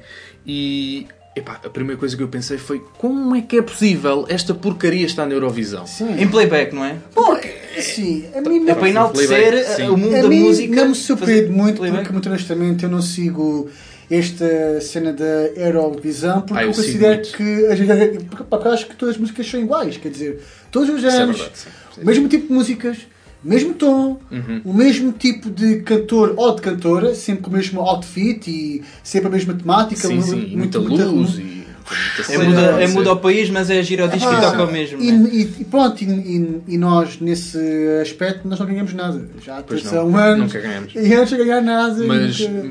e 0.47 1.07
epá, 1.37 1.61
a 1.64 1.68
primeira 1.70 1.99
coisa 1.99 2.16
que 2.16 2.22
eu 2.22 2.28
pensei 2.28 2.59
foi 2.59 2.82
como 2.99 3.35
é 3.35 3.41
que 3.43 3.59
é 3.59 3.62
possível 3.62 4.24
esta 4.28 4.55
porcaria 4.55 5.05
estar 5.07 5.26
na 5.26 5.35
Eurovisão? 5.35 5.87
Sim. 5.87 6.20
Em 6.20 6.28
playback, 6.28 6.74
não 6.74 6.85
é? 6.85 6.97
Bom, 7.14 7.39
sim, 7.80 8.24
a 8.35 8.41
mim 8.41 8.57
É 8.57 8.61
não, 8.61 8.74
para 8.76 8.89
enaltecer 8.89 9.28
playback, 9.28 9.76
sim. 9.76 9.89
o 9.89 9.97
mundo 9.97 10.16
a 10.16 10.22
da 10.22 10.28
mim 10.28 10.41
música. 10.41 10.76
não 10.76 10.89
me 10.91 10.95
surpreende 10.95 11.51
muito 11.51 11.76
playback. 11.78 12.03
porque, 12.03 12.12
muito 12.12 12.28
honestamente, 12.28 12.85
eu 12.85 12.91
não 12.91 13.03
sigo 13.03 13.68
esta 14.11 14.80
cena 14.82 15.12
da 15.12 15.24
Eurovisão 15.57 16.43
porque 16.43 16.55
Ah, 16.59 16.62
eu 16.64 16.68
eu 16.70 16.74
considero 16.74 17.14
muito. 17.14 17.32
que 17.37 18.24
porque, 18.28 18.45
pá, 18.45 18.61
eu 18.64 18.72
acho 18.72 18.87
que 18.87 18.95
todas 18.97 19.14
as 19.14 19.20
músicas 19.20 19.49
são 19.51 19.59
iguais, 19.61 19.97
quer 19.97 20.11
dizer, 20.11 20.41
todos 20.70 20.89
os 20.91 20.99
Isso 21.03 21.07
é 21.07 21.11
anos, 21.22 21.37
verdade, 21.39 21.59
sim. 21.59 21.70
Sim. 21.95 22.03
o 22.03 22.07
mesmo 22.07 22.28
tipo 22.28 22.47
de 22.49 22.53
músicas, 22.53 22.99
mesmo 23.45 23.74
tom, 23.74 24.18
Uhum. 24.30 24.61
o 24.64 24.72
mesmo 24.72 25.12
tipo 25.12 25.51
de 25.51 25.76
cantor 25.82 26.34
ou 26.36 26.55
de 26.55 26.62
cantora, 26.62 27.14
sempre 27.14 27.42
com 27.42 27.51
o 27.51 27.53
mesmo 27.53 27.80
outfit 27.80 28.47
e 28.49 28.82
sempre 29.03 29.28
a 29.28 29.30
mesma 29.30 29.55
temática, 29.55 30.09
Sim, 30.09 30.20
sim, 30.20 30.49
e 30.53 30.57
muita 30.57 30.78
luz 30.78 30.99
e 31.38 31.42
muita 31.42 32.32
É 32.32 32.38
muda, 32.38 32.61
é 32.82 32.86
muda 32.88 33.11
ao 33.11 33.16
país, 33.18 33.51
mas 33.51 33.68
é 33.68 33.82
giro 33.82 34.05
ao 34.05 34.09
disco 34.09 34.30
e 34.32 34.34
Ah, 34.36 34.40
toca 34.40 34.62
ao 34.62 34.72
mesmo. 34.72 35.03
E, 35.03 35.12
não 35.12 35.26
é? 35.26 35.30
e- 35.34 35.55
e 35.61 35.64
pronto, 35.64 36.03
e, 36.03 36.07
e- 36.07 36.61
e 36.68 36.78
nós 36.78 37.18
nesse 37.20 37.59
aspecto 38.01 38.49
nós 38.49 38.59
não 38.59 38.66
ganhamos 38.66 38.95
nada. 38.95 39.28
Já 39.45 39.62
não, 39.68 39.78
são 39.78 40.16
anos 40.16 40.47
nunca 40.55 40.61
ganhamos. 40.66 40.95
e 40.95 41.14
antes 41.14 41.36
de 41.36 41.45
ganhar 41.45 41.61
nada. 41.61 42.03
Mas 42.05 42.40
nunca- 42.40 42.70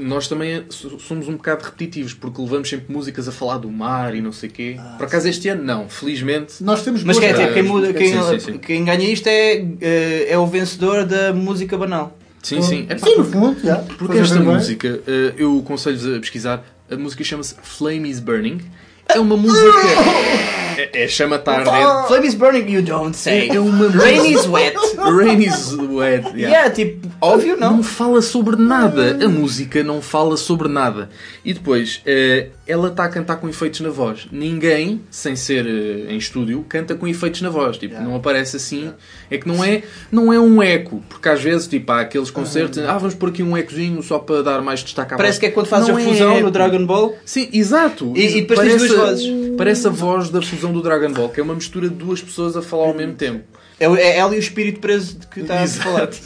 nós 0.00 0.26
também 0.28 0.64
somos 0.70 1.28
um 1.28 1.32
bocado 1.36 1.64
repetitivos, 1.64 2.14
porque 2.14 2.40
levamos 2.40 2.68
sempre 2.68 2.92
músicas 2.92 3.28
a 3.28 3.32
falar 3.32 3.58
do 3.58 3.70
mar 3.70 4.14
e 4.14 4.20
não 4.20 4.32
sei 4.32 4.48
o 4.48 4.52
quê. 4.52 4.76
Por 4.96 5.06
acaso 5.06 5.28
este 5.28 5.48
ano 5.48 5.62
não, 5.62 5.88
felizmente. 5.88 6.62
nós 6.62 6.82
temos 6.82 7.04
Mas 7.04 7.18
quer 7.18 7.32
dizer, 7.32 7.52
quem, 7.52 7.62
músicas, 7.62 7.92
muda, 7.92 7.98
quem, 7.98 8.12
Sim, 8.12 8.40
sim, 8.40 8.52
sim. 8.52 8.58
quem 8.58 8.84
ganha 8.84 9.08
isto 9.10 9.26
é, 9.28 9.64
eh, 9.80 10.26
é 10.30 10.38
o 10.38 10.46
vencedor 10.46 11.04
da 11.04 11.32
música 11.32 11.76
banal. 11.76 12.16
Sim, 12.42 12.62
sim. 12.62 12.86
É 12.88 12.94
pá, 12.94 13.06
Sim, 13.06 13.16
no 13.16 13.24
fundo, 13.24 13.60
já. 13.62 13.76
Porque 13.76 14.18
esta 14.18 14.36
bem. 14.36 14.44
música, 14.46 15.00
eh, 15.06 15.34
eu 15.36 15.58
aconselho-vos 15.58 16.16
a 16.16 16.20
pesquisar, 16.20 16.64
a 16.90 16.96
música 16.96 17.22
chama-se 17.22 17.54
Flame 17.62 18.08
is 18.08 18.18
Burning. 18.18 18.60
É 19.08 19.18
uma 19.20 19.36
música. 19.36 19.60
É, 20.92 21.04
é 21.04 21.08
chama 21.08 21.36
está 21.36 21.52
a 21.52 21.58
arder. 21.58 22.06
Flame 22.08 22.26
is 22.26 22.34
burning, 22.34 22.70
you 22.72 22.82
don't 22.82 23.16
say. 23.16 23.48
É 23.50 23.58
uma 23.60 23.88
Rain 23.88 24.32
is 24.32 24.46
wet. 24.46 24.76
Rain 24.96 25.40
is 25.42 25.72
wet. 25.74 26.24
yeah. 26.34 26.50
Yeah, 26.50 26.70
tipo, 26.70 27.08
óbvio 27.20 27.56
não. 27.56 27.76
Não 27.78 27.82
fala 27.82 28.22
sobre 28.22 28.56
nada. 28.56 29.18
A 29.24 29.28
música 29.28 29.82
não 29.82 30.00
fala 30.02 30.36
sobre 30.36 30.68
nada. 30.68 31.08
E 31.44 31.52
depois, 31.54 32.00
eh, 32.06 32.48
ela 32.66 32.88
está 32.88 33.04
a 33.04 33.08
cantar 33.08 33.36
com 33.36 33.48
efeitos 33.48 33.80
na 33.80 33.90
voz. 33.90 34.26
Ninguém, 34.30 35.00
sem 35.10 35.34
ser 35.36 35.66
eh, 35.66 36.12
em 36.12 36.16
estúdio, 36.18 36.64
canta 36.68 36.94
com 36.94 37.06
efeitos 37.06 37.40
na 37.42 37.50
voz. 37.50 37.76
Tipo, 37.78 38.00
não 38.00 38.14
aparece 38.16 38.56
assim. 38.56 38.92
É 39.30 39.38
que 39.38 39.46
não 39.48 39.62
é, 39.64 39.82
não 40.10 40.32
é 40.32 40.38
um 40.40 40.62
eco. 40.62 41.02
Porque 41.08 41.28
às 41.28 41.42
vezes, 41.42 41.66
tipo, 41.66 41.90
há 41.92 42.00
aqueles 42.00 42.30
concertos, 42.30 42.78
ah, 42.78 42.98
vamos 42.98 43.14
pôr 43.14 43.30
aqui 43.30 43.42
um 43.42 43.56
ecozinho 43.56 44.02
só 44.02 44.18
para 44.18 44.42
dar 44.42 44.60
mais 44.62 44.80
destaque 44.80 45.14
à 45.14 45.16
Parece 45.16 45.34
voz. 45.34 45.38
que 45.40 45.46
é 45.46 45.50
quando 45.50 45.66
fazes 45.66 45.88
Não 45.88 45.96
a 45.96 46.00
é 46.00 46.04
fusão 46.04 46.32
eco. 46.32 46.42
no 46.44 46.50
Dragon 46.50 46.84
Ball. 46.86 47.14
Sim, 47.24 47.48
exato. 47.52 48.12
E- 48.16 48.38
e 48.38 48.40
depois 48.42 48.60
tens 48.60 48.72
parece, 48.76 48.88
duas 48.88 49.00
vozes. 49.08 49.49
Parece 49.60 49.86
a 49.86 49.90
voz 49.90 50.30
da 50.30 50.40
fusão 50.40 50.72
do 50.72 50.80
Dragon 50.80 51.12
Ball, 51.12 51.28
que 51.28 51.38
é 51.38 51.42
uma 51.42 51.54
mistura 51.54 51.86
de 51.86 51.94
duas 51.94 52.22
pessoas 52.22 52.56
a 52.56 52.62
falar 52.62 52.86
ao 52.86 52.94
mesmo 52.94 53.12
tempo. 53.12 53.44
É, 53.78 53.84
é 53.84 54.16
ela 54.16 54.34
e 54.34 54.38
o 54.38 54.40
espírito 54.40 54.80
preso 54.80 55.18
de 55.18 55.26
que 55.26 55.40
está 55.40 55.62
a 55.62 55.66
falar. 55.68 56.08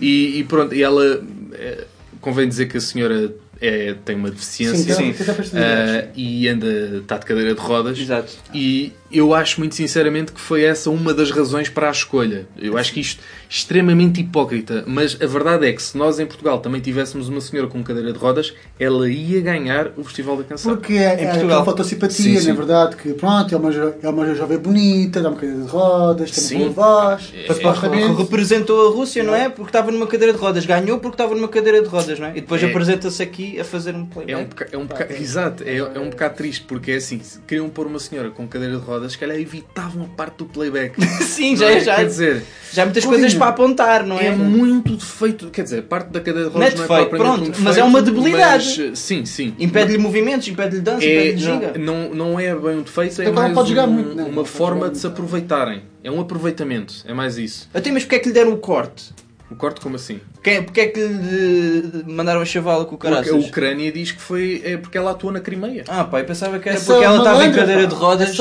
E, 0.00 0.40
e 0.40 0.44
pronto, 0.44 0.74
e 0.74 0.82
ela 0.82 1.24
eh, 1.52 1.84
convém 2.20 2.48
dizer 2.48 2.66
que 2.66 2.76
a 2.76 2.80
senhora 2.80 3.32
é, 3.60 3.94
tem 4.04 4.16
uma 4.16 4.30
deficiência 4.30 4.94
Sim, 4.94 5.12
capacidade. 5.12 5.54
eh, 5.62 6.08
e 6.16 6.48
anda, 6.48 6.98
está 6.98 7.16
de 7.16 7.26
cadeira 7.26 7.54
de 7.54 7.60
rodas. 7.60 7.98
Exato. 7.98 8.32
E 8.52 8.92
eu 9.10 9.34
acho 9.34 9.60
muito 9.60 9.74
sinceramente 9.74 10.32
que 10.32 10.40
foi 10.40 10.64
essa 10.64 10.90
uma 10.90 11.14
das 11.14 11.30
razões 11.30 11.68
para 11.68 11.88
a 11.88 11.90
escolha. 11.90 12.46
Eu 12.56 12.76
acho 12.76 12.92
que 12.92 13.00
isto 13.00 13.20
é 13.22 13.24
extremamente 13.48 14.20
hipócrita, 14.20 14.84
mas 14.86 15.16
a 15.20 15.26
verdade 15.26 15.66
é 15.66 15.72
que 15.72 15.82
se 15.82 15.96
nós 15.96 16.18
em 16.20 16.26
Portugal 16.26 16.58
também 16.60 16.80
tivéssemos 16.80 17.28
uma 17.28 17.40
senhora 17.40 17.68
com 17.68 17.82
cadeira 17.82 18.12
de 18.12 18.18
rodas, 18.18 18.52
ela 18.78 19.08
ia 19.10 19.40
ganhar 19.40 19.92
o 19.96 20.04
Festival 20.04 20.36
da 20.36 20.44
Canção. 20.44 20.76
Porque 20.76 20.92
é, 20.94 21.14
Em 21.20 21.24
é 21.24 21.30
Portugal. 21.30 21.44
aquela 21.60 21.64
fotossimpatia, 21.64 22.34
Sim, 22.34 22.40
sim. 22.40 22.48
na 22.48 22.54
verdade, 22.54 22.96
que 22.96 23.14
pronto, 23.14 23.54
é 23.54 23.58
uma, 23.58 23.70
é 24.02 24.08
uma 24.08 24.34
jovem 24.34 24.58
bonita, 24.58 25.20
dá 25.22 25.30
uma 25.30 25.36
cadeira 25.38 25.62
de 25.62 25.68
rodas, 25.70 26.30
tem 26.30 26.44
Sim. 26.44 26.56
uma 26.64 26.70
boa 26.70 27.10
voz, 27.16 27.32
É, 27.34 27.54
supostamente. 27.54 28.14
Representou 28.22 28.88
a 28.88 28.90
Rússia, 28.94 29.22
não 29.22 29.34
é? 29.34 29.48
Porque 29.48 29.68
estava 29.70 29.90
numa 29.90 30.06
cadeira 30.06 30.32
de 30.32 30.38
rodas. 30.38 30.66
Ganhou 30.66 30.98
porque 30.98 31.14
estava 31.14 31.34
numa 31.34 31.48
cadeira 31.48 31.80
de 31.82 31.88
rodas, 31.88 32.18
não 32.18 32.26
é? 32.26 32.30
E 32.32 32.40
depois 32.40 32.62
É. 32.62 32.66
apresenta-se 32.66 33.22
aqui 33.22 33.58
a 33.58 33.64
fazer 33.64 33.94
um 33.94 34.04
playback. 34.04 34.32
É 34.34 34.36
um 34.38 34.44
bocado, 34.46 34.70
é 34.72 34.78
um 34.78 34.86
bocado- 34.86 35.12
exato, 35.14 35.64
é, 35.64 35.76
é 35.78 35.98
um 36.00 36.10
bocado 36.10 36.34
triste 36.36 36.64
porque 36.68 36.92
é 36.92 36.96
assim, 36.96 37.20
queriam 37.46 37.68
pôr 37.70 37.86
uma 37.86 37.98
senhora 37.98 38.30
com 38.30 38.46
cadeira 38.46 38.76
de 38.76 38.82
rodas, 38.82 38.97
se 39.06 39.18
calhar 39.18 39.36
evitavam 39.38 40.04
a 40.04 40.08
parte 40.16 40.38
do 40.38 40.46
playback. 40.46 40.98
Sim, 41.22 41.50
Não 41.50 41.56
já, 41.58 41.70
é? 41.70 41.80
já, 41.80 41.96
Quer 41.96 42.06
dizer, 42.06 42.42
já 42.72 42.82
há 42.82 42.86
muitas 42.86 43.04
coisas 43.04 43.34
para 43.34 43.48
apontar, 43.48 44.06
não 44.06 44.18
é? 44.18 44.28
é 44.28 44.32
muito 44.34 44.96
defeito, 44.96 45.50
quer 45.50 45.62
dizer, 45.64 45.82
parte 45.82 46.08
da 46.10 46.20
cadeira 46.20 46.48
de 46.48 46.54
Não 46.56 46.62
é 46.62 46.68
rodas 46.70 46.78
não 46.88 46.96
é, 46.96 46.98
defeito, 47.00 47.22
pronto, 47.22 47.42
um 47.42 47.46
mas 47.48 47.58
é 47.58 47.62
defeito, 47.82 47.86
uma 47.86 48.02
debilidade. 48.02 48.80
mas, 48.90 48.98
sim, 48.98 49.24
sim. 49.26 49.54
Impede-lhe 49.58 49.98
movimentos, 49.98 50.48
impede-lhe 50.48 50.80
dança, 50.80 51.04
É, 51.04 51.12
impede-lhe 51.30 51.38
ginga. 51.38 51.74
não, 51.78 52.14
não 52.14 52.40
é 52.40 52.54
bem 52.54 52.78
um 52.78 52.82
defeito, 52.82 53.20
é 53.20 53.24
Então 53.24 53.34
não 53.34 53.42
mais 53.42 53.54
pode 53.54 53.68
jogar 53.68 53.86
um- 53.86 53.92
muito, 53.92 54.08
não. 54.08 54.16
Não 54.16 54.24
uma 54.26 54.34
pode 54.36 54.48
forma 54.48 54.76
jogar 54.80 54.92
de 54.92 54.98
se 54.98 55.06
aproveitarem. 55.06 55.82
É 56.02 56.10
um 56.10 56.20
aproveitamento, 56.20 56.94
é 57.06 57.12
mais 57.12 57.36
isso. 57.36 57.68
Até 57.74 57.90
mas 57.92 58.04
porque 58.04 58.16
é 58.16 58.18
que 58.20 58.28
lhe 58.28 58.34
deram 58.34 58.52
o 58.52 58.58
corte? 58.58 59.12
O 59.50 59.56
corte 59.56 59.80
como 59.80 59.96
assim? 59.96 60.20
Porque 60.34 60.50
é, 60.50 60.62
porque 60.62 60.80
é 60.80 60.86
que 60.88 61.00
lhe 61.00 62.04
mandaram 62.06 62.40
a 62.40 62.44
chavala 62.44 62.84
com 62.84 62.96
o 62.96 62.98
Porque 62.98 63.30
a? 63.30 63.34
Ucrânia 63.34 63.90
diz 63.90 64.12
que 64.12 64.20
foi 64.20 64.60
é 64.64 64.76
porque 64.76 64.98
ela 64.98 65.12
atua 65.12 65.32
na 65.32 65.40
Crimeia. 65.40 65.84
Ah 65.88 66.04
pá, 66.04 66.20
eu 66.20 66.24
pensava 66.24 66.58
que 66.58 66.68
era 66.68 66.76
Essa 66.76 66.92
porque 66.92 67.04
ela 67.04 67.18
estava 67.18 67.44
em 67.46 67.52
cadeira 67.52 67.82
pá. 67.82 67.88
de 67.88 67.94
rodas 67.94 68.38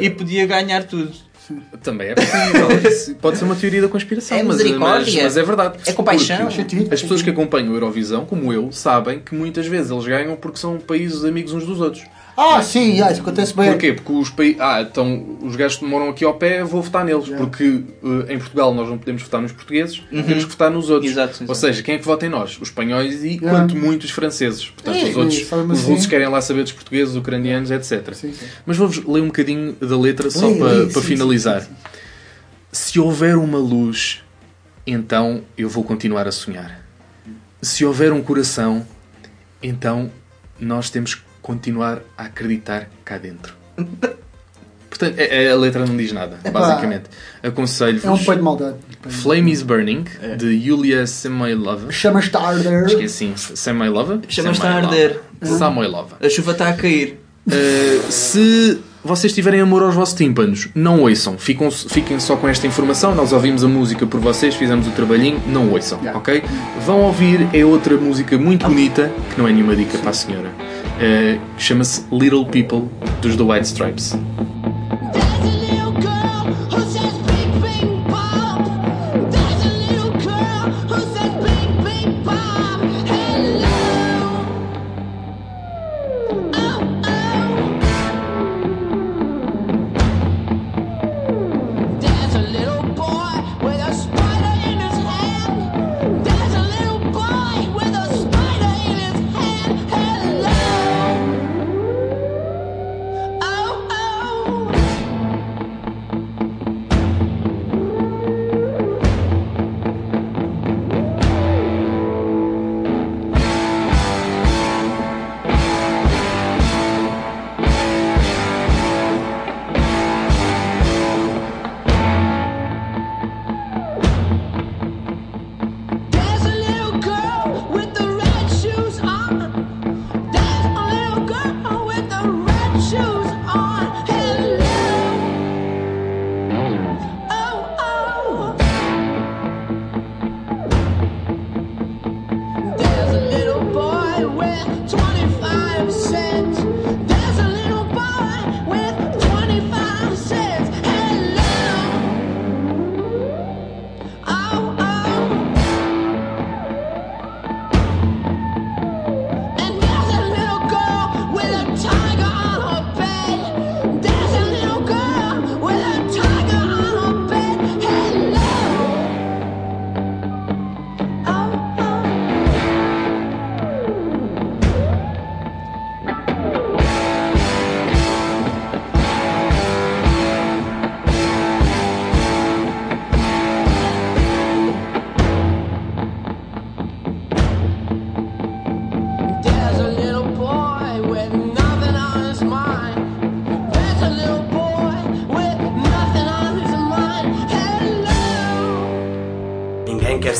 e 0.00 0.10
podia 0.10 0.46
ganhar 0.46 0.84
tudo. 0.84 1.12
Também 1.82 2.08
é 2.08 2.14
possível. 2.14 3.16
Pode 3.22 3.38
ser 3.38 3.44
uma 3.44 3.54
teoria 3.54 3.82
da 3.82 3.88
conspiração, 3.88 4.36
É 4.36 4.42
mas, 4.42 4.62
mas, 4.72 5.14
mas 5.14 5.36
é 5.36 5.42
verdade. 5.42 5.78
É 5.86 5.92
compaixão. 5.92 6.48
As 6.48 7.02
pessoas 7.02 7.22
que 7.22 7.30
acompanham 7.30 7.70
a 7.70 7.76
Eurovisão, 7.76 8.24
como 8.24 8.52
eu, 8.52 8.72
sabem 8.72 9.20
que 9.20 9.34
muitas 9.34 9.66
vezes 9.66 9.90
eles 9.90 10.06
ganham 10.06 10.34
porque 10.36 10.58
são 10.58 10.78
países 10.78 11.24
amigos 11.24 11.52
uns 11.52 11.64
dos 11.64 11.80
outros. 11.80 12.04
Ah, 12.36 12.62
sim, 12.62 13.00
ah, 13.00 13.10
isso 13.10 13.22
acontece 13.22 13.54
bem. 13.56 13.70
Porquê? 13.70 13.92
Porque 13.94 14.12
os 14.12 14.28
países. 14.28 14.60
Ah, 14.60 14.82
então 14.82 15.38
os 15.40 15.56
gajos 15.56 15.78
que 15.78 15.84
moram 15.86 16.10
aqui 16.10 16.22
ao 16.24 16.34
pé, 16.34 16.62
vou 16.62 16.82
votar 16.82 17.02
neles. 17.04 17.28
Porque 17.30 17.82
eh, 18.04 18.34
em 18.34 18.38
Portugal 18.38 18.74
nós 18.74 18.88
não 18.88 18.98
podemos 18.98 19.22
votar 19.22 19.40
nos 19.40 19.52
portugueses, 19.52 20.02
temos 20.10 20.44
que 20.44 20.50
votar 20.50 20.70
nos 20.70 20.90
outros. 20.90 21.10
Uhum. 21.10 21.22
Exato, 21.22 21.44
Ou 21.48 21.54
seja, 21.54 21.82
quem 21.82 21.94
é 21.94 21.98
que 21.98 22.04
vota 22.04 22.26
em 22.26 22.28
nós? 22.28 22.56
Os 22.60 22.68
espanhóis 22.68 23.24
e, 23.24 23.36
Yeah. 23.36 23.50
quanto 23.50 23.76
muito, 23.76 24.04
os 24.04 24.10
franceses. 24.10 24.66
Portanto, 24.68 24.96
É, 24.96 25.04
os 25.10 25.16
outros, 25.16 25.38
os 25.40 25.52
assim. 25.52 25.90
russos 25.90 26.06
querem 26.06 26.28
lá 26.28 26.40
saber 26.40 26.62
dos 26.62 26.72
portugueses, 26.72 27.14
ucranianos, 27.16 27.70
etc. 27.70 28.12
Sim, 28.14 28.32
sim. 28.32 28.46
Mas 28.66 28.76
vou-vos 28.76 29.02
ler 29.04 29.20
um 29.22 29.26
bocadinho 29.26 29.72
da 29.80 29.98
letra 29.98 30.30
só 30.30 30.52
para, 30.54 30.86
para 30.86 31.02
finalizar. 31.02 31.66
Se 32.70 33.00
houver 33.00 33.36
uma 33.36 33.58
luz, 33.58 34.22
então 34.86 35.42
eu 35.56 35.68
vou 35.68 35.82
continuar 35.84 36.28
a 36.28 36.32
sonhar. 36.32 36.84
Se 37.62 37.84
houver 37.84 38.12
um 38.12 38.22
coração, 38.22 38.86
então 39.62 40.10
nós 40.60 40.90
temos 40.90 41.14
que 41.14 41.25
continuar 41.46 42.00
a 42.18 42.24
acreditar 42.24 42.88
cá 43.04 43.18
dentro. 43.18 43.54
Portanto, 44.90 45.16
a, 45.20 45.52
a 45.52 45.56
letra 45.56 45.86
não 45.86 45.96
diz 45.96 46.10
nada, 46.10 46.38
Epá. 46.42 46.58
basicamente. 46.58 47.04
É 47.40 47.46
um 47.46 47.50
Aconselho-vos 47.50 48.24
pai 48.24 48.36
de 48.36 48.42
maldade. 48.42 48.76
Flame 49.08 49.52
is 49.52 49.62
Burning, 49.62 50.04
de 50.38 50.46
Yulia 50.48 51.06
Semailova. 51.06 51.92
Chama-te 51.92 52.36
Arder. 52.36 52.84
Acho 52.86 52.96
que 52.96 53.02
é 53.02 53.06
assim, 53.06 53.32
Semailova? 53.36 54.20
Chama-te 54.28 54.66
a 54.66 54.74
arder. 54.74 55.20
Samoilova. 55.42 56.16
A 56.20 56.28
chuva 56.28 56.50
está 56.52 56.68
a 56.68 56.72
cair. 56.72 57.20
Uh, 57.46 58.10
se 58.10 58.80
vocês 59.04 59.32
tiverem 59.32 59.60
amor 59.60 59.82
aos 59.84 59.94
vossos 59.94 60.14
tímpanos, 60.14 60.68
não 60.74 61.02
ouçam. 61.02 61.38
Ficam, 61.38 61.70
fiquem 61.70 62.18
só 62.18 62.34
com 62.34 62.48
esta 62.48 62.66
informação. 62.66 63.14
Nós 63.14 63.32
ouvimos 63.32 63.62
a 63.62 63.68
música 63.68 64.04
por 64.04 64.18
vocês, 64.18 64.56
fizemos 64.56 64.88
o 64.88 64.90
trabalhinho. 64.90 65.40
Não 65.46 65.70
ouçam, 65.70 65.98
Yeah. 66.00 66.18
ok? 66.18 66.42
Vão 66.84 67.02
ouvir, 67.02 67.46
é 67.52 67.64
outra 67.64 67.96
música 67.96 68.36
muito 68.36 68.66
bonita, 68.66 69.12
que 69.32 69.38
não 69.40 69.46
é 69.46 69.52
nenhuma 69.52 69.76
dica 69.76 69.96
para 69.98 70.10
a 70.10 70.14
senhora. 70.14 70.50
Uh, 70.98 71.38
Chama-se 71.58 72.02
Little 72.10 72.46
People, 72.46 72.88
dos 73.20 73.36
The 73.36 73.42
White 73.42 73.66
Stripes. 73.66 74.14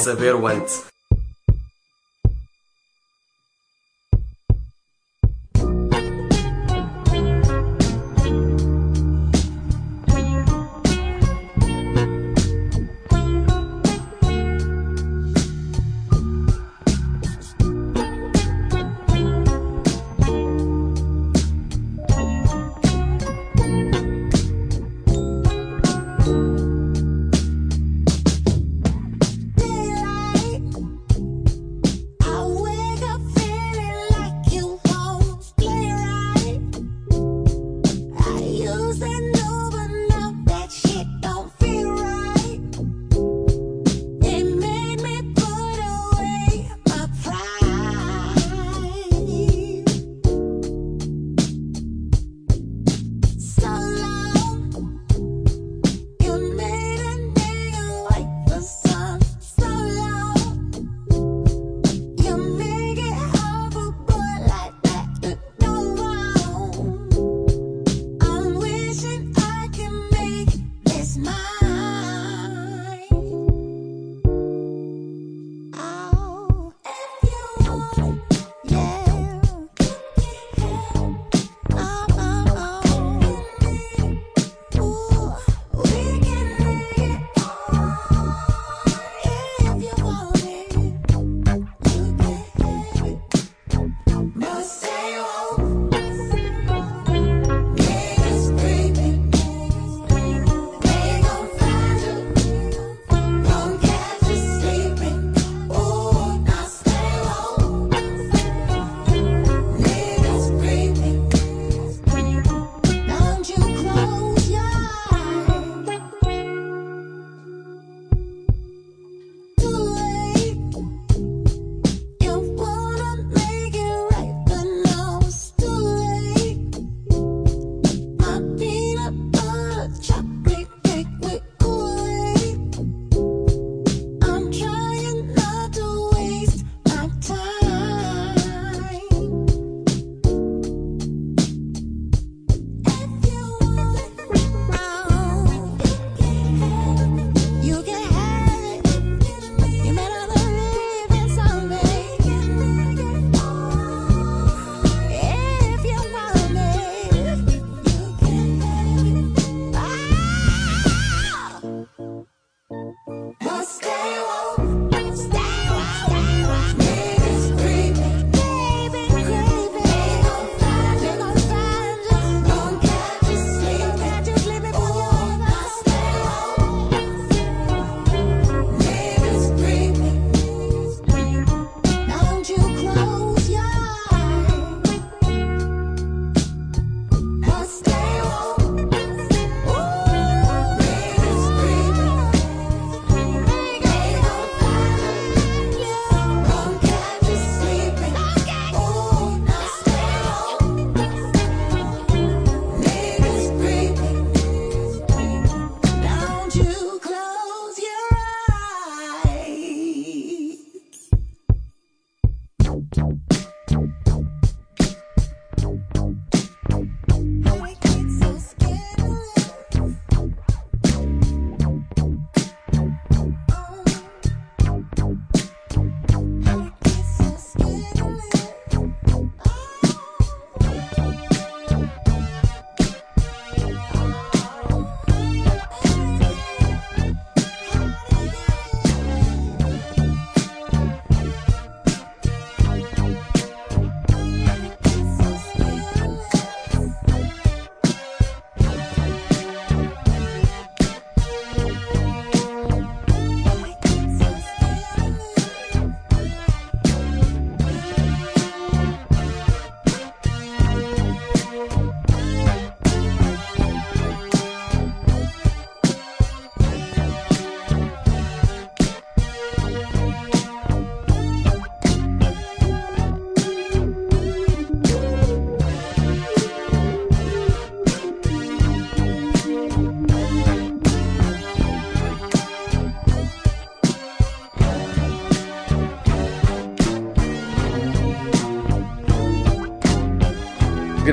Saber 0.06 0.36
o 0.36 0.46
ante. 0.46 0.95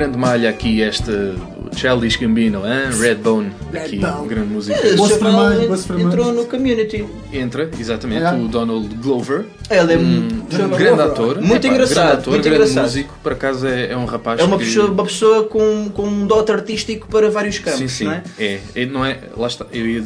Grande 0.04 0.18
malha 0.18 0.50
aqui 0.50 0.82
esta 0.82 1.34
Childish 1.74 2.16
Gambino, 2.16 2.58
hein? 2.66 2.90
Redbone. 3.00 3.50
Aqui, 3.74 3.96
Redbone. 3.96 4.28
grande 4.28 4.52
música. 4.52 4.78
Vermelho, 4.80 5.68
bolso 5.68 5.88
vermelho. 5.88 6.08
entrou 6.08 6.32
no 6.32 6.44
community. 6.44 7.06
Entra, 7.32 7.70
exatamente, 7.78 8.22
É. 8.22 8.32
o 8.34 8.46
Donald 8.48 8.86
Glover. 8.96 9.46
Ele 9.70 9.92
é 9.94 9.96
Um 9.96 10.68
grande 10.76 11.00
ator. 11.02 11.40
Muito 11.40 11.66
Epá, 11.66 11.74
engraçado, 11.74 11.94
Grande 12.04 12.12
ator, 12.18 12.30
muito 12.32 12.44
grande 12.44 12.56
engraçado. 12.70 12.82
músico. 12.84 13.14
Por 13.22 13.32
acaso 13.32 13.66
é, 13.66 13.92
é 13.92 13.96
um 13.96 14.04
rapaz 14.04 14.40
É 14.40 14.44
uma 14.44 14.58
que... 14.58 14.64
pessoa, 14.64 14.90
uma 14.90 15.04
pessoa 15.04 15.44
com, 15.44 15.88
com 15.90 16.02
um 16.06 16.26
dote 16.26 16.52
artístico 16.52 17.08
para 17.08 17.30
vários 17.30 17.58
campos, 17.58 17.78
Sim, 17.80 17.88
sim. 17.88 18.04
não 18.04 18.12
é? 18.12 18.22
É, 18.38 18.60
é, 18.76 18.86
não 18.86 19.04
é. 19.04 19.18
Lá 19.36 19.46
está. 19.46 19.64
Eu 19.72 19.86
ia, 19.86 20.04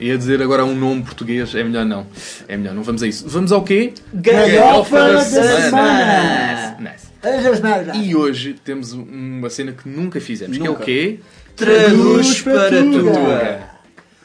ia 0.00 0.18
dizer 0.18 0.42
agora 0.42 0.64
um 0.64 0.74
nome 0.74 1.02
português, 1.02 1.54
é 1.54 1.62
melhor 1.62 1.84
não. 1.86 2.04
É 2.48 2.56
melhor, 2.56 2.74
não 2.74 2.82
vamos 2.82 3.02
a 3.02 3.06
isso. 3.06 3.24
Vamos 3.28 3.52
ao 3.52 3.62
quê? 3.62 3.92
Galhofa 4.12 4.98
da 5.12 5.20
semana. 5.22 5.60
semana. 5.62 6.76
Nice, 6.80 7.05
nice. 7.30 7.98
E 8.08 8.14
hoje 8.14 8.54
temos 8.64 8.92
uma 8.92 9.50
cena 9.50 9.72
que 9.72 9.88
nunca 9.88 10.20
fizemos, 10.20 10.56
Nunca. 10.58 10.70
que 10.74 10.80
é 10.80 10.82
o 10.82 10.84
quê? 10.84 11.18
Traduz 11.56 12.42
para 12.42 12.70
Tuga. 12.82 13.60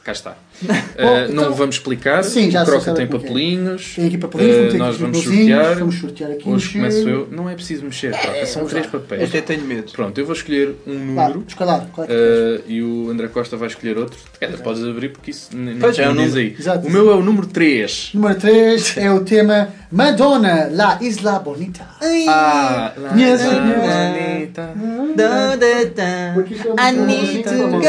Cá 0.03 0.11
está. 0.11 0.35
Uh, 0.61 1.33
não 1.33 1.45
então- 1.45 1.53
vamos 1.55 1.75
explicar. 1.77 2.23
Sim, 2.23 2.51
já 2.51 2.61
o 2.61 2.65
se 2.65 2.71
Croca 2.71 2.93
tem 2.93 3.05
é. 3.05 3.07
papelinhos. 3.07 3.93
Tem 3.95 4.05
aqui 4.05 4.17
papelinhos, 4.19 4.73
Uh, 4.75 4.77
nós 4.77 4.89
aqui 4.93 5.01
vamos 5.01 5.17
sortear. 5.23 5.75
vamos 5.79 5.95
sortear 5.95 6.31
aqui 6.31 6.47
Hoje 6.47 6.73
começo 6.73 7.09
eu. 7.09 7.27
Não 7.31 7.49
é 7.49 7.55
preciso 7.55 7.83
mexer, 7.83 8.11
Croca, 8.11 8.45
são 8.45 8.65
três 8.67 8.85
papéis. 8.85 9.23
Até 9.23 9.41
tenho 9.41 9.63
medo. 9.63 9.91
Pronto, 9.91 10.15
eu 10.19 10.23
vou 10.25 10.35
escolher 10.35 10.75
um 10.85 11.15
Vá, 11.15 11.29
número. 11.29 11.45
qual 11.55 12.07
é 12.07 12.11
uh, 12.11 12.61
e 12.67 12.83
o 12.83 13.09
André 13.09 13.27
Costa 13.29 13.57
vai 13.57 13.69
escolher 13.69 13.97
outro. 13.97 14.19
Dizer, 14.39 14.57
podes 14.59 14.83
abrir 14.83 15.09
porque 15.09 15.31
isso 15.31 15.49
nem 15.51 15.79
Pois, 15.79 15.97
é 15.97 16.03
nem 16.05 16.11
o 16.11 16.13
diz 16.17 16.27
número. 16.35 16.39
aí. 16.41 16.55
Exato. 16.59 16.87
O 16.87 16.91
meu 16.91 17.11
é 17.11 17.15
o 17.15 17.23
número 17.23 17.47
3. 17.47 18.11
Número 18.13 18.39
3 18.39 18.97
é 18.97 19.11
o 19.11 19.21
tema 19.21 19.69
Madonna, 19.91 20.69
La 20.71 20.97
Isla 21.01 21.39
Bonita. 21.39 21.85
Ah, 22.29 22.93
Yes, 23.17 23.41
Bonita. 23.43 24.73
Da, 25.15 25.55
da, 25.57 25.83
da. 25.83 26.31
Porque 26.33 26.53
isto 26.53 26.67
é 26.69 26.71
uma 26.71 26.89
I 26.89 26.95
need 26.95 27.43
to 27.43 27.55
go. 27.69 27.81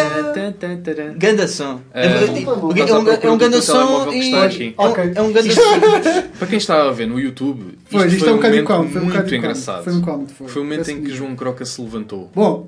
Ganda 1.17 1.47
som. 1.47 1.81
Ah, 1.95 2.01
É, 2.01 2.07
é, 2.07 2.09
um- 2.09 2.19
é 2.77 2.93
um, 2.99 3.09
é 3.23 3.31
um 3.31 3.39
ganda 3.39 3.63
som 3.63 4.11
e 4.13 4.35
é 4.35 4.37
um- 4.37 4.75
Ok. 4.77 5.13
é 5.15 5.23
um 5.23 5.33
ganda 5.33 5.51
som. 5.53 5.61
Para 6.39 6.49
quem 6.49 6.59
está 6.59 6.83
a 6.89 6.91
ver 6.91 7.07
no 7.07 7.21
YouTube, 7.21 7.79
isto 7.85 7.99
Foi, 7.99 8.07
isto 8.09 8.19
foi 8.19 8.29
é 8.29 8.33
um 8.33 8.37
momento. 8.43 8.67
Foi 8.93 9.01
muito 9.03 9.35
engraçado. 9.35 9.85
Foi 9.85 9.93
um. 9.93 10.27
Foi, 10.27 10.49
Foi 10.49 10.63
momento 10.63 10.91
em 10.91 11.03
que 11.05 11.11
João 11.13 11.37
Croca 11.37 11.65
se 11.65 11.81
levantou. 11.81 12.31
Bom, 12.35 12.67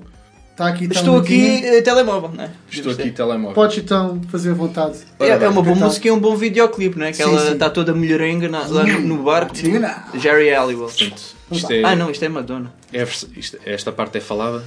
está 0.55 0.67
aqui 0.69 0.85
então 0.85 0.97
Estou 0.97 1.17
a 1.17 1.21
aqui, 1.21 1.65
eh, 1.65 1.81
telemóvel, 1.81 2.31
não 2.33 2.43
é? 2.45 2.49
Estou 2.71 2.91
aqui 2.93 3.11
telemóvel. 3.11 3.53
Podes 3.53 3.77
então 3.79 4.21
fazer 4.29 4.51
à 4.51 4.53
vontade. 4.53 4.99
É, 5.19 5.27
é 5.29 5.49
uma 5.49 5.61
boa 5.61 5.75
Então- 5.75 5.87
música 5.87 6.07
e 6.07 6.11
um 6.11 6.19
bom 6.19 6.35
videoclipe, 6.35 6.97
não 6.97 7.05
é? 7.05 7.11
Que 7.11 7.17
Sim, 7.17 7.23
ela 7.23 7.45
sim. 7.47 7.53
está 7.53 7.69
toda 7.69 7.93
mulherenga 7.93 8.47
na- 8.47 8.65
lá 8.67 8.83
no, 8.85 8.99
no 9.01 9.23
barco. 9.23 9.53
Jerry 9.55 10.49
Halliwell. 10.51 10.87
Portanto, 10.87 11.21
isto 11.51 11.71
é, 11.73 11.83
Ah, 11.83 11.95
não, 11.95 12.09
isto 12.09 12.23
é 12.23 12.29
Madonna. 12.29 12.73
é 12.93 13.03
vers- 13.03 13.27
isto- 13.35 13.57
esta 13.65 13.91
parte 13.91 14.17
é 14.17 14.21
falada. 14.21 14.63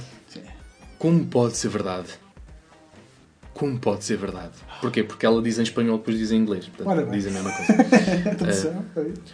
Como 0.99 1.25
pode 1.25 1.57
ser 1.57 1.69
verdade? 1.69 2.07
Como 3.53 3.77
pode 3.79 4.03
ser 4.05 4.17
verdade? 4.17 4.51
Porquê? 4.79 5.03
Porque 5.03 5.25
ela 5.25 5.41
diz 5.41 5.57
em 5.59 5.63
espanhol 5.63 5.97
depois 5.97 6.17
diz 6.17 6.31
em 6.31 6.37
inglês. 6.37 6.65
Portanto, 6.67 6.87
Ora 6.87 7.01
bem. 7.05 7.11
diz 7.19 7.27
a 7.27 7.31
mesma 7.31 7.51
coisa. 7.51 8.75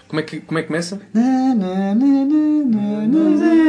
Como 0.07 0.19
é 0.19 0.23
que, 0.23 0.39
como 0.41 0.57
é 0.59 0.61
que 0.63 0.67
começa? 0.67 0.99
Na, 1.13 1.53
na, 1.55 1.93
na, 1.95 2.25
na, 2.25 3.07
na, 3.07 3.65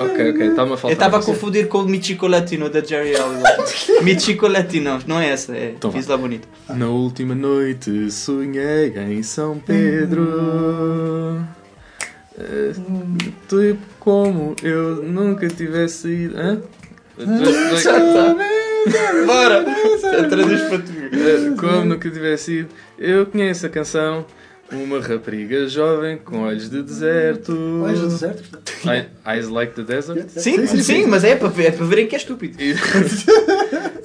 Ok, 0.00 0.30
ok, 0.30 0.46
está-me 0.48 0.72
a 0.72 0.76
faltar. 0.76 0.90
Eu 0.90 0.92
estava 0.92 1.18
a 1.18 1.22
confundir 1.22 1.66
com 1.68 1.78
o 1.78 1.88
Michico 1.88 2.26
Latino 2.28 2.68
da 2.70 2.80
Jerry 2.80 3.14
Halliwell. 3.14 3.64
Michico 4.02 4.46
Latino, 4.46 4.98
não 5.06 5.18
é 5.18 5.30
essa, 5.30 5.56
é 5.56 5.70
Então 5.76 5.90
vá. 5.90 5.98
Isla 5.98 6.16
Bonita. 6.16 6.46
Na 6.68 6.86
última 6.86 7.34
noite 7.34 8.10
sonhei 8.10 8.92
em 8.96 9.22
São 9.22 9.58
Pedro. 9.58 11.40
Tipo 13.48 13.78
como 13.98 14.54
eu 14.62 15.02
nunca 15.02 15.48
tivesse 15.48 16.08
ido. 16.08 16.38
Hã? 16.38 16.62
Bora! 19.26 19.64
Já 20.00 20.24
traduz 20.28 20.62
para 20.62 20.78
tu. 20.78 20.92
Eh, 21.12 21.54
Como 21.58 21.84
nunca 21.84 22.08
tivesse 22.10 22.60
ido. 22.60 22.68
Eu 22.98 23.26
conheço 23.26 23.66
a 23.66 23.68
canção. 23.68 24.24
Uma 24.70 25.00
rapariga 25.00 25.66
jovem 25.66 26.18
com 26.18 26.40
olhos 26.40 26.68
de 26.68 26.82
deserto. 26.82 27.52
Olhos 27.82 28.00
do 28.00 28.08
deserto. 28.08 28.58
I- 28.84 29.06
Eyes 29.34 29.48
like 29.48 29.72
the 29.74 29.82
desert. 29.82 30.28
Sim, 30.28 30.56
sim, 30.82 31.06
mas 31.06 31.24
é 31.24 31.34
para, 31.36 31.48
ver- 31.48 31.66
é 31.68 31.70
para 31.72 31.86
verem 31.86 32.06
que 32.06 32.14
é 32.14 32.18
estúpido. 32.18 32.56
E, 32.62 32.74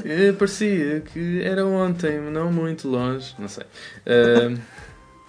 e 0.06 0.32
parecia 0.34 1.02
que 1.02 1.42
era 1.44 1.66
ontem, 1.66 2.20
não 2.32 2.52
muito 2.52 2.88
longe. 2.88 3.36
Não 3.38 3.48
sei. 3.50 3.66
Eh, 4.06 4.52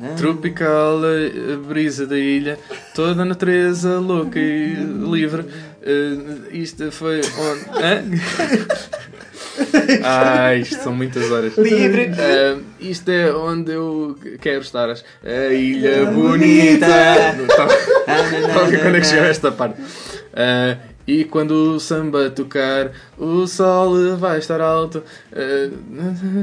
Eh, 0.00 0.14
tropical, 0.16 1.00
a 1.04 1.56
brisa 1.66 2.06
da 2.06 2.16
ilha, 2.18 2.58
toda 2.94 3.22
a 3.22 3.24
natureza 3.24 3.98
louca 3.98 4.38
e 4.38 4.74
livre. 5.10 5.44
Eh, 5.82 6.52
isto 6.52 6.90
foi 6.92 7.20
onde. 7.20 8.20
Ah, 10.04 10.54
isto 10.54 10.82
são 10.82 10.94
muitas 10.94 11.30
horas. 11.30 11.56
Livre. 11.56 12.12
Eh, 12.16 12.56
isto 12.80 13.10
é 13.10 13.32
onde 13.34 13.72
eu 13.72 14.16
quero 14.40 14.60
estar. 14.60 14.88
A 14.88 15.52
ilha 15.52 16.06
bonita. 16.06 16.86
Ver 16.86 18.78
quando 18.82 18.96
é 18.96 19.00
que 19.00 19.06
chegou 19.06 19.24
esta 19.24 19.50
parte. 19.50 19.80
Eh, 20.32 20.76
e 21.08 21.24
quando 21.24 21.52
o 21.52 21.80
samba 21.80 22.28
tocar, 22.28 22.92
o 23.16 23.46
sol 23.46 24.18
vai 24.18 24.38
estar 24.38 24.60
alto. 24.60 25.02
Eh, 25.32 25.70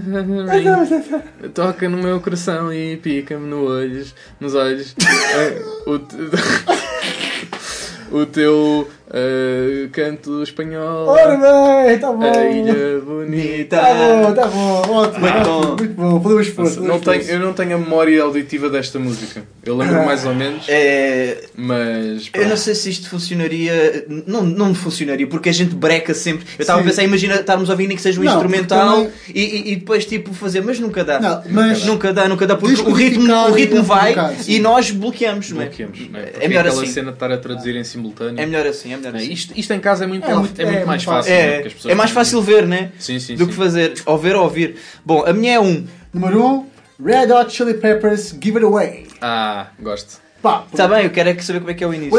toca 1.53 1.87
no 1.87 1.99
meu 1.99 2.19
coração 2.19 2.73
e 2.73 2.97
pica-me 2.97 3.47
no 3.47 3.67
olhos, 3.67 4.15
nos 4.39 4.55
olhos. 4.55 4.95
Eh, 5.35 5.61
o, 5.91 6.01
o 8.21 8.25
teu 8.25 8.89
eh, 9.11 9.87
canto 9.91 10.41
espanhol. 10.43 11.07
Ora 11.07 11.37
bem, 11.37 11.95
está 11.95 12.11
bom. 12.11 12.23
A 12.23 12.45
ilha 12.49 12.99
bonita. 13.05 13.75
Está 13.77 13.93
bom, 13.93 14.29
está 14.29 14.47
bom. 14.47 14.81
Ótimo. 14.93 15.19
Muito 15.19 15.43
bom. 15.45 15.67
Muito 15.77 15.93
bom. 15.93 16.19
Podemos 16.19 16.49
pôr. 16.49 16.65
Nossa, 16.65 16.81
não 16.81 16.99
tenho, 16.99 17.23
eu 17.23 17.39
não 17.39 17.53
tenho 17.53 17.75
a 17.75 17.77
memória 17.79 18.21
auditiva 18.23 18.69
desta 18.69 18.97
música. 18.99 19.43
Eu 19.63 19.75
lembro 19.77 20.05
mais 20.05 20.25
ou 20.25 20.33
menos, 20.35 20.65
É, 20.67 21.43
mas. 21.55 22.29
eu 22.33 22.47
não 22.47 22.57
sei 22.57 22.75
se 22.75 22.89
isto 22.89 23.09
funcionaria. 23.09 24.05
Não, 24.27 24.43
não 24.43 24.73
funcionaria, 24.75 25.27
porque 25.27 25.49
a 25.49 25.53
gente 25.53 25.75
breca 25.75 26.13
sempre. 26.13 26.45
Eu 26.57 26.61
estava 26.63 26.81
a 26.81 26.83
pensar, 26.83 27.03
imagina 27.03 27.35
estarmos 27.35 27.69
a 27.69 27.73
ouvir 27.73 27.87
nem 27.87 27.95
que 27.97 28.03
seja 28.03 28.19
um 28.19 28.23
Não, 28.23 28.31
instrumental 28.33 29.07
e, 29.33 29.41
e- 29.41 29.71
e 29.73 29.75
depois 29.75 30.05
tipo 30.05 30.33
fazer, 30.33 30.61
mas 30.61 30.79
nunca 30.79 31.03
dá. 31.03 31.19
Não, 31.19 31.43
mas- 31.49 31.83
nunca 31.85 32.11
dá, 32.13 32.27
nunca 32.27 32.45
dá, 32.47 32.55
porque 32.55 32.81
o 32.81 32.91
ritmo, 32.91 33.31
o 33.31 33.51
ritmo 33.53 33.79
e 33.79 33.81
vai 33.81 34.15
e 34.47 34.59
nós 34.59 34.91
bloqueamos, 34.91 35.51
não 35.51 35.61
é? 35.61 35.65
bloqueamos, 35.65 35.99
não 36.09 36.19
é? 36.19 36.31
É 36.39 36.47
melhor 36.47 36.65
aquela 36.65 36.83
assim. 36.83 36.91
cena 36.91 37.07
de 37.11 37.15
estar 37.15 37.31
a 37.31 37.37
traduzir 37.37 37.75
em 37.75 37.83
simultâneo. 37.83 38.39
É 38.41 38.45
melhor 38.45 38.65
assim, 38.67 38.93
é 38.95 38.97
melhor 38.97 39.15
É, 39.15 39.17
assim. 39.17 39.31
isto, 39.33 39.53
isto 39.55 39.73
em 39.73 39.79
casa 39.79 40.03
é 40.03 40.07
muito, 40.07 40.25
É 40.27 40.31
é 40.31 40.35
muito- 40.35 40.61
é 40.61 40.65
muito 40.65 40.77
é 40.79 40.85
mais 40.85 41.03
fácil. 41.03 41.31
né? 41.31 41.39
É, 41.57 41.61
pessoas 41.61 41.85
é 41.91 41.95
mais 41.95 42.11
fácil 42.11 42.41
ver, 42.41 42.65
né? 42.67 42.91
Sim, 42.99 43.19
sim, 43.19 43.35
Do 43.35 43.45
sim. 43.45 43.49
que 43.51 43.55
fazer, 43.55 43.93
ou 44.05 44.17
ver 44.17 44.35
ou 44.35 44.43
ouvir. 44.43 44.75
Bom, 45.05 45.23
a 45.25 45.31
minha 45.33 45.53
é 45.55 45.59
um. 45.59 45.85
Número 46.13 46.41
1, 46.43 46.45
um, 46.53 46.65
Red 47.05 47.31
Hot 47.31 47.53
Chili 47.53 47.73
Peppers, 47.75 48.29
Give 48.41 48.57
It 48.57 48.65
Away. 48.65 49.07
Ah, 49.21 49.67
gosto. 49.79 50.23
Pá, 50.41 50.63
Está 50.71 50.87
bem, 50.87 51.05
eu 51.05 51.09
quero 51.09 51.29
é 51.29 51.33
que 51.33 51.43
saber 51.43 51.59
como 51.59 51.71
é 51.71 51.73
que 51.73 51.83
é 51.83 51.87
o 51.87 51.93
início. 51.93 52.15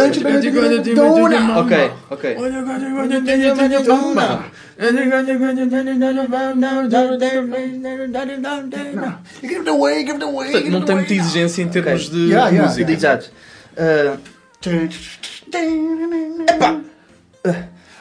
Ok, 1.57 1.91
ok. 2.11 2.37
Give 9.43 9.61
it 9.61 9.69
away, 9.69 10.01
give 10.05 10.15
it 10.15 10.25
away. 10.25 10.51
Portanto, 10.51 10.65
give 10.65 10.71
não 10.71 10.83
tem 10.83 10.97
muita 10.97 11.15
exigência 11.15 11.63
em 11.63 11.69
termos 11.69 12.11
de 12.11 12.17
Yeah, 12.31 12.49
yeah. 12.49 12.69
música. 12.69 12.93
Exato. 12.93 13.31
Ah, 13.77 14.17
Epá. 16.49 16.81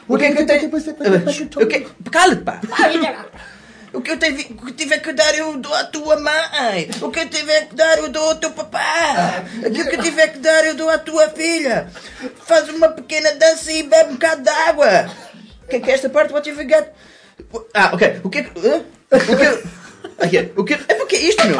O 0.07 0.17
que 0.17 0.25
é 0.25 0.31
que 0.33 0.41
eu 0.41 0.45
tenho. 0.45 0.69
O 0.69 1.67
que... 1.67 1.87
Cala-te, 2.11 2.41
pá! 2.43 2.61
O 3.93 4.01
que 4.01 4.11
eu 4.11 4.19
tive, 4.19 4.53
o 4.61 4.65
que 4.65 4.73
tiver 4.73 4.97
que 4.99 5.13
dar 5.13 5.33
eu 5.37 5.57
dou 5.57 5.73
à 5.73 5.85
tua 5.85 6.19
mãe. 6.19 6.89
O 7.01 7.09
que 7.09 7.19
eu 7.19 7.29
tiver 7.29 7.69
que 7.69 7.75
dar 7.75 7.97
eu 7.97 8.09
dou 8.09 8.29
ao 8.29 8.35
teu 8.35 8.51
papá. 8.51 9.43
Aquilo 9.65 9.89
que 9.89 9.95
eu 9.95 10.01
tiver 10.03 10.27
que 10.33 10.39
dar 10.39 10.65
eu 10.65 10.75
dou 10.75 10.89
à 10.89 10.97
tua 10.97 11.29
filha. 11.29 11.89
Faz 12.45 12.67
uma 12.69 12.89
pequena 12.89 13.33
dança 13.35 13.71
e 13.71 13.83
bebe 13.83 14.09
um 14.11 14.13
bocado 14.13 14.41
de 14.43 14.49
água. 14.49 15.09
O 15.63 15.67
que 15.67 15.77
é 15.77 15.79
que 15.79 15.91
é 15.91 15.93
esta 15.93 16.09
parte? 16.09 16.33
What 16.33 16.47
you 16.49 16.55
got? 16.55 16.87
Ah, 17.73 17.91
ok. 17.93 18.19
O 18.23 18.29
que 18.29 18.39
é 18.39 18.43
que. 18.43 18.51
O 18.59 19.37
que 19.37 19.43
eu- 19.45 19.63
Aqui, 20.17 20.51
o 20.55 20.63
que 20.63 20.73
é 20.73 20.93
porque 20.95 21.17
isto, 21.17 21.45
meu? 21.47 21.57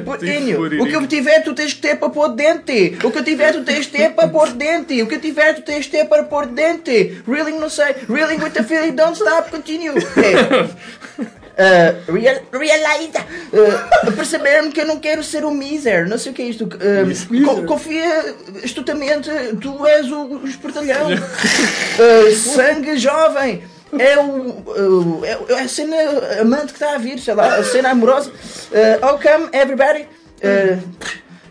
Put 0.00 0.24
it 0.24 0.56
O 0.80 0.86
que 0.86 0.96
eu 0.96 1.06
tiver, 1.06 1.42
tu 1.42 1.54
tens 1.54 1.72
que 1.74 1.80
ter 1.80 1.96
para 1.96 2.10
pôr 2.10 2.28
dente. 2.28 2.96
O 3.02 3.10
que 3.10 3.18
eu 3.18 3.24
tiver, 3.24 3.52
tu 3.52 3.64
tens 3.64 3.86
que 3.86 3.92
ter 3.96 4.10
para 4.10 4.28
pôr 4.28 4.48
dente. 4.52 5.02
O 5.02 5.06
que 5.06 5.14
eu 5.14 5.20
tiver, 5.20 5.54
tu 5.54 5.62
tens 5.62 5.86
que 5.86 5.92
ter 5.92 6.04
para 6.06 6.22
pôr 6.24 6.46
dente. 6.46 7.22
Reeling, 7.26 7.58
não 7.58 7.70
sei. 7.70 7.94
Reeling 8.08 8.42
with 8.42 8.50
the 8.50 8.62
feeling, 8.62 8.92
don't 8.92 9.14
stop, 9.14 9.50
continue. 9.50 9.96
É. 9.98 11.26
Uh, 11.56 12.12
real, 12.12 12.36
realiza, 12.52 13.20
uh, 13.52 14.12
perceber-me 14.12 14.70
que 14.70 14.80
eu 14.82 14.86
não 14.86 14.98
quero 14.98 15.24
ser 15.24 15.42
um 15.44 15.50
miser, 15.50 16.06
não 16.06 16.18
sei 16.18 16.32
o 16.32 16.34
que 16.34 16.42
é 16.42 16.46
isto. 16.46 16.64
Uh, 16.64 17.44
co- 17.44 17.62
confia 17.62 18.34
astutamente, 18.62 19.30
tu 19.60 19.86
és 19.86 20.10
o, 20.12 20.22
o 20.24 20.46
espertalhão. 20.46 21.08
Uh, 21.12 22.32
sangue 22.36 22.98
jovem. 22.98 23.62
É, 23.98 24.18
o, 24.18 25.24
é, 25.24 25.38
é 25.54 25.60
a 25.60 25.68
cena 25.68 25.96
amante 26.40 26.66
que 26.72 26.82
está 26.82 26.94
a 26.94 26.98
vir, 26.98 27.18
sei 27.20 27.34
lá, 27.34 27.56
a 27.56 27.62
cena 27.64 27.90
amorosa. 27.90 28.30
Uh, 28.30 28.98
oh, 29.02 29.18
come, 29.18 29.48
everybody. 29.52 30.08
Uh, 30.42 30.82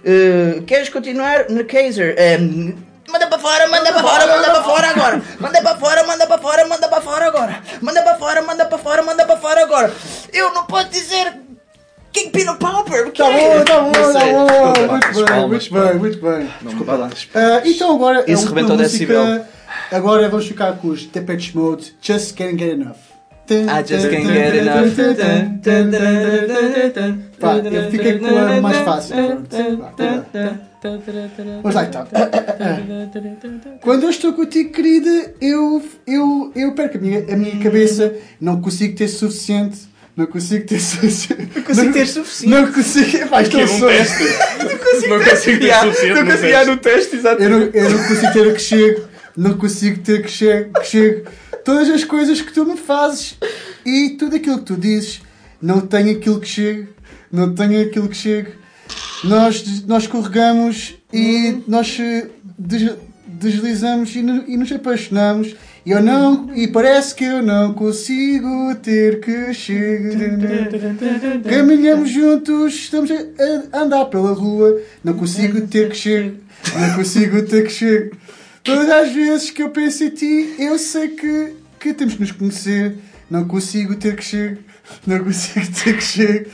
uh, 0.03 0.61
queres 0.63 0.89
continuar 0.89 1.49
no 1.49 1.63
Kaiser? 1.63 2.15
Um, 2.39 2.75
manda 3.09 3.27
para 3.27 3.39
fora, 3.39 3.67
manda 3.69 3.91
para 3.93 4.03
fora, 4.03 4.27
manda 4.27 4.51
para 4.51 4.63
fora 4.63 4.87
agora. 4.89 5.21
Manda 5.39 5.61
para 5.61 5.77
fora, 5.77 6.03
manda 6.03 6.27
para 6.27 6.37
fora, 6.37 6.67
manda 6.67 6.87
para 6.89 7.01
fora 7.01 7.25
agora. 7.25 7.61
Manda 7.81 8.01
para 8.03 8.17
fora, 8.17 8.41
manda 8.41 8.65
para 8.65 8.77
fora, 8.77 9.01
manda 9.01 9.25
para 9.25 9.37
fora 9.37 9.63
agora. 9.63 9.93
Eu 10.33 10.53
não 10.53 10.65
posso 10.65 10.89
dizer 10.89 11.33
King 12.11 12.31
Peanut 12.31 12.59
Pauper. 12.59 13.11
Tá 13.13 13.31
bom, 13.31 13.63
tá 13.63 13.79
bom, 13.79 13.91
tá 13.91 14.25
bom. 14.25 14.99
Desculpa 14.99 15.31
lá, 15.31 15.47
Muito 15.47 15.73
bem, 15.73 15.95
muito 15.95 15.95
bem, 15.95 15.95
muito 15.95 16.21
bem. 16.21 16.53
Desculpa 16.61 16.93
lá. 16.95 17.09
Então 17.63 17.95
agora 17.95 18.25
é 18.27 18.31
Isso 18.31 18.43
uma 18.43 18.49
rebentou 18.49 18.77
música. 18.77 18.91
decibel. 18.91 19.54
Agora 19.91 20.27
vamos 20.29 20.47
ficar 20.47 20.73
com 20.73 20.89
os 20.89 21.05
Depeche 21.05 21.55
Mode, 21.55 21.95
Just 22.01 22.35
Can't 22.35 22.57
Get 22.57 22.73
Enough. 22.73 23.15
I 23.47 23.83
just 23.87 24.09
can't 24.09 24.25
get 24.25 24.55
enough. 24.55 24.95
Pá, 27.39 27.57
eu 27.57 27.91
fiquei 27.91 28.17
com 28.17 28.25
a 28.35 28.59
mais 28.59 28.77
fácil. 28.79 29.15
Tá. 29.95 30.65
Vamos 31.61 31.75
lá 31.75 31.83
então. 31.85 32.07
Quando 33.81 34.03
eu 34.03 34.09
estou 34.09 34.33
contigo, 34.33 34.71
querida, 34.71 35.33
eu, 35.39 35.83
eu, 36.07 36.51
eu 36.55 36.71
perco 36.73 36.97
a 36.97 37.01
minha, 37.01 37.19
a 37.31 37.37
minha 37.37 37.59
cabeça. 37.59 38.15
Não 38.41 38.59
consigo 38.61 38.95
ter 38.97 39.07
suficiente. 39.07 39.79
Não 40.17 40.25
consigo 40.25 40.65
ter 40.65 40.79
suficiente. 40.79 41.51
Não 41.55 41.63
consigo 41.63 41.93
ter 41.93 42.07
suficiente. 42.07 42.55
Não 42.55 42.71
consigo. 42.71 43.27
Pá, 43.27 43.41
é 43.41 43.45
um 43.45 43.67
sonho. 43.67 44.05
Não 45.09 45.19
consigo 45.19 45.59
ter 45.59 45.75
suficiente 45.75 46.13
Não 46.13 46.23
no 46.23 46.31
consigo 46.31 46.49
teste. 46.49 46.65
no 46.65 46.77
teste, 46.77 47.15
exato. 47.17 47.43
Eu 47.43 47.49
não, 47.49 47.59
eu 47.59 47.89
não 47.91 48.07
consigo 48.07 48.33
ter 48.33 48.49
a 48.49 48.53
que 48.53 48.61
chego. 48.61 49.14
Não 49.37 49.57
consigo 49.57 49.99
ter 50.01 50.21
que 50.23 50.29
chego, 50.31 50.73
que 50.79 50.87
chego. 50.87 51.29
Todas 51.63 51.89
as 51.89 52.03
coisas 52.03 52.41
que 52.41 52.53
tu 52.53 52.65
me 52.65 52.77
fazes 52.77 53.37
e 53.85 54.11
tudo 54.11 54.35
aquilo 54.35 54.59
que 54.59 54.65
tu 54.65 54.75
dizes. 54.77 55.21
Não 55.61 55.81
tenho 55.81 56.11
aquilo 56.17 56.39
que 56.39 56.47
chego. 56.47 56.87
Não 57.31 57.53
tenho 57.53 57.81
aquilo 57.81 58.07
que 58.07 58.15
chego. 58.15 58.51
Nós, 59.23 59.83
nós 59.87 60.03
escorregamos 60.03 60.95
e 61.11 61.63
nós 61.67 61.97
eh, 61.99 62.27
des- 62.57 62.93
deslizamos 63.27 64.15
e, 64.15 64.19
e 64.19 64.57
nos 64.57 64.71
apaixonamos. 64.71 65.55
E 65.85 65.91
eu 65.91 66.01
não, 66.01 66.49
e 66.55 66.67
parece 66.67 67.13
que 67.13 67.23
eu 67.23 67.41
não 67.43 67.73
consigo 67.73 68.73
ter 68.81 69.19
que 69.19 69.53
chegar. 69.53 70.11
Caminhamos 71.49 72.09
juntos, 72.09 72.73
estamos 72.73 73.09
a 73.73 73.79
andar 73.81 74.05
pela 74.05 74.31
rua. 74.33 74.79
Não 75.03 75.13
consigo 75.13 75.61
ter 75.67 75.89
que 75.89 75.95
chegar. 75.95 76.31
Não 76.79 76.95
consigo 76.95 77.41
ter 77.43 77.63
que 77.65 77.69
chegar. 77.71 78.09
Todas 78.65 78.89
as 78.89 79.11
vezes 79.11 79.51
que 79.51 79.61
eu 79.61 79.69
penso 79.69 80.03
em 80.03 80.09
ti, 80.09 80.55
eu 80.57 80.79
sei 80.79 81.09
que, 81.09 81.53
que 81.79 81.93
temos 81.93 82.15
que 82.15 82.21
nos 82.21 82.31
conhecer. 82.31 82.97
Não 83.29 83.47
consigo 83.47 83.95
ter 83.95 84.15
que 84.15 84.23
chegar. 84.23 84.57
Não 85.05 85.23
consigo 85.23 85.67
ter 85.83 85.95
que 85.95 86.03
chegar. 86.03 86.45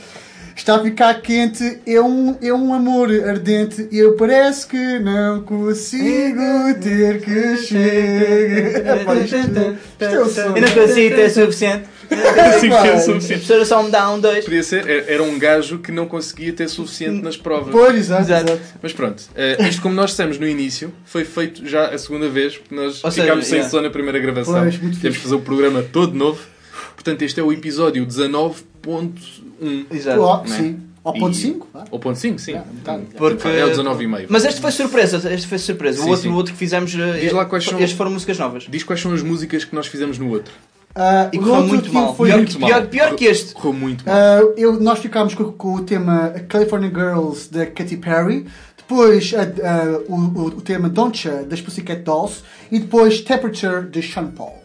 Está 0.62 0.76
a 0.76 0.80
ficar 0.80 1.20
quente, 1.20 1.80
é 1.84 2.00
um, 2.00 2.36
é 2.40 2.54
um 2.54 2.72
amor 2.72 3.10
ardente. 3.28 3.88
E 3.90 3.98
eu 3.98 4.14
parece 4.14 4.64
que 4.64 5.00
não 5.00 5.42
consigo 5.42 6.40
ter 6.80 7.20
que 7.20 7.56
chegar. 7.56 9.04
Pá, 9.04 9.14
isto, 9.16 9.36
isto 9.38 9.58
é 9.98 10.46
o. 10.46 10.56
Eu 10.56 10.62
não 10.62 10.70
consigo 10.70 11.16
ter 11.16 11.30
suficiente. 11.30 11.88
Consigo 12.08 12.60
ter 12.60 12.90
Pá, 12.92 12.92
A 12.92 13.00
suficiente. 13.00 13.26
professora 13.40 13.64
só 13.64 13.82
me 13.82 13.90
dá 13.90 14.08
um, 14.12 14.20
dois. 14.20 14.44
Podia 14.44 14.62
ser, 14.62 14.88
era 14.88 15.20
um 15.20 15.36
gajo 15.36 15.80
que 15.80 15.90
não 15.90 16.06
conseguia 16.06 16.52
ter 16.52 16.68
suficiente 16.68 17.24
nas 17.24 17.36
provas. 17.36 17.72
Pois, 17.72 17.96
exato, 17.96 18.22
Exato. 18.22 18.60
Mas 18.80 18.92
pronto, 18.92 19.20
eh, 19.34 19.56
isto 19.68 19.82
como 19.82 19.96
nós 19.96 20.10
dissemos 20.10 20.38
no 20.38 20.46
início, 20.46 20.94
foi 21.04 21.24
feito 21.24 21.66
já 21.66 21.86
a 21.88 21.98
segunda 21.98 22.28
vez, 22.28 22.56
porque 22.56 22.72
nós 22.72 23.02
Ou 23.02 23.10
seja, 23.10 23.24
ficámos 23.24 23.46
sem 23.46 23.56
yeah. 23.56 23.68
som 23.68 23.80
na 23.80 23.90
primeira 23.90 24.20
gravação. 24.20 24.60
Pois, 24.60 24.76
Temos 24.78 25.16
que 25.16 25.24
fazer 25.24 25.34
o 25.34 25.40
programa 25.40 25.82
todo 25.82 26.14
novo. 26.14 26.40
Portanto, 26.94 27.22
este 27.22 27.40
é 27.40 27.42
o 27.42 27.52
episódio 27.52 28.06
19.1. 29.62 29.86
Exato. 29.96 30.48
Né? 30.50 30.56
sim. 30.56 30.80
Ao 31.04 31.12
ponto 31.12 31.34
5? 31.36 31.68
vá. 31.74 31.84
Ou 31.90 31.98
ponto 31.98 32.16
5, 32.16 32.38
sim. 32.38 32.52
metade. 32.52 33.02
Porque- 33.16 33.48
É 33.48 33.64
o 33.64 33.70
19,5. 33.70 34.26
Mas 34.28 34.44
este 34.44 34.60
foi 34.60 34.70
surpresa, 34.70 35.16
este 35.34 35.48
foi 35.48 35.58
surpresa. 35.58 35.98
Sim, 36.00 36.04
o 36.04 36.10
outro, 36.10 36.22
sim. 36.22 36.28
o 36.28 36.34
outro 36.34 36.52
que 36.52 36.58
fizemos, 36.58 36.94
eh, 36.94 37.18
Diz 37.22 37.32
lá 37.32 37.44
quais 37.44 37.64
são- 37.64 37.78
estes 37.80 37.96
foram 37.98 38.12
músicas 38.12 38.38
novas. 38.38 38.66
Diz 38.70 38.84
quais 38.84 39.00
são 39.00 39.12
as 39.12 39.20
músicas 39.20 39.64
que 39.64 39.74
nós 39.74 39.88
fizemos 39.88 40.16
no 40.18 40.30
outro. 40.30 40.52
Ah, 40.94 41.28
E 41.32 41.38
correu 41.38 41.54
outro 41.54 41.68
muito 41.70 41.92
mal. 41.92 42.14
foi- 42.14 42.28
Pior, 42.28 42.36
muito 42.36 42.60
mal. 42.60 42.70
pior, 42.70 42.86
pior 42.86 43.14
que 43.16 43.24
este. 43.24 43.52
Correu 43.52 43.72
muito 43.72 44.04
mal. 44.06 44.14
Ah, 44.14 44.40
eu, 44.56 44.78
nós 44.80 45.00
ficámos 45.00 45.34
com, 45.34 45.50
com 45.50 45.74
o 45.74 45.82
tema 45.82 46.34
California 46.48 46.88
Girls 46.90 47.50
da 47.50 47.66
Katy 47.66 47.96
Perry, 47.96 48.46
depois 48.76 49.34
a- 49.34 50.02
o, 50.08 50.14
o, 50.14 50.46
o 50.48 50.60
tema 50.60 50.88
Don't 50.88 51.26
Ya 51.26 51.42
das 51.42 51.60
Pussycat 51.60 52.02
Dolls 52.02 52.42
e 52.70 52.78
depois 52.78 53.20
Temperature 53.22 53.88
de 53.90 54.02
Sean 54.02 54.26
Paul. 54.26 54.61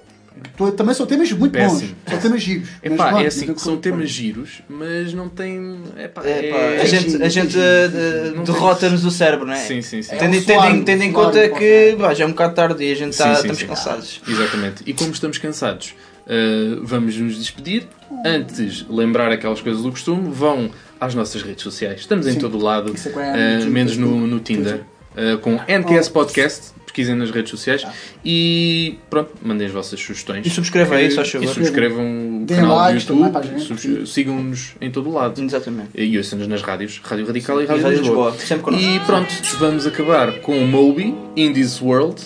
Também 0.75 0.93
são 0.95 1.05
temas 1.05 1.31
muito 1.31 1.51
Péssimo. 1.53 1.81
bons, 2.05 2.11
são 2.11 2.19
temas 2.19 2.41
giros. 2.41 2.69
mas 2.97 3.23
é 3.23 3.27
assim, 3.27 3.45
nunca 3.45 3.59
são 3.59 3.65
correu 3.75 3.81
temas 3.81 4.09
giros, 4.09 4.49
mas 4.67 5.13
não 5.13 5.29
tem. 5.29 5.79
Epá, 5.97 6.21
É, 6.25 6.49
pá, 6.51 6.57
é- 6.57 6.81
a 6.81 6.85
gente, 6.85 7.05
a 7.05 7.09
giro, 7.09 7.29
gente 7.29 7.57
é 7.59 7.89
giro. 7.89 8.35
Não 8.37 8.43
tem- 8.43 8.53
derrota-nos 8.53 9.05
o 9.05 9.11
cérebro, 9.11 9.45
não 9.45 9.53
é? 9.53 9.57
Sim, 9.57 9.81
sim, 9.81 10.01
sim. 10.01 10.13
É 10.15 10.17
Tendo, 10.17 10.37
um 10.37 10.41
tendo, 10.43 10.85
tendo 10.85 11.03
em 11.03 11.11
conta 11.11 11.49
que 11.49 11.95
pá, 11.99 12.13
já 12.13 12.23
é 12.23 12.27
um 12.27 12.31
bocado 12.31 12.55
tarde 12.55 12.83
e 12.83 12.91
a 12.91 12.95
gente 12.95 13.15
Sim, 13.15 13.23
está 13.23 13.35
sim, 13.35 13.41
estamos 13.41 13.57
sim. 13.59 13.67
cansados. 13.67 14.21
Exatamente. 14.27 14.83
E 14.85 14.93
como 14.93 15.11
estamos 15.11 15.37
cansados, 15.37 15.93
uh, 16.25 16.81
vamos 16.83 17.15
nos 17.17 17.37
despedir. 17.37 17.87
Antes, 18.25 18.85
lembrar 18.89 19.31
aquelas 19.31 19.61
coisas 19.61 19.83
do 19.83 19.91
costume, 19.91 20.29
vão 20.31 20.71
às 20.99 21.13
nossas 21.13 21.41
redes 21.43 21.61
sociais. 21.63 21.99
Estamos 22.01 22.25
em 22.27 22.35
todo 22.35 22.57
o 22.57 22.61
lado, 22.63 22.91
uh, 22.93 23.69
menos 23.69 23.95
no, 23.97 24.25
no 24.25 24.39
Tinder, 24.39 24.81
uh, 25.15 25.37
com 25.39 25.59
NQS 25.67 26.09
Podcast. 26.09 26.76
Pesquisem 26.97 27.13
nas 27.15 27.29
redes 27.29 27.51
sociais 27.51 27.85
e 28.25 28.97
pronto, 29.07 29.31
mandem 29.43 29.67
as 29.67 29.73
vossas 29.73 29.99
sugestões. 29.99 30.43
E 30.47 30.49
subscrevam 30.49 30.97
aí, 30.97 31.11
só 31.11 31.21
E 31.21 31.47
subscrevam 31.47 32.41
o 32.41 32.45
canal 32.47 32.75
likes 32.77 33.05
do 33.05 33.13
YouTube. 33.13 34.07
Sigam-nos 34.07 34.73
em 34.81 34.89
todo 34.89 35.07
o 35.09 35.13
lado. 35.13 35.39
Exatamente. 35.39 35.89
E 35.93 36.17
ouçam-nos 36.17 36.47
nas 36.47 36.63
rádios, 36.63 36.99
Rádio 37.03 37.27
Radical 37.27 37.61
e 37.61 37.65
E 37.65 37.67
Rádio, 37.67 37.83
Rádio 37.83 37.99
Lisboa. 37.99 38.29
Lisboa, 38.31 38.45
sempre 38.47 38.63
connosco. 38.63 38.87
E 38.89 38.99
pronto, 39.01 39.33
vamos 39.59 39.85
acabar 39.85 40.31
com 40.39 40.57
o 40.57 40.67
Moby, 40.67 41.13
In 41.35 41.53
This 41.53 41.79
World, 41.83 42.19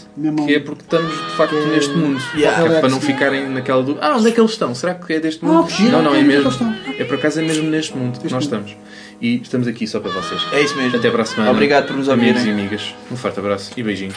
que 0.47 0.55
é 0.55 0.59
porque 0.61 0.84
estamos 0.84 1.11
de 1.11 1.36
facto 1.36 1.51
Que 1.51 1.57
é- 1.57 1.65
neste 1.65 1.93
mundo. 1.93 2.22
Yeah. 2.34 2.78
É 2.78 2.80
para 2.80 2.89
não 2.89 3.01
ficarem 3.01 3.49
naquela 3.49 3.84
dúvida. 3.84 4.05
Ah, 4.07 4.15
onde 4.15 4.30
é 4.30 4.32
que 4.32 4.39
eles 4.39 4.51
estão? 4.51 4.74
Será 4.74 4.93
que 4.95 5.11
é 5.11 5.19
deste 5.19 5.43
mundo? 5.43 5.65
Ah, 5.67 5.69
giro, 5.69 5.91
não, 5.91 6.01
não, 6.01 6.15
é 6.15 6.19
é 6.19 6.24
mesmo. 6.24 6.49
É 6.97 7.03
por 7.03 7.15
acaso 7.15 7.41
é 7.41 7.43
mesmo 7.43 7.69
neste 7.69 7.97
mundo 7.97 8.17
que 8.19 8.24
nós 8.24 8.32
mundo. 8.34 8.41
estamos. 8.43 8.76
E 9.19 9.36
estamos 9.41 9.67
aqui 9.67 9.86
só 9.86 9.99
para 9.99 10.11
vocês. 10.11 10.41
É 10.53 10.61
isso 10.61 10.76
mesmo. 10.78 10.97
Até 10.97 11.11
para 11.11 11.24
a 11.24 11.26
semana. 11.26 11.51
Obrigado 11.51 11.88
por 11.88 11.95
nos 11.97 12.07
Amigos 12.09 12.38
ouvirem. 12.41 12.57
e 12.57 12.59
amigas. 12.61 12.95
Um 13.11 13.15
forte 13.17 13.38
abraço 13.39 13.72
e 13.78 13.84
beijinhos. 13.84 14.15